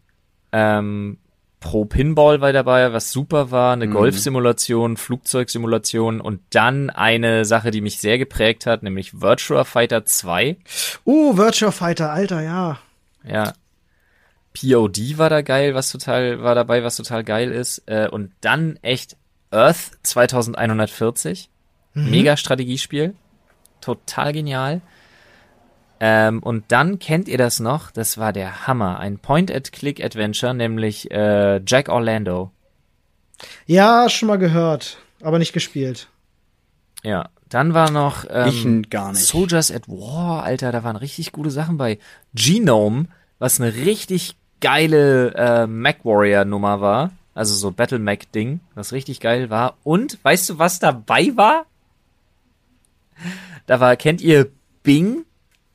Ähm, 0.53 1.17
Pro 1.59 1.85
Pinball 1.85 2.41
war 2.41 2.51
dabei, 2.53 2.91
was 2.91 3.11
super 3.11 3.51
war, 3.51 3.75
Mhm. 3.75 3.81
eine 3.83 3.91
Golfsimulation, 3.91 4.97
Flugzeugsimulation 4.97 6.19
und 6.19 6.41
dann 6.49 6.89
eine 6.89 7.45
Sache, 7.45 7.69
die 7.71 7.81
mich 7.81 7.99
sehr 7.99 8.17
geprägt 8.17 8.65
hat, 8.65 8.81
nämlich 8.83 9.21
Virtua 9.21 9.63
Fighter 9.63 10.03
2. 10.05 10.57
Uh, 11.05 11.37
Virtua 11.37 11.69
Fighter, 11.71 12.11
Alter, 12.11 12.41
ja. 12.41 12.79
Ja. 13.23 13.53
POD 14.53 15.17
war 15.17 15.29
da 15.29 15.41
geil, 15.41 15.75
was 15.75 15.91
total, 15.91 16.41
war 16.41 16.55
dabei, 16.55 16.83
was 16.83 16.95
total 16.97 17.23
geil 17.23 17.51
ist. 17.51 17.83
Äh, 17.85 18.07
und 18.09 18.31
dann 18.41 18.77
echt 18.81 19.15
Earth 19.51 19.91
2140. 20.03 21.49
Mega 21.93 22.37
Strategiespiel. 22.37 23.13
Total 23.81 24.31
genial. 24.33 24.81
Ähm, 25.99 26.41
und 26.41 26.71
dann 26.71 26.97
kennt 26.99 27.27
ihr 27.27 27.37
das 27.37 27.59
noch, 27.59 27.91
das 27.91 28.17
war 28.17 28.33
der 28.33 28.65
Hammer. 28.67 28.99
Ein 28.99 29.19
Point-and-Click-Adventure, 29.19 30.53
nämlich 30.53 31.11
äh, 31.11 31.61
Jack 31.65 31.89
Orlando. 31.89 32.51
Ja, 33.65 34.09
schon 34.09 34.27
mal 34.27 34.37
gehört, 34.39 34.97
aber 35.21 35.37
nicht 35.39 35.53
gespielt. 35.53 36.07
Ja. 37.03 37.29
Dann 37.49 37.73
war 37.73 37.91
noch 37.91 38.23
ähm, 38.29 38.47
Ich 38.47 38.63
n- 38.63 38.83
gar 38.89 39.11
nicht. 39.11 39.25
Soldiers 39.25 39.71
at 39.71 39.89
War, 39.89 40.43
Alter, 40.43 40.71
da 40.71 40.85
waren 40.85 40.95
richtig 40.95 41.33
gute 41.33 41.51
Sachen 41.51 41.75
bei. 41.75 41.99
Genome, 42.33 43.07
was 43.39 43.59
eine 43.59 43.75
richtig 43.75 44.35
geile 44.61 45.33
äh, 45.35 45.67
Mac-Warrior-Nummer 45.67 46.79
war. 46.79 47.11
Also 47.33 47.53
so 47.55 47.71
Battle-Mac-Ding, 47.71 48.61
was 48.73 48.93
richtig 48.93 49.19
geil 49.19 49.49
war. 49.49 49.75
Und 49.83 50.17
weißt 50.23 50.49
du, 50.49 50.59
was 50.59 50.79
dabei 50.79 51.33
war? 51.35 51.65
Da 53.65 53.79
war, 53.79 53.95
kennt 53.95 54.21
ihr 54.21 54.51
Bing? 54.83 55.25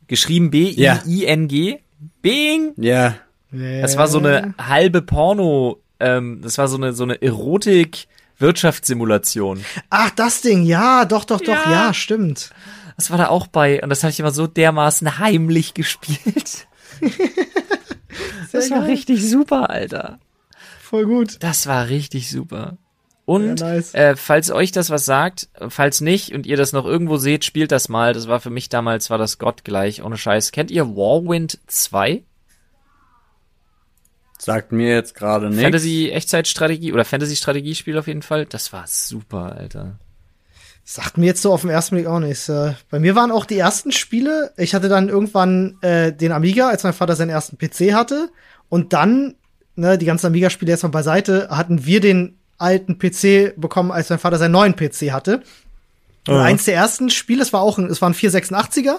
Geschrieben 0.06 0.50
B-I-I-N-G? 0.50 1.80
Bing! 2.22 2.72
Ja. 2.76 3.16
Das 3.50 3.96
war 3.96 4.06
so 4.08 4.18
eine 4.18 4.54
halbe 4.58 5.00
Porno, 5.02 5.80
ähm, 6.00 6.40
das 6.42 6.58
war 6.58 6.68
so 6.68 6.76
eine, 6.76 6.92
so 6.92 7.04
eine 7.04 7.20
Erotik-Wirtschaftssimulation. 7.22 9.64
Ach, 9.90 10.10
das 10.10 10.40
Ding, 10.42 10.64
ja, 10.64 11.04
doch, 11.06 11.24
doch, 11.24 11.40
doch, 11.40 11.64
Ja. 11.66 11.86
ja, 11.86 11.94
stimmt. 11.94 12.50
Das 12.96 13.10
war 13.10 13.18
da 13.18 13.28
auch 13.28 13.46
bei 13.46 13.82
und 13.82 13.88
das 13.90 14.02
habe 14.02 14.10
ich 14.10 14.18
immer 14.20 14.30
so 14.30 14.46
dermaßen 14.46 15.18
heimlich 15.18 15.74
gespielt. 15.74 16.66
Das 18.52 18.70
war 18.70 18.78
geil. 18.80 18.90
richtig 18.90 19.28
super, 19.28 19.68
Alter. 19.68 20.18
Voll 20.80 21.04
gut. 21.04 21.36
Das 21.40 21.66
war 21.66 21.88
richtig 21.88 22.30
super. 22.30 22.78
Und 23.26 23.60
Ja, 23.60 23.74
nice. 23.74 23.92
äh, 23.94 24.14
falls 24.16 24.50
euch 24.52 24.70
das 24.72 24.88
was 24.88 25.04
sagt, 25.04 25.48
falls 25.68 26.00
nicht 26.00 26.32
und 26.32 26.46
ihr 26.46 26.56
das 26.56 26.72
noch 26.72 26.86
irgendwo 26.86 27.16
seht, 27.18 27.44
spielt 27.44 27.72
das 27.72 27.88
mal. 27.88 28.12
Das 28.14 28.28
war 28.28 28.38
für 28.40 28.50
mich 28.50 28.68
damals, 28.68 29.10
war 29.10 29.18
das 29.18 29.38
Gott 29.38 29.64
gleich, 29.64 30.02
ohne 30.02 30.16
Scheiß. 30.16 30.52
Kennt 30.52 30.70
ihr 30.70 30.86
Warwind 30.96 31.58
2? 31.66 32.22
Sagt 34.38 34.70
mir 34.70 34.90
jetzt 34.94 35.14
gerade 35.14 35.48
nichts. 35.48 35.62
Fantasy-Echtzeitstrategie 35.62 36.92
oder 36.92 37.04
Fantasy-Strategiespiel 37.04 37.98
auf 37.98 38.06
jeden 38.06 38.22
Fall. 38.22 38.46
Das 38.46 38.72
war 38.72 38.84
super, 38.86 39.56
Alter. 39.56 39.98
Sagt 40.84 41.18
mir 41.18 41.26
jetzt 41.26 41.42
so 41.42 41.52
auf 41.52 41.62
den 41.62 41.70
ersten 41.70 41.96
Blick 41.96 42.06
auch 42.06 42.20
nichts. 42.20 42.46
Bei 42.46 42.98
mir 43.00 43.16
waren 43.16 43.32
auch 43.32 43.44
die 43.44 43.58
ersten 43.58 43.90
Spiele. 43.90 44.52
Ich 44.56 44.72
hatte 44.74 44.88
dann 44.88 45.08
irgendwann 45.08 45.78
äh, 45.80 46.12
den 46.12 46.30
Amiga, 46.30 46.68
als 46.68 46.84
mein 46.84 46.92
Vater 46.92 47.16
seinen 47.16 47.30
ersten 47.30 47.58
PC 47.58 47.92
hatte. 47.92 48.28
Und 48.68 48.92
dann, 48.92 49.34
ne, 49.74 49.98
die 49.98 50.06
ganzen 50.06 50.26
Amiga-Spiele 50.26 50.70
jetzt 50.70 50.84
mal 50.84 50.90
beiseite, 50.90 51.48
hatten 51.50 51.84
wir 51.86 52.00
den 52.00 52.38
alten 52.58 52.98
PC 52.98 53.54
bekommen, 53.56 53.90
als 53.92 54.10
mein 54.10 54.18
Vater 54.18 54.38
seinen 54.38 54.52
neuen 54.52 54.74
PC 54.76 55.12
hatte. 55.12 55.42
Und 56.28 56.34
eins 56.36 56.64
der 56.64 56.74
ersten 56.74 57.08
Spiele, 57.10 57.42
es 57.42 57.52
war 57.52 57.60
auch, 57.60 57.78
ein- 57.78 57.86
es 57.86 58.02
war 58.02 58.10
ein 58.10 58.14
486er. 58.14 58.96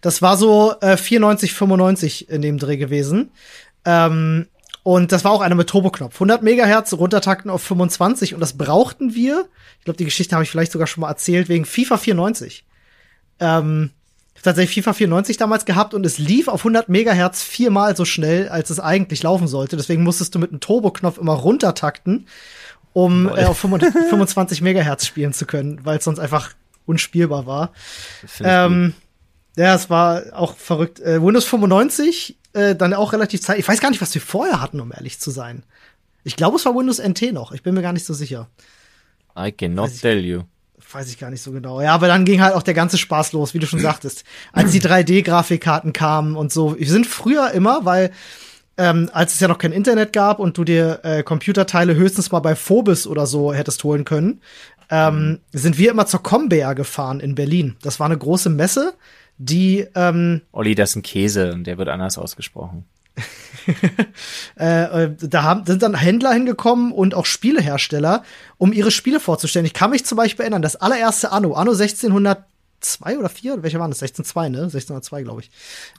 Das 0.00 0.22
war 0.22 0.36
so 0.38 0.74
äh, 0.80 0.96
94, 0.96 1.52
95 1.52 2.30
in 2.30 2.40
dem 2.40 2.58
Dreh 2.58 2.78
gewesen. 2.78 3.30
Ähm, 3.84 4.46
und 4.82 5.12
das 5.12 5.22
war 5.24 5.32
auch 5.32 5.42
einer 5.42 5.54
mit 5.54 5.68
Turboknopf. 5.68 6.14
100 6.14 6.42
Megahertz 6.42 6.92
runtertakten 6.94 7.50
auf 7.50 7.62
25 7.62 8.34
und 8.34 8.40
das 8.40 8.54
brauchten 8.56 9.14
wir. 9.14 9.46
Ich 9.78 9.84
glaube, 9.84 9.98
die 9.98 10.06
Geschichte 10.06 10.34
habe 10.34 10.44
ich 10.44 10.50
vielleicht 10.50 10.72
sogar 10.72 10.86
schon 10.86 11.02
mal 11.02 11.08
erzählt, 11.10 11.48
wegen 11.48 11.64
FIFA 11.66 11.98
94. 11.98 12.64
Ähm, 13.38 13.90
tatsächlich 14.42 14.74
FIFA 14.82 14.92
94 14.94 15.36
damals 15.36 15.64
gehabt 15.66 15.94
und 15.94 16.04
es 16.06 16.18
lief 16.18 16.48
auf 16.48 16.60
100 16.60 16.88
Megahertz 16.88 17.42
viermal 17.42 17.96
so 17.96 18.04
schnell, 18.04 18.48
als 18.48 18.70
es 18.70 18.80
eigentlich 18.80 19.22
laufen 19.22 19.46
sollte. 19.46 19.76
Deswegen 19.76 20.02
musstest 20.02 20.34
du 20.34 20.38
mit 20.38 20.50
einem 20.50 20.60
Turboknopf 20.60 21.18
immer 21.18 21.34
runtertakten, 21.34 22.26
um 22.92 23.28
äh, 23.28 23.44
auf 23.44 23.58
25 23.60 24.60
Megahertz 24.60 25.06
spielen 25.06 25.32
zu 25.32 25.46
können, 25.46 25.80
weil 25.84 25.98
es 25.98 26.04
sonst 26.04 26.18
einfach 26.18 26.50
unspielbar 26.86 27.46
war. 27.46 27.72
Gut. 28.22 28.30
Ähm, 28.44 28.94
ja, 29.56 29.74
es 29.74 29.90
war 29.90 30.22
auch 30.32 30.56
verrückt. 30.56 31.00
Äh, 31.00 31.22
Windows 31.22 31.44
95, 31.44 32.36
äh, 32.54 32.74
dann 32.74 32.94
auch 32.94 33.12
relativ 33.12 33.40
Zeit. 33.42 33.58
Ich 33.58 33.68
weiß 33.68 33.80
gar 33.80 33.90
nicht, 33.90 34.00
was 34.02 34.14
wir 34.14 34.20
vorher 34.22 34.60
hatten, 34.60 34.80
um 34.80 34.92
ehrlich 34.92 35.18
zu 35.20 35.30
sein. 35.30 35.62
Ich 36.24 36.36
glaube, 36.36 36.56
es 36.56 36.64
war 36.64 36.74
Windows 36.74 36.98
NT 36.98 37.32
noch. 37.32 37.52
Ich 37.52 37.62
bin 37.62 37.74
mir 37.74 37.82
gar 37.82 37.92
nicht 37.92 38.06
so 38.06 38.14
sicher. 38.14 38.48
I 39.38 39.52
cannot 39.52 39.86
weiß 39.86 39.94
ich- 39.96 40.00
tell 40.00 40.24
you. 40.24 40.42
Weiß 40.94 41.08
ich 41.08 41.18
gar 41.18 41.30
nicht 41.30 41.40
so 41.42 41.52
genau. 41.52 41.80
Ja, 41.80 41.94
aber 41.94 42.06
dann 42.06 42.26
ging 42.26 42.42
halt 42.42 42.54
auch 42.54 42.62
der 42.62 42.74
ganze 42.74 42.98
Spaß 42.98 43.32
los, 43.32 43.54
wie 43.54 43.58
du 43.58 43.66
schon 43.66 43.80
sagtest. 43.80 44.24
Als 44.52 44.72
die 44.72 44.80
3D-Grafikkarten 44.80 45.92
kamen 45.94 46.36
und 46.36 46.52
so. 46.52 46.78
Wir 46.78 46.86
sind 46.90 47.06
früher 47.06 47.50
immer, 47.52 47.86
weil 47.86 48.10
ähm, 48.76 49.10
als 49.12 49.34
es 49.34 49.40
ja 49.40 49.48
noch 49.48 49.58
kein 49.58 49.72
Internet 49.72 50.12
gab 50.12 50.38
und 50.38 50.56
du 50.56 50.64
dir 50.64 51.00
äh, 51.02 51.22
Computerteile 51.22 51.94
höchstens 51.94 52.32
mal 52.32 52.40
bei 52.40 52.54
Phobis 52.54 53.06
oder 53.06 53.26
so 53.26 53.52
hättest 53.52 53.84
holen 53.84 54.04
können, 54.04 54.40
ähm, 54.90 55.40
sind 55.52 55.78
wir 55.78 55.90
immer 55.90 56.06
zur 56.06 56.22
Combeer 56.22 56.74
gefahren 56.74 57.20
in 57.20 57.34
Berlin. 57.34 57.76
Das 57.82 58.00
war 58.00 58.06
eine 58.06 58.18
große 58.18 58.50
Messe, 58.50 58.94
die 59.38 59.86
ähm, 59.94 60.42
Olli, 60.52 60.74
das 60.74 60.90
ist 60.90 60.96
ein 60.96 61.02
Käse 61.02 61.52
und 61.52 61.66
der 61.66 61.78
wird 61.78 61.88
anders 61.88 62.18
ausgesprochen. 62.18 62.84
äh, 64.58 65.04
äh, 65.04 65.16
da 65.20 65.42
haben, 65.42 65.66
sind 65.66 65.82
dann 65.82 65.94
Händler 65.94 66.32
hingekommen 66.32 66.92
und 66.92 67.14
auch 67.14 67.26
Spielehersteller, 67.26 68.22
um 68.58 68.72
ihre 68.72 68.90
Spiele 68.90 69.20
vorzustellen. 69.20 69.66
Ich 69.66 69.74
kann 69.74 69.90
mich 69.90 70.04
zum 70.04 70.16
Beispiel 70.16 70.44
erinnern, 70.44 70.62
das 70.62 70.76
allererste 70.76 71.30
Anno, 71.30 71.52
Anno 71.54 71.72
1602 71.72 73.18
oder 73.18 73.28
4, 73.28 73.62
welche 73.62 73.78
waren 73.78 73.90
das? 73.90 74.02
1602, 74.02 74.48
ne? 74.48 74.58
1602, 74.62 75.22
glaube 75.22 75.42
ich. 75.42 75.50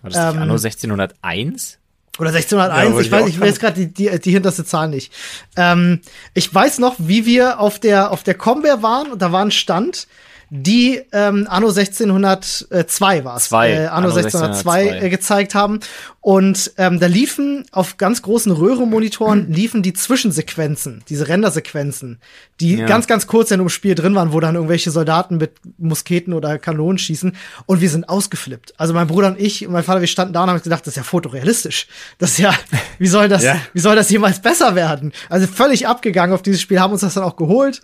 War 0.01 0.09
das 0.09 0.35
Ähm, 0.35 0.41
Anno 0.41 0.53
1601? 0.53 1.79
Oder 2.19 2.29
1601, 2.29 2.93
Ja, 2.93 3.01
ich 3.01 3.11
weiß, 3.11 3.27
ich 3.27 3.39
weiß 3.39 3.59
gerade 3.59 3.87
die, 3.87 3.87
die, 3.87 4.19
die 4.19 4.31
hinterste 4.31 4.63
Zahl 4.63 4.87
nicht. 4.87 5.11
Ähm, 5.55 6.01
ich 6.33 6.53
weiß 6.53 6.77
noch, 6.79 6.95
wie 6.99 7.25
wir 7.25 7.59
auf 7.59 7.79
der, 7.79 8.11
auf 8.11 8.21
der 8.21 8.35
Combear 8.35 8.83
waren 8.83 9.11
und 9.11 9.21
da 9.21 9.31
war 9.31 9.43
ein 9.43 9.51
Stand, 9.51 10.07
die 10.55 11.01
ähm, 11.11 11.47
Anno 11.49 11.69
1602 11.69 13.25
war 13.25 13.37
es. 13.37 13.51
Äh, 13.51 13.55
Anno, 13.87 14.09
Anno 14.09 14.15
1602 14.15 14.71
1602. 14.71 15.05
äh, 15.05 15.09
gezeigt 15.09 15.55
haben. 15.55 15.79
Und 16.21 16.71
ähm, 16.77 16.99
da 16.99 17.07
liefen 17.07 17.65
auf 17.71 17.97
ganz 17.97 18.21
großen 18.21 18.51
Röhrenmonitoren 18.51 19.51
liefen 19.51 19.81
die 19.81 19.93
Zwischensequenzen, 19.93 21.03
diese 21.09 21.27
Rendersequenzen, 21.27 22.19
die 22.59 22.75
Ja. 22.77 22.85
ganz, 22.85 23.07
ganz 23.07 23.25
kurz 23.25 23.49
in 23.49 23.59
einem 23.59 23.69
Spiel 23.69 23.95
drin 23.95 24.13
waren, 24.13 24.31
wo 24.31 24.39
dann 24.39 24.53
irgendwelche 24.55 24.91
Soldaten 24.91 25.37
mit 25.37 25.53
Musketen 25.79 26.33
oder 26.33 26.59
Kanonen 26.59 26.99
schießen. 26.99 27.35
Und 27.65 27.81
wir 27.81 27.89
sind 27.89 28.07
ausgeflippt. 28.07 28.75
Also 28.77 28.93
mein 28.93 29.07
Bruder 29.07 29.29
und 29.29 29.39
ich 29.39 29.65
und 29.65 29.73
mein 29.73 29.83
Vater, 29.83 30.01
wir 30.01 30.07
standen 30.07 30.33
da 30.33 30.43
und 30.43 30.49
haben 30.51 30.61
gedacht, 30.61 30.81
das 30.81 30.89
ist 30.93 30.97
ja 30.97 31.03
fotorealistisch. 31.03 31.87
Das 32.19 32.31
ist 32.33 32.37
ja, 32.37 32.53
wie 32.99 33.07
soll 33.07 33.27
das, 33.27 33.43
Ja. 33.43 33.57
wie 33.73 33.79
soll 33.79 33.95
das 33.95 34.09
jemals 34.11 34.39
besser 34.39 34.75
werden? 34.75 35.13
Also 35.29 35.47
völlig 35.47 35.87
abgegangen 35.87 36.33
auf 36.35 36.43
dieses 36.43 36.61
Spiel, 36.61 36.79
haben 36.79 36.93
uns 36.93 37.01
das 37.01 37.15
dann 37.15 37.23
auch 37.23 37.37
geholt. 37.37 37.81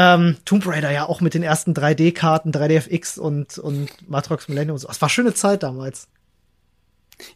Ähm, 0.00 0.36
Tomb 0.44 0.64
Raider 0.64 0.92
ja 0.92 1.06
auch 1.06 1.20
mit 1.20 1.34
den 1.34 1.42
ersten 1.42 1.74
3D-Karten, 1.74 2.52
3DFX 2.52 3.18
und, 3.18 3.58
und 3.58 4.08
Matrox 4.08 4.46
Millennium 4.46 4.74
und 4.76 4.78
so. 4.78 4.88
Es 4.88 5.02
war 5.02 5.08
schöne 5.08 5.34
Zeit 5.34 5.64
damals. 5.64 6.06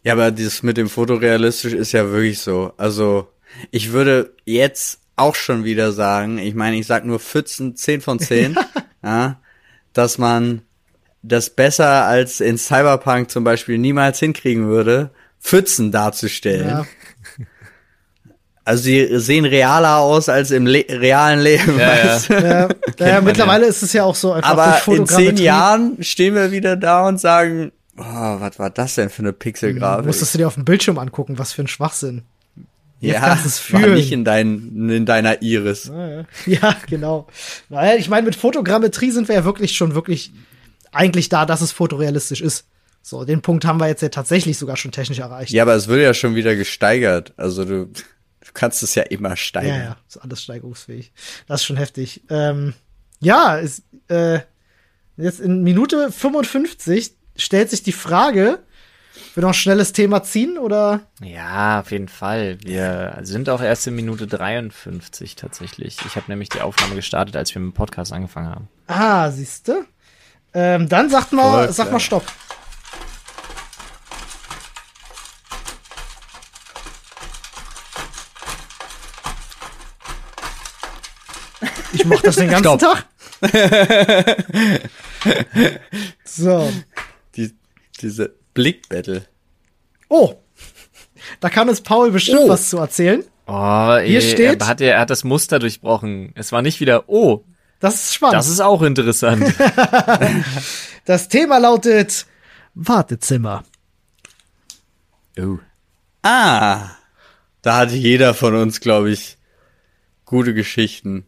Ja, 0.01 0.13
aber 0.13 0.31
dieses 0.31 0.63
mit 0.63 0.77
dem 0.77 0.87
fotorealistisch 0.87 1.73
ist 1.73 1.91
ja 1.91 2.09
wirklich 2.09 2.39
so. 2.39 2.71
Also, 2.77 3.27
ich 3.69 3.91
würde 3.91 4.33
jetzt 4.45 4.99
auch 5.17 5.35
schon 5.35 5.65
wieder 5.65 5.91
sagen, 5.91 6.37
ich 6.37 6.55
meine, 6.55 6.77
ich 6.77 6.87
sag 6.87 7.03
nur 7.03 7.19
14, 7.19 7.75
10 7.75 7.99
von 7.99 8.19
10, 8.19 8.55
ja, 9.03 9.41
dass 9.91 10.17
man 10.17 10.61
das 11.21 11.49
besser 11.49 12.05
als 12.05 12.39
in 12.39 12.57
Cyberpunk 12.57 13.29
zum 13.29 13.43
Beispiel 13.43 13.77
niemals 13.77 14.19
hinkriegen 14.19 14.67
würde, 14.67 15.11
Pfützen 15.41 15.91
darzustellen. 15.91 16.69
Ja. 16.69 16.85
Also 18.65 18.83
sie 18.83 19.19
sehen 19.19 19.45
realer 19.45 19.97
aus 19.97 20.29
als 20.29 20.51
im 20.51 20.65
Le 20.65 20.85
realen 20.89 21.39
Leben. 21.39 21.77
Ja, 21.77 21.95
ja. 21.95 22.05
weißt 22.05 22.29
du? 22.29 22.33
Ja, 22.33 23.07
ja, 23.07 23.21
mittlerweile 23.21 23.65
ist 23.65 23.83
es 23.83 23.91
ja 23.91 24.03
auch 24.03 24.15
so 24.15 24.31
einfach 24.31 24.49
Aber 24.49 24.93
in 24.93 25.05
zehn 25.05 25.37
Jahren 25.37 26.01
stehen 26.01 26.33
wir 26.33 26.51
wieder 26.51 26.77
da 26.77 27.07
und 27.07 27.19
sagen, 27.19 27.73
oh, 27.97 28.03
was 28.03 28.59
war 28.59 28.69
das 28.69 28.95
denn 28.95 29.09
für 29.09 29.21
eine 29.21 29.33
Pixelgrafik? 29.33 30.05
Musstest 30.05 30.33
du 30.33 30.37
dir 30.37 30.47
auf 30.47 30.55
dem 30.55 30.65
Bildschirm 30.65 30.97
angucken, 30.97 31.37
was 31.37 31.51
für 31.51 31.63
ein 31.63 31.67
Schwachsinn. 31.67 32.23
Jetzt 33.01 33.15
ja, 33.15 33.19
kannst 33.19 33.45
es 33.45 33.59
war 33.73 33.81
fühlen. 33.81 33.95
nicht 33.95 34.13
in, 34.13 34.23
dein, 34.23 34.89
in 34.89 35.05
deiner 35.05 35.41
Iris. 35.41 35.91
Ja, 36.45 36.75
genau. 36.89 37.27
Naja, 37.69 37.95
ich 37.95 38.09
meine, 38.09 38.25
mit 38.25 38.35
Fotogrammetrie 38.35 39.11
sind 39.11 39.27
wir 39.27 39.35
ja 39.35 39.43
wirklich 39.43 39.75
schon 39.75 39.93
wirklich 39.93 40.31
eigentlich 40.93 41.27
da, 41.27 41.45
dass 41.45 41.59
es 41.59 41.73
fotorealistisch 41.73 42.39
ist. 42.39 42.65
So, 43.01 43.25
den 43.25 43.41
Punkt 43.41 43.65
haben 43.65 43.81
wir 43.81 43.87
jetzt 43.87 44.01
ja 44.01 44.07
tatsächlich 44.07 44.57
sogar 44.57 44.77
schon 44.77 44.91
technisch 44.91 45.19
erreicht. 45.19 45.51
Ja, 45.51 45.63
aber 45.63 45.75
es 45.75 45.89
wird 45.89 46.01
ja 46.01 46.13
schon 46.13 46.35
wieder 46.35 46.55
gesteigert. 46.55 47.33
Also 47.35 47.65
du 47.65 47.89
kannst 48.53 48.83
es 48.83 48.95
ja 48.95 49.03
immer 49.03 49.35
steigern. 49.35 49.77
ja, 49.77 49.83
ja, 49.83 49.97
ist 50.07 50.17
alles 50.17 50.43
steigerungsfähig. 50.43 51.11
Das 51.47 51.61
ist 51.61 51.65
schon 51.65 51.77
heftig. 51.77 52.23
Ähm, 52.29 52.73
ja, 53.19 53.55
ist, 53.55 53.83
äh, 54.09 54.39
jetzt 55.17 55.39
in 55.39 55.63
Minute 55.63 56.11
55 56.11 57.13
stellt 57.35 57.69
sich 57.69 57.83
die 57.83 57.91
Frage, 57.91 58.59
wir 59.33 59.41
noch 59.41 59.49
ein 59.49 59.53
schnelles 59.55 59.93
Thema 59.93 60.23
ziehen 60.23 60.57
oder? 60.57 61.01
Ja, 61.21 61.81
auf 61.81 61.91
jeden 61.91 62.07
Fall. 62.07 62.57
Wir 62.61 63.19
sind 63.21 63.49
auch 63.49 63.61
erst 63.61 63.87
in 63.87 63.95
Minute 63.95 64.27
53 64.27 65.35
tatsächlich. 65.35 65.97
Ich 66.05 66.15
habe 66.15 66.25
nämlich 66.29 66.49
die 66.49 66.61
Aufnahme 66.61 66.95
gestartet, 66.95 67.35
als 67.35 67.53
wir 67.53 67.61
mit 67.61 67.73
dem 67.73 67.75
Podcast 67.75 68.13
angefangen 68.13 68.49
haben. 68.49 68.69
Ah, 68.87 69.31
siehste. 69.31 69.85
Ähm, 70.53 70.87
dann 70.87 71.09
sagt 71.09 71.31
mal, 71.33 71.71
sag 71.71 71.91
mal 71.91 71.99
Stopp. 71.99 72.25
Ich 82.03 82.09
mach 82.09 82.21
das 82.21 82.35
den 82.35 82.49
ganzen 82.49 82.77
Stopp. 82.79 82.79
Tag. 82.81 83.05
so. 86.25 86.71
Die, 87.35 87.53
diese 88.01 88.35
Blickbattle. 88.53 89.25
Oh. 90.09 90.35
Da 91.39 91.49
kann 91.49 91.69
uns 91.69 91.81
Paul 91.81 92.11
bestimmt 92.11 92.41
Oh. 92.43 92.49
was 92.49 92.69
zu 92.69 92.77
erzählen. 92.77 93.23
Oh, 93.47 93.97
Hier 93.97 94.19
ey, 94.19 94.21
steht- 94.21 94.61
er 94.61 94.67
hat, 94.67 94.81
er 94.81 94.99
hat 94.99 95.09
das 95.09 95.23
Muster 95.23 95.59
durchbrochen. 95.59 96.33
Es 96.35 96.51
war 96.51 96.61
nicht 96.61 96.79
wieder, 96.79 97.05
oh, 97.07 97.45
Das 97.79 97.95
ist 97.95 98.13
spannend. 98.15 98.35
das 98.35 98.47
ist 98.49 98.59
auch 98.61 98.81
interessant. 98.81 99.53
das 101.05 101.29
Thema 101.29 101.57
lautet 101.59 102.25
Wartezimmer. 102.73 103.63
oh. 105.39 105.57
Ah, 106.25 106.89
da 107.61 107.77
hat 107.77 107.91
jeder 107.91 108.33
von 108.33 108.55
uns, 108.55 108.79
glaube 108.79 109.11
ich, 109.11 109.37
gute 110.25 110.53
Geschichten. 110.53 111.25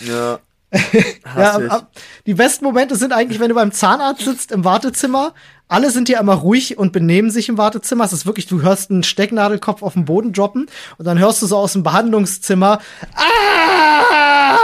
Ja. 0.00 0.38
ja, 1.36 1.54
ab, 1.68 1.92
die 2.26 2.34
besten 2.34 2.64
Momente 2.64 2.96
sind 2.96 3.12
eigentlich, 3.12 3.38
wenn 3.38 3.48
du 3.48 3.54
beim 3.54 3.70
Zahnarzt 3.70 4.24
sitzt 4.24 4.50
im 4.50 4.64
Wartezimmer. 4.64 5.34
Alle 5.68 5.90
sind 5.90 6.08
hier 6.08 6.18
einmal 6.18 6.36
ruhig 6.36 6.78
und 6.78 6.92
benehmen 6.92 7.30
sich 7.30 7.48
im 7.48 7.58
Wartezimmer. 7.58 8.04
Es 8.04 8.12
ist 8.12 8.26
wirklich, 8.26 8.46
du 8.46 8.62
hörst 8.62 8.90
einen 8.90 9.02
Stecknadelkopf 9.02 9.82
auf 9.82 9.94
den 9.94 10.04
Boden 10.04 10.32
droppen 10.32 10.66
und 10.98 11.04
dann 11.04 11.18
hörst 11.18 11.42
du 11.42 11.46
so 11.46 11.56
aus 11.56 11.72
dem 11.72 11.82
Behandlungszimmer. 11.82 12.80
Ah! 13.14 14.58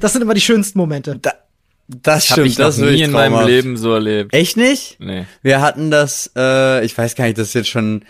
Das 0.00 0.12
sind 0.12 0.22
immer 0.22 0.34
die 0.34 0.40
schönsten 0.40 0.78
Momente. 0.78 1.18
Da, 1.20 1.32
das 1.88 2.30
Hab 2.30 2.34
stimmt, 2.34 2.46
ich 2.48 2.56
das 2.56 2.76
ist 2.76 2.80
nie 2.80 2.86
wirklich 2.86 3.02
in 3.02 3.10
meinem. 3.12 3.46
Leben 3.46 3.76
so 3.76 3.92
erlebt. 3.92 4.32
Echt 4.32 4.56
nicht? 4.56 4.96
Nee. 5.00 5.26
Wir 5.42 5.60
hatten 5.60 5.90
das, 5.90 6.30
äh, 6.36 6.84
ich 6.84 6.96
weiß 6.96 7.14
gar 7.14 7.24
nicht, 7.24 7.36
das 7.36 7.48
ist 7.48 7.54
jetzt 7.54 7.68
schon 7.68 8.04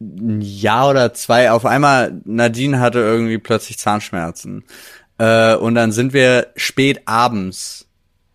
ein 0.00 0.40
Jahr 0.40 0.90
oder 0.90 1.12
zwei. 1.12 1.50
Auf 1.50 1.66
einmal, 1.66 2.20
Nadine 2.24 2.80
hatte 2.80 3.00
irgendwie 3.00 3.38
plötzlich 3.38 3.78
Zahnschmerzen. 3.78 4.64
Äh, 5.20 5.54
und 5.56 5.74
dann 5.74 5.92
sind 5.92 6.12
wir 6.14 6.48
spät 6.56 7.02
abends 7.04 7.86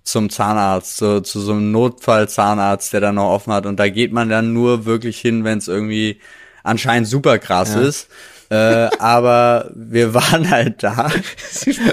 zum 0.04 0.30
Zahnarzt, 0.30 0.98
so, 0.98 1.20
zu 1.20 1.40
so 1.40 1.52
einem 1.54 1.72
Notfallzahnarzt, 1.72 2.94
der 2.94 3.02
dann 3.02 3.16
noch 3.16 3.32
offen 3.32 3.52
hat. 3.54 3.66
Und 3.66 3.80
da 3.80 3.90
geht 3.90 4.14
man 4.14 4.30
dann 4.30 4.54
nur 4.54 4.86
wirklich 4.86 5.20
hin, 5.20 5.44
wenn 5.44 5.58
es 5.58 5.68
irgendwie 5.68 6.20
anscheinend 6.64 7.08
super 7.08 7.40
krass 7.40 7.74
ist. 7.76 8.08
Äh, 8.50 8.90
aber 9.00 9.72
wir 9.74 10.14
waren 10.14 10.50
halt 10.52 10.84
da. 10.84 11.10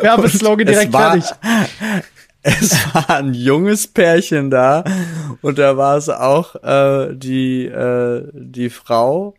Werbeslogan 0.03 0.67
Es 0.69 0.75
direkt 0.75 0.93
war- 0.93 1.13
fertig. 1.13 1.31
Es 2.45 2.73
war 2.93 3.09
ein 3.19 3.35
junges 3.35 3.87
Pärchen 3.87 4.51
da 4.51 4.83
und 5.43 5.59
da 5.59 5.77
war 5.77 5.97
es 5.97 6.09
auch 6.09 6.57
äh, 6.65 7.15
die 7.15 7.67
äh, 7.67 8.25
die 8.33 8.69
Frau 8.69 9.37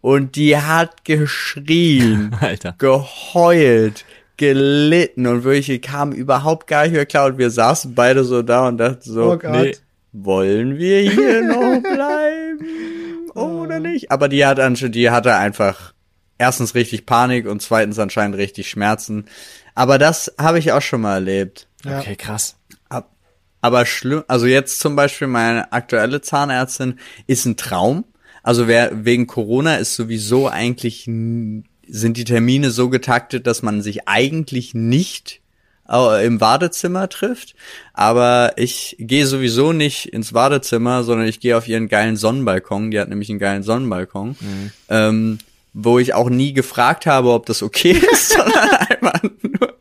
und 0.00 0.34
die 0.34 0.56
hat 0.56 1.04
geschrien, 1.04 2.34
Alter. 2.40 2.74
geheult, 2.78 4.04
gelitten 4.42 5.26
und 5.28 5.44
wirklich 5.44 5.80
kam 5.82 6.10
überhaupt 6.12 6.66
gar 6.66 6.82
nicht 6.82 6.92
mehr 6.92 7.06
klar 7.06 7.26
und 7.26 7.38
wir 7.38 7.50
saßen 7.50 7.94
beide 7.94 8.24
so 8.24 8.42
da 8.42 8.66
und 8.66 8.78
dachten 8.78 9.00
so, 9.02 9.32
Oh 9.32 9.36
nee, 9.52 9.76
wollen 10.12 10.78
wir 10.78 11.00
hier 11.00 11.42
noch 11.46 11.80
bleiben 11.80 12.58
oder 13.34 13.78
nicht? 13.78 14.10
Aber 14.10 14.28
die 14.28 14.44
hat 14.44 14.58
anscheinend, 14.58 14.96
die 14.96 15.10
hatte 15.10 15.34
einfach 15.36 15.94
erstens 16.38 16.74
richtig 16.74 17.06
Panik 17.06 17.46
und 17.46 17.62
zweitens 17.62 17.98
anscheinend 18.00 18.36
richtig 18.36 18.68
Schmerzen. 18.68 19.26
Aber 19.76 19.98
das 19.98 20.34
habe 20.38 20.58
ich 20.58 20.72
auch 20.72 20.82
schon 20.82 21.00
mal 21.02 21.14
erlebt. 21.14 21.68
Ja. 21.84 22.00
Okay, 22.00 22.16
krass. 22.16 22.56
Ab- 22.88 23.12
Aber 23.60 23.86
schlimm, 23.86 24.24
also 24.26 24.46
jetzt 24.46 24.80
zum 24.80 24.96
Beispiel 24.96 25.28
meine 25.28 25.72
aktuelle 25.72 26.20
Zahnärztin 26.20 26.98
ist 27.28 27.44
ein 27.46 27.56
Traum. 27.56 28.04
Also 28.42 28.66
wer 28.66 29.04
wegen 29.04 29.28
Corona 29.28 29.76
ist 29.76 29.94
sowieso 29.94 30.48
eigentlich 30.48 31.06
sind 31.88 32.16
die 32.16 32.24
Termine 32.24 32.70
so 32.70 32.88
getaktet, 32.88 33.46
dass 33.46 33.62
man 33.62 33.82
sich 33.82 34.08
eigentlich 34.08 34.74
nicht 34.74 35.40
äh, 35.88 36.26
im 36.26 36.38
Badezimmer 36.38 37.08
trifft. 37.08 37.54
Aber 37.92 38.52
ich 38.56 38.96
gehe 38.98 39.26
sowieso 39.26 39.72
nicht 39.72 40.06
ins 40.06 40.32
Badezimmer, 40.32 41.04
sondern 41.04 41.26
ich 41.26 41.40
gehe 41.40 41.56
auf 41.56 41.68
ihren 41.68 41.88
geilen 41.88 42.16
Sonnenbalkon. 42.16 42.90
Die 42.90 43.00
hat 43.00 43.08
nämlich 43.08 43.30
einen 43.30 43.38
geilen 43.38 43.62
Sonnenbalkon. 43.62 44.36
Ähm, 44.88 45.38
wo 45.74 45.98
ich 45.98 46.14
auch 46.14 46.28
nie 46.28 46.52
gefragt 46.52 47.06
habe, 47.06 47.30
ob 47.30 47.46
das 47.46 47.62
okay 47.62 47.92
ist, 48.12 48.32
sondern 48.32 48.70
einfach 48.70 49.22
nur, 49.22 49.78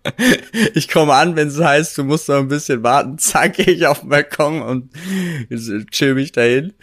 ich 0.74 0.88
komme 0.88 1.14
an, 1.14 1.36
wenn 1.36 1.49
es 1.49 1.60
heißt, 1.60 1.97
du 1.97 2.04
musst 2.04 2.30
noch 2.30 2.38
ein 2.38 2.47
bisschen 2.47 2.84
warten, 2.84 3.18
zack, 3.18 3.56
gehe 3.56 3.74
ich 3.74 3.86
auf 3.88 3.99
den 3.99 4.10
Balkon 4.10 4.62
und 4.62 4.89
chill 5.91 6.16
mich 6.16 6.32
dahin. 6.32 6.74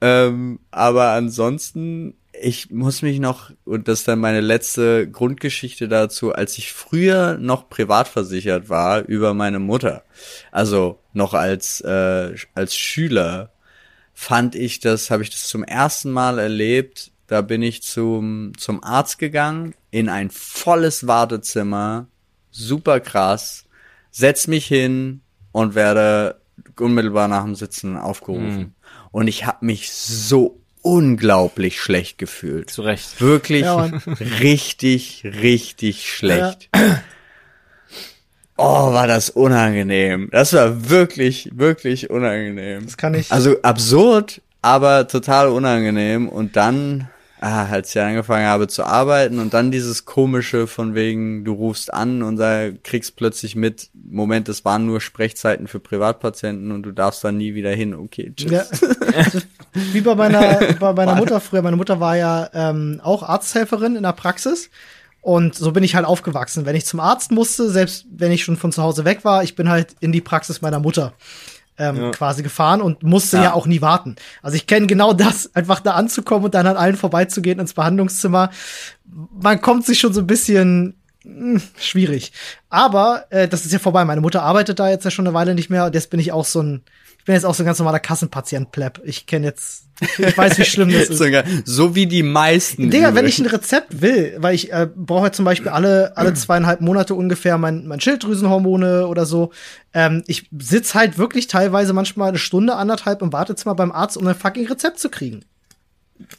Ähm, 0.00 0.60
aber 0.70 1.10
ansonsten, 1.10 2.14
ich 2.42 2.70
muss 2.70 3.02
mich 3.02 3.20
noch, 3.20 3.50
und 3.64 3.88
das 3.88 4.00
ist 4.00 4.08
dann 4.08 4.18
meine 4.18 4.40
letzte 4.40 5.08
Grundgeschichte 5.08 5.88
dazu, 5.88 6.32
als 6.32 6.58
ich 6.58 6.72
früher 6.72 7.38
noch 7.38 7.68
privat 7.68 8.08
versichert 8.08 8.68
war 8.68 9.00
über 9.02 9.34
meine 9.34 9.58
Mutter, 9.58 10.04
also 10.50 10.98
noch 11.12 11.34
als, 11.34 11.80
äh, 11.80 12.34
als 12.54 12.76
Schüler, 12.76 13.52
fand 14.12 14.54
ich 14.54 14.80
das, 14.80 15.10
habe 15.10 15.22
ich 15.22 15.30
das 15.30 15.48
zum 15.48 15.64
ersten 15.64 16.10
Mal 16.10 16.38
erlebt. 16.38 17.10
Da 17.26 17.40
bin 17.40 17.62
ich 17.62 17.82
zum, 17.82 18.52
zum 18.58 18.84
Arzt 18.84 19.18
gegangen, 19.18 19.74
in 19.90 20.08
ein 20.08 20.30
volles 20.30 21.06
Wartezimmer, 21.06 22.06
super 22.50 23.00
krass, 23.00 23.64
setz 24.10 24.46
mich 24.48 24.66
hin 24.66 25.22
und 25.50 25.74
werde 25.74 26.40
unmittelbar 26.78 27.28
nach 27.28 27.44
dem 27.44 27.54
Sitzen 27.54 27.96
aufgerufen. 27.96 28.74
Und 29.12 29.28
ich 29.28 29.46
habe 29.46 29.64
mich 29.64 29.92
so 29.92 30.61
unglaublich 30.82 31.80
schlecht 31.80 32.18
gefühlt. 32.18 32.70
Zu 32.70 32.82
Recht. 32.82 33.20
Wirklich 33.20 33.62
Ja, 33.62 33.90
richtig, 34.40 35.22
richtig 35.24 36.10
schlecht. 36.12 36.68
Oh, 38.58 38.92
war 38.92 39.08
das 39.08 39.30
unangenehm. 39.30 40.28
Das 40.30 40.52
war 40.52 40.88
wirklich, 40.88 41.50
wirklich 41.52 42.10
unangenehm. 42.10 42.84
Das 42.84 42.96
kann 42.96 43.14
ich. 43.14 43.32
Also 43.32 43.60
absurd, 43.62 44.40
aber 44.60 45.08
total 45.08 45.48
unangenehm. 45.48 46.28
Und 46.28 46.54
dann, 46.54 47.08
ah, 47.42 47.66
als 47.66 47.94
ich 47.94 48.00
angefangen 48.00 48.46
habe 48.46 48.68
zu 48.68 48.84
arbeiten 48.84 49.40
und 49.40 49.52
dann 49.52 49.72
dieses 49.72 50.04
komische 50.04 50.66
von 50.66 50.94
wegen, 50.94 51.44
du 51.44 51.52
rufst 51.52 51.92
an 51.92 52.22
und 52.22 52.36
da 52.36 52.70
kriegst 52.70 53.16
plötzlich 53.16 53.56
mit, 53.56 53.90
Moment, 53.92 54.48
es 54.48 54.64
waren 54.64 54.86
nur 54.86 55.00
Sprechzeiten 55.00 55.66
für 55.66 55.80
Privatpatienten 55.80 56.70
und 56.70 56.84
du 56.84 56.92
darfst 56.92 57.24
dann 57.24 57.36
nie 57.36 57.54
wieder 57.54 57.70
hin. 57.72 57.94
Okay, 57.94 58.32
tschüss. 58.36 58.50
Ja. 58.52 58.64
Wie 59.92 60.00
bei 60.00 60.14
meiner, 60.14 60.74
bei 60.78 60.92
meiner 60.92 61.16
Mutter 61.16 61.40
früher. 61.40 61.62
Meine 61.62 61.76
Mutter 61.76 61.98
war 61.98 62.16
ja 62.16 62.48
ähm, 62.54 63.00
auch 63.02 63.22
Arzthelferin 63.24 63.96
in 63.96 64.04
der 64.04 64.12
Praxis. 64.12 64.70
Und 65.20 65.54
so 65.54 65.72
bin 65.72 65.84
ich 65.84 65.94
halt 65.94 66.04
aufgewachsen. 66.04 66.66
Wenn 66.66 66.76
ich 66.76 66.84
zum 66.84 67.00
Arzt 67.00 67.30
musste, 67.30 67.70
selbst 67.70 68.06
wenn 68.10 68.32
ich 68.32 68.44
schon 68.44 68.56
von 68.56 68.72
zu 68.72 68.82
Hause 68.82 69.04
weg 69.04 69.24
war, 69.24 69.44
ich 69.44 69.54
bin 69.54 69.68
halt 69.68 69.94
in 70.00 70.12
die 70.12 70.20
Praxis 70.20 70.62
meiner 70.62 70.80
Mutter 70.80 71.12
ähm, 71.78 72.12
quasi 72.12 72.42
gefahren 72.42 72.80
und 72.80 73.02
musste 73.02 73.38
ja. 73.38 73.42
Ja. 73.44 73.52
auch 73.54 73.66
nie 73.66 73.80
warten. 73.80 74.16
Also 74.42 74.56
ich 74.56 74.66
kenne 74.66 74.86
genau 74.86 75.12
das, 75.12 75.50
einfach 75.54 75.80
da 75.80 75.92
anzukommen 75.92 76.46
und 76.46 76.54
dann 76.54 76.66
an 76.66 76.76
allen 76.76 76.96
vorbeizugehen 76.96 77.58
ins 77.58 77.74
Behandlungszimmer. 77.74 78.50
Man 79.04 79.60
kommt 79.60 79.86
sich 79.86 79.98
schon 79.98 80.12
so 80.12 80.20
ein 80.20 80.26
bisschen 80.26 80.94
hm, 81.22 81.60
schwierig. 81.78 82.32
Aber 82.68 83.26
äh, 83.30 83.48
das 83.48 83.64
ist 83.64 83.72
ja 83.72 83.78
vorbei. 83.78 84.04
Meine 84.04 84.20
Mutter 84.20 84.42
arbeitet 84.42 84.78
da 84.78 84.88
jetzt 84.88 85.04
ja 85.04 85.10
schon 85.10 85.26
eine 85.26 85.34
Weile 85.34 85.54
nicht 85.54 85.70
mehr 85.70 85.86
und 85.86 85.94
jetzt 85.94 86.10
bin 86.10 86.20
ich 86.20 86.32
auch 86.32 86.44
so 86.44 86.62
ein, 86.62 86.82
ich 87.22 87.26
bin 87.26 87.36
jetzt 87.36 87.44
auch 87.44 87.54
so 87.54 87.62
ein 87.62 87.66
ganz 87.66 87.78
normaler 87.78 88.00
Kassenpatient-Pleb. 88.00 89.00
Ich 89.04 89.26
kenne 89.26 89.46
jetzt, 89.46 89.84
ich 90.18 90.36
weiß, 90.36 90.58
wie 90.58 90.64
schlimm 90.64 90.90
das 90.90 91.02
ist. 91.08 91.18
Sogar, 91.18 91.44
so 91.64 91.94
wie 91.94 92.06
die 92.06 92.24
meisten. 92.24 92.90
Digga, 92.90 93.14
wenn 93.14 93.26
ich 93.28 93.38
ein 93.38 93.46
Rezept 93.46 94.02
will, 94.02 94.34
weil 94.38 94.56
ich 94.56 94.72
äh, 94.72 94.88
brauche 94.92 95.26
ja 95.26 95.32
zum 95.32 95.44
Beispiel 95.44 95.68
alle, 95.68 96.16
alle 96.16 96.34
zweieinhalb 96.34 96.80
Monate 96.80 97.14
ungefähr 97.14 97.58
mein, 97.58 97.86
mein 97.86 98.00
Schilddrüsenhormone 98.00 99.06
oder 99.06 99.24
so. 99.24 99.52
Ähm, 99.94 100.24
ich 100.26 100.48
sitz 100.58 100.96
halt 100.96 101.16
wirklich 101.16 101.46
teilweise 101.46 101.92
manchmal 101.92 102.30
eine 102.30 102.38
Stunde, 102.38 102.74
anderthalb 102.74 103.22
im 103.22 103.32
Wartezimmer 103.32 103.76
beim 103.76 103.92
Arzt, 103.92 104.16
um 104.16 104.26
ein 104.26 104.34
fucking 104.34 104.66
Rezept 104.66 104.98
zu 104.98 105.08
kriegen. 105.08 105.44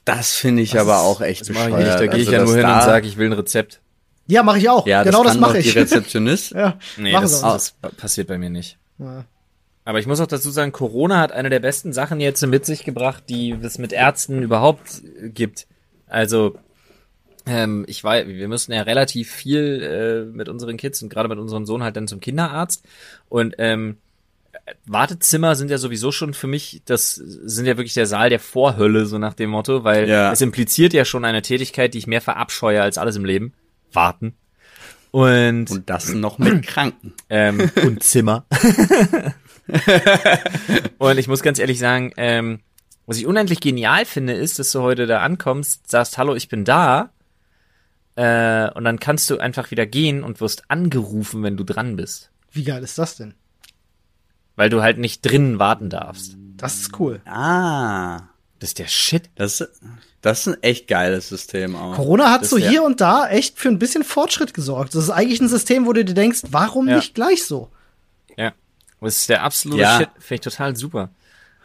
Das 0.03 0.33
finde 0.33 0.63
ich 0.63 0.77
aber 0.77 0.99
auch 0.99 1.21
echt 1.21 1.41
Das 1.41 1.49
ich 1.49 1.55
bescheuert. 1.55 1.99
Da 2.01 2.07
gehe 2.07 2.19
ich 2.19 2.27
Also, 2.27 2.31
ja 2.39 2.43
nur 2.43 2.55
hin 2.57 2.65
und 2.65 2.81
sage, 2.83 3.07
ich 3.07 3.15
will 3.15 3.27
ein 3.27 3.33
Rezept. 3.33 3.79
Ja, 4.27 4.43
mache 4.43 4.57
ich 4.57 4.69
auch. 4.69 4.85
ja, 4.85 5.03
genau 5.03 5.23
das, 5.23 5.33
kann 5.33 5.41
mache 5.41 5.59
ich. 5.59 5.71
Die 5.71 5.79
Rezeptionist. 5.79 6.51
ja, 6.51 6.77
Nee, 6.97 7.13
das, 7.13 7.41
auch. 7.41 7.53
das 7.53 7.73
passiert 7.95 8.27
bei 8.27 8.37
mir 8.37 8.49
nicht. 8.49 8.77
Ja. 8.99 9.23
Aber 9.85 9.99
ich 9.99 10.07
muss 10.07 10.19
auch 10.21 10.27
dazu 10.27 10.49
sagen, 10.49 10.71
Corona 10.71 11.19
hat 11.19 11.31
eine 11.31 11.49
der 11.49 11.59
besten 11.59 11.91
Sachen 11.93 12.19
jetzt 12.19 12.45
mit 12.45 12.65
sich 12.65 12.83
gebracht, 12.85 13.23
die 13.29 13.51
es 13.61 13.77
mit 13.77 13.91
Ärzten 13.91 14.41
überhaupt 14.41 15.01
äh, 15.21 15.29
gibt. 15.29 15.67
Also, 16.07 16.55
ähm, 17.45 17.83
ich 17.87 18.01
weiß, 18.03 18.27
wir 18.27 18.47
müssen 18.47 18.71
ja 18.71 18.83
relativ 18.83 19.29
viel 19.31 19.81
äh, 20.29 20.31
mit 20.35 20.47
unseren 20.47 20.77
Kids 20.77 21.01
und 21.03 21.09
gerade 21.09 21.27
mit 21.27 21.37
unserem 21.39 21.65
Sohn 21.65 21.83
halt 21.83 21.97
dann 21.97 22.07
zum 22.07 22.21
Kinderarzt. 22.21 22.85
Und 23.27 23.55
ähm, 23.57 23.97
Wartezimmer 24.85 25.55
sind 25.55 25.69
ja 25.69 25.77
sowieso 25.77 26.13
schon 26.13 26.33
für 26.33 26.47
mich, 26.47 26.81
das 26.85 27.15
sind 27.15 27.65
ja 27.65 27.75
wirklich 27.75 27.95
der 27.95 28.05
Saal 28.05 28.29
der 28.29 28.39
Vorhölle, 28.39 29.05
so 29.05 29.17
nach 29.17 29.33
dem 29.33 29.49
Motto, 29.49 29.83
weil 29.83 30.07
Ja. 30.07 30.31
es 30.31 30.39
impliziert 30.39 30.93
ja 30.93 31.03
schon 31.03 31.25
eine 31.25 31.41
Tätigkeit, 31.41 31.93
die 31.93 31.97
ich 31.97 32.07
mehr 32.07 32.21
verabscheue 32.21 32.81
als 32.81 32.97
alles 32.97 33.17
im 33.17 33.25
Leben. 33.25 33.53
Warten. 33.91 34.35
Und, 35.11 35.69
Und 35.69 35.89
das 35.89 36.13
noch 36.13 36.39
mit 36.39 36.65
Kranken. 36.65 37.13
ähm, 37.29 37.69
und 37.85 38.01
Zimmer. 38.03 38.45
und 40.97 41.17
ich 41.17 41.27
muss 41.27 41.41
ganz 41.41 41.59
ehrlich 41.59 41.79
sagen, 41.79 42.11
ähm, 42.17 42.59
was 43.05 43.17
ich 43.17 43.25
unendlich 43.27 43.59
genial 43.59 44.05
finde, 44.05 44.33
ist, 44.33 44.59
dass 44.59 44.71
du 44.71 44.81
heute 44.81 45.07
da 45.07 45.19
ankommst, 45.21 45.89
sagst, 45.89 46.17
hallo, 46.17 46.35
ich 46.35 46.47
bin 46.49 46.63
da, 46.65 47.11
äh, 48.15 48.69
und 48.71 48.83
dann 48.83 48.99
kannst 48.99 49.29
du 49.29 49.39
einfach 49.39 49.71
wieder 49.71 49.85
gehen 49.85 50.23
und 50.23 50.39
wirst 50.39 50.69
angerufen, 50.69 51.43
wenn 51.43 51.57
du 51.57 51.63
dran 51.63 51.95
bist. 51.95 52.29
Wie 52.51 52.63
geil 52.63 52.83
ist 52.83 52.97
das 52.97 53.15
denn? 53.17 53.33
Weil 54.55 54.69
du 54.69 54.81
halt 54.83 54.99
nicht 54.99 55.25
drinnen 55.25 55.57
warten 55.57 55.89
darfst. 55.89 56.37
Das 56.57 56.75
ist 56.75 56.99
cool. 56.99 57.21
Ah. 57.25 58.21
Das 58.59 58.69
ist 58.69 58.79
der 58.79 58.87
Shit. 58.87 59.29
Das, 59.35 59.67
das 60.21 60.41
ist 60.41 60.47
ein 60.47 60.63
echt 60.63 60.87
geiles 60.87 61.27
System 61.27 61.75
auch. 61.75 61.95
Corona 61.95 62.31
hat 62.31 62.43
Das 62.43 62.51
so 62.51 62.57
hier 62.57 62.83
und 62.83 63.01
da 63.01 63.27
echt 63.27 63.57
für 63.57 63.67
ein 63.69 63.79
bisschen 63.79 64.03
Fortschritt 64.03 64.53
gesorgt. 64.53 64.93
Das 64.95 65.03
ist 65.03 65.09
eigentlich 65.09 65.41
ein 65.41 65.49
System, 65.49 65.85
wo 65.87 65.91
du 65.93 66.05
dir 66.05 66.13
denkst, 66.13 66.41
warum 66.51 66.87
Ja. 66.87 66.97
nicht 66.97 67.15
gleich 67.15 67.43
so? 67.43 67.71
Ja. 69.03 69.07
Das 69.07 69.17
ist 69.17 69.29
der 69.29 69.43
absolute 69.43 69.81
Ja. 69.81 69.97
Shit. 69.97 70.09
Finde 70.19 70.35
ich 70.35 70.41
total 70.41 70.75
super. 70.75 71.09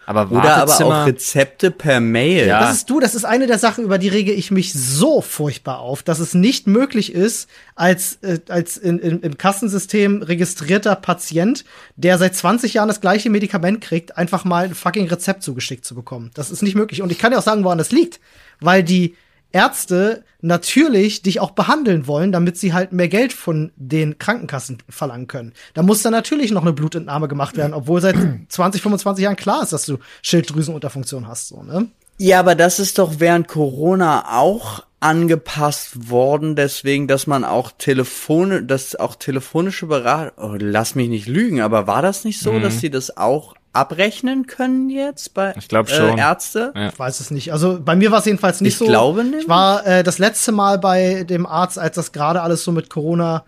Aber 0.08 0.30
Oder 0.30 0.56
aber 0.56 0.86
auch 0.86 1.06
Rezepte 1.06 1.70
per 1.70 2.00
Mail. 2.00 2.46
Ja. 2.46 2.60
Das 2.60 2.76
ist 2.76 2.88
du, 2.88 2.98
das 2.98 3.14
ist 3.14 3.26
eine 3.26 3.46
der 3.46 3.58
Sachen, 3.58 3.84
über 3.84 3.98
die 3.98 4.08
rege 4.08 4.32
ich 4.32 4.50
mich 4.50 4.72
so 4.72 5.20
furchtbar 5.20 5.80
auf, 5.80 6.02
dass 6.02 6.18
es 6.18 6.32
nicht 6.32 6.66
möglich 6.66 7.12
ist, 7.12 7.46
als, 7.74 8.14
äh, 8.22 8.38
als 8.48 8.78
in, 8.78 8.98
in, 9.00 9.20
im 9.20 9.36
Kassensystem 9.36 10.22
registrierter 10.22 10.96
Patient, 10.96 11.66
der 11.96 12.16
seit 12.16 12.34
20 12.34 12.72
Jahren 12.72 12.88
das 12.88 13.02
gleiche 13.02 13.28
Medikament 13.28 13.82
kriegt, 13.82 14.16
einfach 14.16 14.46
mal 14.46 14.64
ein 14.64 14.74
fucking 14.74 15.08
Rezept 15.08 15.42
zugeschickt 15.42 15.84
zu 15.84 15.94
bekommen. 15.94 16.30
Das 16.32 16.50
ist 16.50 16.62
nicht 16.62 16.74
möglich. 16.74 17.02
Und 17.02 17.12
ich 17.12 17.18
kann 17.18 17.32
dir 17.32 17.38
auch 17.38 17.42
sagen, 17.42 17.62
woran 17.64 17.76
das 17.76 17.92
liegt. 17.92 18.18
Weil 18.60 18.82
die 18.82 19.14
Ärzte 19.52 20.24
natürlich 20.40 21.22
dich 21.22 21.40
auch 21.40 21.52
behandeln 21.52 22.06
wollen, 22.06 22.32
damit 22.32 22.58
sie 22.58 22.72
halt 22.72 22.92
mehr 22.92 23.08
Geld 23.08 23.32
von 23.32 23.72
den 23.76 24.18
Krankenkassen 24.18 24.78
verlangen 24.88 25.26
können. 25.26 25.52
Da 25.74 25.82
muss 25.82 26.02
dann 26.02 26.12
natürlich 26.12 26.50
noch 26.50 26.62
eine 26.62 26.72
Blutentnahme 26.72 27.28
gemacht 27.28 27.56
werden, 27.56 27.74
obwohl 27.74 28.00
seit 28.00 28.16
20, 28.48 28.82
25 28.82 29.22
Jahren 29.22 29.36
klar 29.36 29.62
ist, 29.62 29.72
dass 29.72 29.86
du 29.86 29.98
Schilddrüsenunterfunktion 30.22 31.26
hast, 31.26 31.48
so, 31.48 31.62
ne? 31.62 31.88
Ja, 32.20 32.40
aber 32.40 32.56
das 32.56 32.80
ist 32.80 32.98
doch 32.98 33.20
während 33.20 33.46
Corona 33.46 34.38
auch 34.38 34.82
angepasst 35.00 36.10
worden, 36.10 36.56
deswegen, 36.56 37.06
dass 37.06 37.28
man 37.28 37.44
auch 37.44 37.70
Telefone, 37.78 38.64
dass 38.64 38.96
auch 38.96 39.14
telefonische 39.14 39.86
Beratung, 39.86 40.32
oh, 40.44 40.56
lass 40.58 40.96
mich 40.96 41.08
nicht 41.08 41.28
lügen, 41.28 41.60
aber 41.60 41.86
war 41.86 42.02
das 42.02 42.24
nicht 42.24 42.40
so, 42.40 42.58
dass 42.58 42.80
sie 42.80 42.90
das 42.90 43.16
auch 43.16 43.54
abrechnen 43.72 44.46
können 44.46 44.90
jetzt 44.90 45.34
bei 45.34 45.54
Ich 45.56 45.68
glaub 45.68 45.88
schon. 45.88 46.18
Äh, 46.18 46.20
Ärzte? 46.20 46.72
Ja. 46.74 46.88
Ich 46.88 46.98
weiß 46.98 47.20
es 47.20 47.30
nicht. 47.30 47.52
Also 47.52 47.80
bei 47.84 47.94
mir 47.96 48.10
war 48.10 48.20
es 48.20 48.24
jedenfalls 48.24 48.60
nicht 48.60 48.72
Ich 48.72 48.78
so. 48.78 48.86
glaube 48.86 49.24
nicht. 49.24 49.42
Ich 49.42 49.48
war 49.48 49.86
äh, 49.86 50.02
das 50.02 50.18
letzte 50.18 50.52
Mal 50.52 50.78
bei 50.78 51.24
dem 51.24 51.46
Arzt, 51.46 51.78
als 51.78 51.94
das 51.96 52.12
gerade 52.12 52.42
alles 52.42 52.64
so 52.64 52.72
mit 52.72 52.90
Corona 52.90 53.44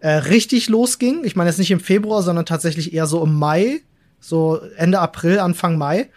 äh, 0.00 0.10
richtig 0.10 0.68
losging. 0.68 1.24
Ich 1.24 1.36
meine 1.36 1.50
jetzt 1.50 1.58
nicht 1.58 1.70
im 1.70 1.80
Februar, 1.80 2.22
sondern 2.22 2.46
tatsächlich 2.46 2.92
eher 2.94 3.06
so 3.06 3.22
im 3.24 3.34
Mai, 3.34 3.80
so 4.20 4.60
Ende 4.76 5.00
April, 5.00 5.38
Anfang 5.40 5.78
Mai. 5.78 6.10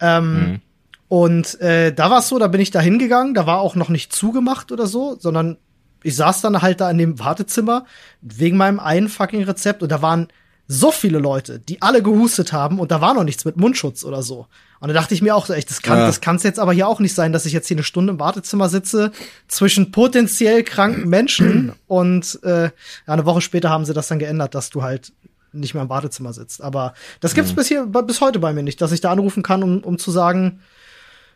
Ähm, 0.00 0.60
Und 1.08 1.60
äh, 1.60 1.92
da 1.92 2.10
war 2.10 2.20
es 2.20 2.28
so, 2.28 2.38
da 2.38 2.46
bin 2.46 2.60
ich 2.60 2.70
da 2.70 2.80
hingegangen, 2.80 3.34
da 3.34 3.44
war 3.46 3.60
auch 3.60 3.74
noch 3.74 3.88
nicht 3.88 4.12
zugemacht 4.12 4.70
oder 4.70 4.86
so, 4.86 5.16
sondern 5.18 5.56
ich 6.04 6.14
saß 6.14 6.40
dann 6.40 6.62
halt 6.62 6.80
da 6.80 6.88
in 6.90 6.98
dem 6.98 7.18
Wartezimmer 7.18 7.84
wegen 8.20 8.56
meinem 8.56 8.78
einen 8.78 9.08
fucking 9.08 9.42
Rezept 9.42 9.82
und 9.82 9.90
da 9.90 10.02
waren 10.02 10.28
so 10.72 10.92
viele 10.92 11.18
Leute, 11.18 11.58
die 11.58 11.82
alle 11.82 12.00
gehustet 12.00 12.52
haben 12.52 12.78
und 12.78 12.92
da 12.92 13.00
war 13.00 13.12
noch 13.12 13.24
nichts 13.24 13.44
mit 13.44 13.56
Mundschutz 13.56 14.04
oder 14.04 14.22
so. 14.22 14.46
Und 14.78 14.86
da 14.88 14.94
dachte 14.94 15.14
ich 15.14 15.20
mir 15.20 15.34
auch 15.34 15.46
so, 15.46 15.52
echt, 15.52 15.68
das 15.68 15.82
kann, 15.82 15.98
Ja. 15.98 16.06
das 16.06 16.20
kann's 16.20 16.44
jetzt 16.44 16.60
aber 16.60 16.72
hier 16.72 16.86
auch 16.86 17.00
nicht 17.00 17.12
sein, 17.12 17.32
dass 17.32 17.44
ich 17.44 17.52
jetzt 17.52 17.66
hier 17.66 17.76
eine 17.76 17.82
Stunde 17.82 18.12
im 18.12 18.20
Wartezimmer 18.20 18.68
sitze 18.68 19.10
zwischen 19.48 19.90
potenziell 19.90 20.62
kranken 20.62 21.08
Menschen 21.08 21.72
und 21.88 22.38
äh, 22.44 22.64
ja, 22.66 22.70
eine 23.06 23.24
Woche 23.26 23.40
später 23.40 23.68
haben 23.68 23.84
sie 23.84 23.94
das 23.94 24.06
dann 24.06 24.20
geändert, 24.20 24.54
dass 24.54 24.70
du 24.70 24.84
halt 24.84 25.12
nicht 25.52 25.74
mehr 25.74 25.82
im 25.82 25.88
Wartezimmer 25.88 26.32
sitzt. 26.32 26.62
Aber 26.62 26.94
das 27.18 27.34
gibt's 27.34 27.52
bis 27.52 27.66
hier 27.66 27.86
bis 27.86 28.20
heute 28.20 28.38
bei 28.38 28.52
mir 28.52 28.62
nicht, 28.62 28.80
dass 28.80 28.92
ich 28.92 29.00
da 29.00 29.10
anrufen 29.10 29.42
kann, 29.42 29.64
um, 29.64 29.80
um 29.80 29.98
zu 29.98 30.12
sagen, 30.12 30.60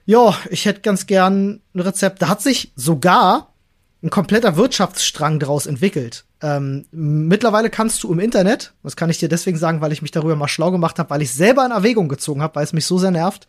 ja, 0.06 0.32
ich 0.48 0.64
hätte 0.64 0.82
ganz 0.82 1.06
gern 1.06 1.60
ein 1.74 1.80
Rezept. 1.80 2.22
Da 2.22 2.28
hat 2.28 2.40
sich 2.40 2.72
sogar 2.76 3.52
ein 4.00 4.10
kompletter 4.10 4.56
Wirtschaftsstrang 4.56 5.40
daraus 5.40 5.66
entwickelt. 5.66 6.24
Ähm, 6.44 6.84
mittlerweile 6.92 7.70
kannst 7.70 8.02
du 8.02 8.12
im 8.12 8.18
Internet, 8.18 8.74
das 8.82 8.96
kann 8.96 9.08
ich 9.08 9.16
dir 9.16 9.30
deswegen 9.30 9.56
sagen, 9.56 9.80
weil 9.80 9.92
ich 9.92 10.02
mich 10.02 10.10
darüber 10.10 10.36
mal 10.36 10.46
schlau 10.46 10.70
gemacht 10.70 10.98
habe, 10.98 11.08
weil 11.08 11.22
ich 11.22 11.32
selber 11.32 11.64
in 11.64 11.72
Erwägung 11.72 12.06
gezogen 12.06 12.42
habe, 12.42 12.56
weil 12.56 12.64
es 12.64 12.74
mich 12.74 12.84
so 12.84 12.98
sehr 12.98 13.10
nervt. 13.10 13.48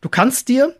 Du 0.00 0.08
kannst 0.08 0.48
dir 0.48 0.74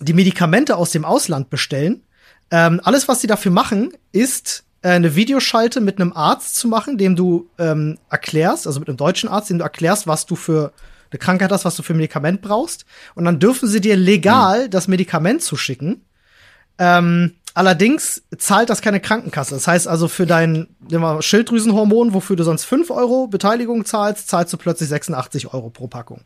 die 0.00 0.12
Medikamente 0.12 0.76
aus 0.76 0.90
dem 0.90 1.04
Ausland 1.04 1.50
bestellen. 1.50 2.02
Ähm, 2.50 2.80
alles, 2.82 3.06
was 3.06 3.20
sie 3.20 3.28
dafür 3.28 3.52
machen, 3.52 3.92
ist 4.10 4.64
äh, 4.82 4.88
eine 4.88 5.14
Videoschalte 5.14 5.80
mit 5.80 6.00
einem 6.00 6.12
Arzt 6.12 6.56
zu 6.56 6.66
machen, 6.66 6.98
dem 6.98 7.14
du 7.14 7.48
ähm, 7.58 7.98
erklärst, 8.10 8.66
also 8.66 8.80
mit 8.80 8.88
einem 8.88 8.96
deutschen 8.96 9.28
Arzt, 9.28 9.50
dem 9.50 9.58
du 9.58 9.64
erklärst, 9.64 10.08
was 10.08 10.26
du 10.26 10.34
für 10.34 10.72
eine 11.12 11.18
Krankheit 11.20 11.52
hast, 11.52 11.64
was 11.64 11.76
du 11.76 11.84
für 11.84 11.94
ein 11.94 11.98
Medikament 11.98 12.42
brauchst. 12.42 12.86
Und 13.14 13.24
dann 13.24 13.38
dürfen 13.38 13.68
sie 13.68 13.80
dir 13.80 13.94
legal 13.94 14.68
das 14.68 14.88
Medikament 14.88 15.42
zuschicken. 15.42 16.04
Ähm, 16.78 17.34
allerdings 17.58 18.22
zahlt 18.38 18.70
das 18.70 18.82
keine 18.82 19.00
Krankenkasse. 19.00 19.54
Das 19.54 19.66
heißt 19.66 19.88
also 19.88 20.06
für 20.06 20.26
dein 20.26 20.68
mal 20.90 21.20
Schilddrüsenhormon, 21.20 22.14
wofür 22.14 22.36
du 22.36 22.44
sonst 22.44 22.64
5 22.64 22.90
Euro 22.90 23.26
Beteiligung 23.26 23.84
zahlst, 23.84 24.28
zahlst 24.28 24.52
du 24.52 24.56
plötzlich 24.56 24.88
86 24.88 25.52
Euro 25.52 25.68
pro 25.68 25.88
Packung. 25.88 26.22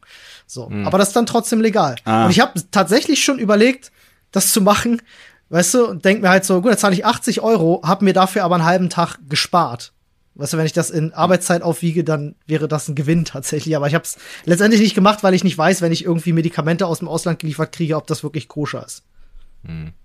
So, 0.46 0.70
aber 0.84 0.98
das 0.98 1.08
ist 1.08 1.16
dann 1.16 1.24
trotzdem 1.24 1.62
legal. 1.62 1.96
Ah. 2.04 2.26
Und 2.26 2.32
ich 2.32 2.40
habe 2.40 2.60
tatsächlich 2.70 3.24
schon 3.24 3.38
überlegt, 3.38 3.90
das 4.30 4.52
zu 4.52 4.60
machen, 4.60 5.00
weißt 5.48 5.74
du, 5.74 5.86
und 5.86 6.04
denk 6.04 6.20
mir 6.20 6.28
halt 6.28 6.44
so, 6.44 6.60
gut, 6.60 6.70
dann 6.70 6.78
zahle 6.78 6.94
ich 6.94 7.06
80 7.06 7.40
Euro, 7.40 7.80
hab 7.82 8.02
mir 8.02 8.12
dafür 8.12 8.44
aber 8.44 8.56
einen 8.56 8.66
halben 8.66 8.90
Tag 8.90 9.18
gespart. 9.28 9.92
Weißt 10.34 10.52
du, 10.52 10.58
wenn 10.58 10.66
ich 10.66 10.72
das 10.72 10.90
in 10.90 11.14
Arbeitszeit 11.14 11.62
aufwiege, 11.62 12.04
dann 12.04 12.34
wäre 12.46 12.68
das 12.68 12.88
ein 12.88 12.94
Gewinn 12.94 13.24
tatsächlich. 13.24 13.74
Aber 13.76 13.86
ich 13.86 13.94
habe 13.94 14.04
es 14.04 14.18
letztendlich 14.44 14.80
nicht 14.80 14.94
gemacht, 14.94 15.22
weil 15.22 15.34
ich 15.34 15.44
nicht 15.44 15.58
weiß, 15.58 15.82
wenn 15.82 15.92
ich 15.92 16.04
irgendwie 16.04 16.32
Medikamente 16.32 16.86
aus 16.86 17.00
dem 17.00 17.08
Ausland 17.08 17.38
geliefert 17.38 17.72
kriege, 17.72 17.96
ob 17.96 18.06
das 18.06 18.22
wirklich 18.22 18.48
koscher 18.48 18.84
ist. 18.84 19.02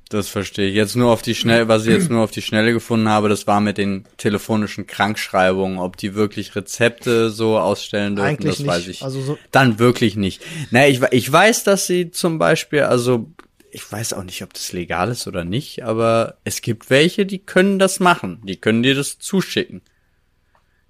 Das 0.10 0.30
verstehe 0.30 0.70
ich. 0.70 0.76
Jetzt 0.76 0.96
nur 0.96 1.12
auf 1.12 1.22
die 1.22 1.36
Schnelle, 1.36 1.68
was 1.68 1.86
ich 1.86 1.92
jetzt 1.92 2.10
nur 2.10 2.24
auf 2.24 2.32
die 2.32 2.42
Schnelle 2.42 2.72
gefunden 2.72 3.10
habe, 3.10 3.28
das 3.28 3.46
war 3.46 3.60
mit 3.60 3.78
den 3.78 4.06
telefonischen 4.18 4.88
Krankschreibungen, 4.88 5.80
ob 5.80 5.98
die 5.98 6.16
wirklich 6.16 6.56
Rezepte 6.56 7.30
so 7.30 7.60
ausstellen 7.60 8.16
dürfen, 8.16 8.28
Eigentlich 8.30 8.52
das 8.54 8.60
nicht. 8.60 8.68
weiß 8.68 8.88
ich. 8.88 9.02
Also 9.04 9.22
so- 9.22 9.38
Dann 9.52 9.80
wirklich 9.80 10.16
nicht. 10.16 10.42
Na, 10.72 10.88
ich, 10.88 11.02
ich 11.12 11.30
weiß, 11.32 11.66
dass 11.66 11.88
sie 11.88 12.12
zum 12.12 12.40
Beispiel, 12.40 12.84
also 12.84 13.30
ich 13.72 13.92
weiß 13.92 14.14
auch 14.14 14.24
nicht, 14.24 14.42
ob 14.44 14.54
das 14.54 14.72
legal 14.72 15.10
ist 15.12 15.28
oder 15.28 15.44
nicht, 15.44 15.84
aber 15.84 16.38
es 16.46 16.62
gibt 16.62 16.90
welche, 16.90 17.26
die 17.26 17.40
können 17.40 17.78
das 17.78 18.00
machen. 18.00 18.42
Die 18.46 18.56
können 18.56 18.84
dir 18.84 18.96
das 18.96 19.20
zuschicken. 19.20 19.82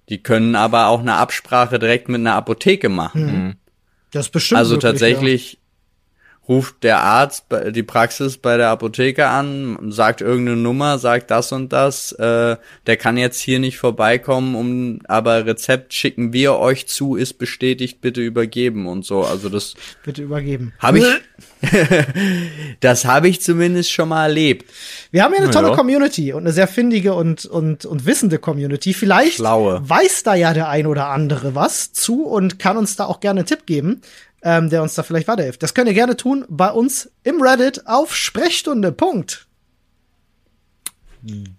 Die 0.08 0.22
können 0.22 0.54
aber 0.54 0.86
auch 0.86 1.00
eine 1.00 1.14
Absprache 1.16 1.78
direkt 1.78 2.08
mit 2.08 2.20
einer 2.20 2.34
Apotheke 2.34 2.88
machen. 2.88 3.56
Das 4.12 4.26
ist 4.26 4.32
bestimmt 4.32 4.58
Also 4.58 4.76
möglich, 4.76 5.00
ja. 5.54 5.58
Ruft 6.48 6.82
der 6.82 7.00
Arzt 7.00 7.44
die 7.70 7.82
Praxis 7.82 8.38
bei 8.38 8.56
der 8.56 8.70
Apotheke 8.70 9.26
an, 9.28 9.90
sagt 9.90 10.22
irgendeine 10.22 10.56
Nummer, 10.56 10.98
sagt 10.98 11.30
das 11.30 11.52
und 11.52 11.72
das, 11.72 12.12
äh, 12.12 12.56
der 12.86 12.96
kann 12.96 13.18
jetzt 13.18 13.40
hier 13.40 13.58
nicht 13.58 13.78
vorbeikommen, 13.78 14.54
um 14.54 15.00
aber 15.08 15.44
Rezept 15.44 15.92
schicken 15.92 16.32
wir 16.32 16.56
euch 16.56 16.86
zu, 16.86 17.16
ist 17.16 17.34
bestätigt, 17.34 18.00
bitte 18.00 18.22
übergeben 18.22 18.86
und 18.86 19.04
so. 19.04 19.24
Also 19.24 19.48
das 19.50 19.74
Bitte 20.04 20.22
übergeben. 20.22 20.72
habe 20.78 21.00
ich 21.00 21.04
das 22.80 23.04
habe 23.04 23.28
ich 23.28 23.40
zumindest 23.40 23.90
schon 23.90 24.08
mal 24.08 24.24
erlebt. 24.24 24.70
Wir 25.10 25.24
haben 25.24 25.34
ja 25.34 25.40
eine 25.40 25.50
tolle 25.50 25.68
ja. 25.68 25.74
Community 25.74 26.32
und 26.32 26.40
eine 26.40 26.52
sehr 26.52 26.68
findige 26.68 27.14
und, 27.14 27.46
und, 27.46 27.84
und 27.84 28.06
wissende 28.06 28.38
Community. 28.38 28.94
Vielleicht 28.94 29.34
Schlaue. 29.34 29.80
weiß 29.88 30.22
da 30.22 30.34
ja 30.34 30.54
der 30.54 30.68
ein 30.68 30.86
oder 30.86 31.08
andere 31.08 31.54
was 31.54 31.92
zu 31.92 32.24
und 32.24 32.58
kann 32.58 32.76
uns 32.76 32.96
da 32.96 33.06
auch 33.06 33.20
gerne 33.20 33.40
einen 33.40 33.46
Tipp 33.46 33.66
geben, 33.66 34.02
ähm, 34.42 34.70
der 34.70 34.82
uns 34.82 34.94
da 34.94 35.02
vielleicht 35.02 35.28
weiterhilft. 35.28 35.62
Das 35.62 35.74
könnt 35.74 35.88
ihr 35.88 35.94
gerne 35.94 36.16
tun 36.16 36.44
bei 36.48 36.70
uns 36.70 37.10
im 37.24 37.42
Reddit 37.42 37.86
auf 37.86 38.14
Sprechstunde. 38.14 38.92
Punkt. 38.92 39.46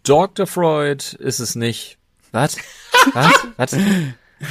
Dr. 0.03 0.47
Freud 0.47 1.03
ist 1.19 1.39
es 1.39 1.55
nicht. 1.55 1.97
Was? 2.31 2.57
Was? 3.13 3.33
Was? 3.57 3.77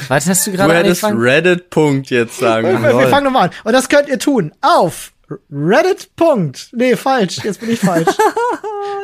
Was 0.08 0.26
hast 0.26 0.46
du 0.46 0.50
Du 0.50 0.56
gerade 0.58 0.74
hättest 0.74 1.04
angefangen? 1.04 1.26
Reddit 1.26 1.70
Punkt 1.70 2.10
jetzt 2.10 2.38
sagen. 2.38 2.82
Wir, 2.82 2.98
wir 2.98 3.08
fangen 3.08 3.24
nochmal 3.24 3.48
an. 3.48 3.54
Und 3.64 3.72
das 3.72 3.88
könnt 3.88 4.08
ihr 4.08 4.18
tun 4.18 4.52
auf 4.60 5.12
Reddit. 5.50 6.14
Punkt. 6.16 6.68
Nee, 6.72 6.96
falsch. 6.96 7.38
Jetzt 7.42 7.60
bin 7.60 7.70
ich 7.70 7.80
falsch. 7.80 8.08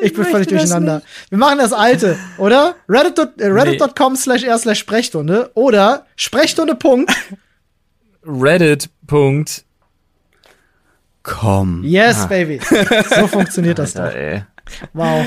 Ich 0.01 0.12
bin 0.12 0.25
völlig 0.25 0.49
durcheinander. 0.49 1.03
Wir 1.31 1.39
machen 1.39 1.59
das 1.59 1.72
alte, 1.72 2.18
oder? 2.37 2.75
Reddit, 2.89 3.18
äh, 3.39 3.47
Reddit.com 3.47 4.16
slash 4.16 4.43
r 4.43 4.59
slash 4.59 4.79
Sprechstunde 4.79 5.51
oder 5.55 6.07
Sprechstunde. 6.16 6.75
Punkt. 6.75 7.12
Reddit. 8.27 8.91
Punkt. 9.07 9.64
Komm. 11.22 11.83
Yes, 11.85 12.27
baby. 12.29 12.61
So 13.14 13.27
funktioniert 13.29 13.79
das 13.79 13.97
Alter, 13.97 14.11
doch. 14.11 14.16
ey. 14.18 14.45
Wow. 14.93 15.27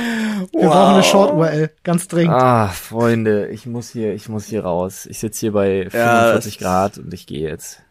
Wir 0.52 0.68
brauchen 0.70 0.94
eine 0.96 1.04
Short-URL. 1.04 1.70
Ganz 1.84 2.08
dringend. 2.08 2.34
Ah, 2.36 2.68
Freunde, 2.70 3.48
ich 3.50 3.66
muss 3.66 3.90
hier, 3.92 4.14
ich 4.14 4.30
muss 4.30 4.46
hier 4.46 4.64
raus. 4.64 5.06
Ich 5.08 5.20
sitze 5.20 5.40
hier 5.42 5.52
bei 5.54 5.84
Ja, 5.84 5.90
45 6.34 6.58
das- 6.58 6.64
Grad 6.64 6.98
und 6.98 7.14
ich 7.14 7.26
gehe 7.28 7.48
jetzt. 7.50 7.82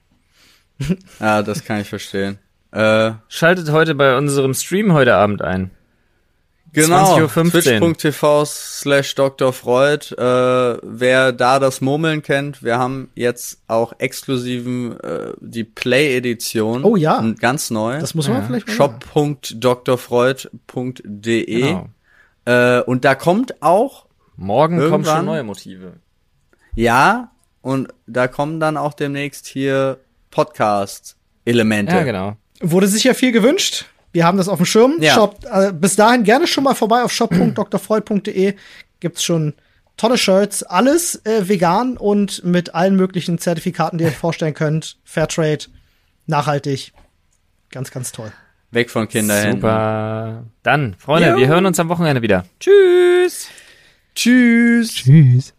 Ja, 1.21 1.43
das 1.43 1.65
kann 1.65 1.81
ich 1.81 1.89
verstehen. 1.89 2.39
Äh, 2.73 3.13
Schaltet 3.29 3.71
heute 3.71 3.95
bei 3.95 4.17
unserem 4.17 4.55
Stream 4.55 4.93
heute 4.93 5.15
Abend 5.15 5.41
ein. 5.43 5.71
Genau, 6.73 7.17
20.15 7.17 7.81
Uhr. 7.81 7.95
twitch.tv 7.97 8.45
slash 8.45 9.15
Dr. 9.15 9.53
Freud. 9.55 10.13
Äh, 10.15 10.79
wer 10.83 11.33
da 11.33 11.59
das 11.59 11.81
Murmeln 11.81 12.21
kennt, 12.23 12.63
wir 12.63 12.79
haben 12.79 13.11
jetzt 13.15 13.63
auch 13.67 13.95
exklusiven 13.99 15.01
äh, 15.01 15.33
die 15.41 15.65
Play-Edition. 15.65 16.85
Oh 16.85 16.97
ja. 16.97 17.25
Ganz 17.41 17.71
neu. 17.71 17.99
Das 17.99 18.15
muss 18.15 18.29
man 18.29 18.47
vielleicht 18.47 18.69
mal 18.69 18.75
shop.drfreud.de 18.75 21.61
Genau. 21.63 21.89
äh, 22.45 22.81
Und 22.83 23.05
da 23.05 23.15
kommt 23.15 23.63
auch, 23.63 24.07
Morgen 24.37 24.79
kommen 24.91 25.05
schon 25.05 25.25
neue 25.25 25.43
Motive. 25.45 25.95
ja, 26.75 27.31
und 27.63 27.89
da 28.07 28.29
kommen 28.29 28.61
dann 28.61 28.77
auch 28.77 28.93
demnächst 28.95 29.47
hier 29.47 29.99
Podcast-Elemente. 30.31 31.97
Ja, 31.97 32.03
genau. 32.05 32.37
Wurde 32.61 32.87
sich 32.87 33.03
ja 33.05 33.15
viel 33.15 33.33
gewünscht. 33.33 33.87
Wir 34.17 34.25
haben 34.25 34.39
das 34.39 34.49
auf 34.49 34.57
dem 34.57 34.65
Schirm. 34.65 34.95
Ja. 34.99 35.13
Shop, 35.13 35.45
äh, 35.53 35.75
bis 35.75 35.95
dahin 35.95 36.25
gerne 36.25 36.47
schon 36.47 36.65
mal 36.65 36.75
vorbei 36.75 37.03
auf 37.03 37.13
shop.drfreud.de. 37.13 38.55
Gibt's 38.99 39.23
schon 39.23 39.53
tolle 39.99 40.17
Shirts. 40.17 40.63
Alles 40.63 41.21
äh, 41.27 41.47
vegan 41.51 41.99
und 41.99 42.43
mit 42.43 42.75
allen 42.75 42.97
möglichen 42.97 43.37
Zertifikaten, 43.37 43.99
die 43.99 44.05
ihr 44.05 44.09
euch 44.09 44.17
vorstellen 44.17 44.55
könnt. 44.55 44.97
Fairtrade. 45.05 45.67
nachhaltig. 46.25 46.95
Ganz, 47.71 47.91
ganz 47.91 48.11
toll. 48.11 48.33
Weg 48.71 48.89
von 48.91 49.07
Kinderhänden. 49.07 49.61
Super. 49.61 50.45
Dann, 50.63 50.95
Freunde, 50.99 51.33
Jo. 51.33 51.37
wir 51.37 51.49
hören 51.49 51.67
uns 51.67 51.79
am 51.79 51.91
Wochenende 51.91 52.23
wieder. 52.23 52.47
Tschüss. 52.59 53.49
Tschüss. 54.15 54.95
Tschüss. 54.95 55.56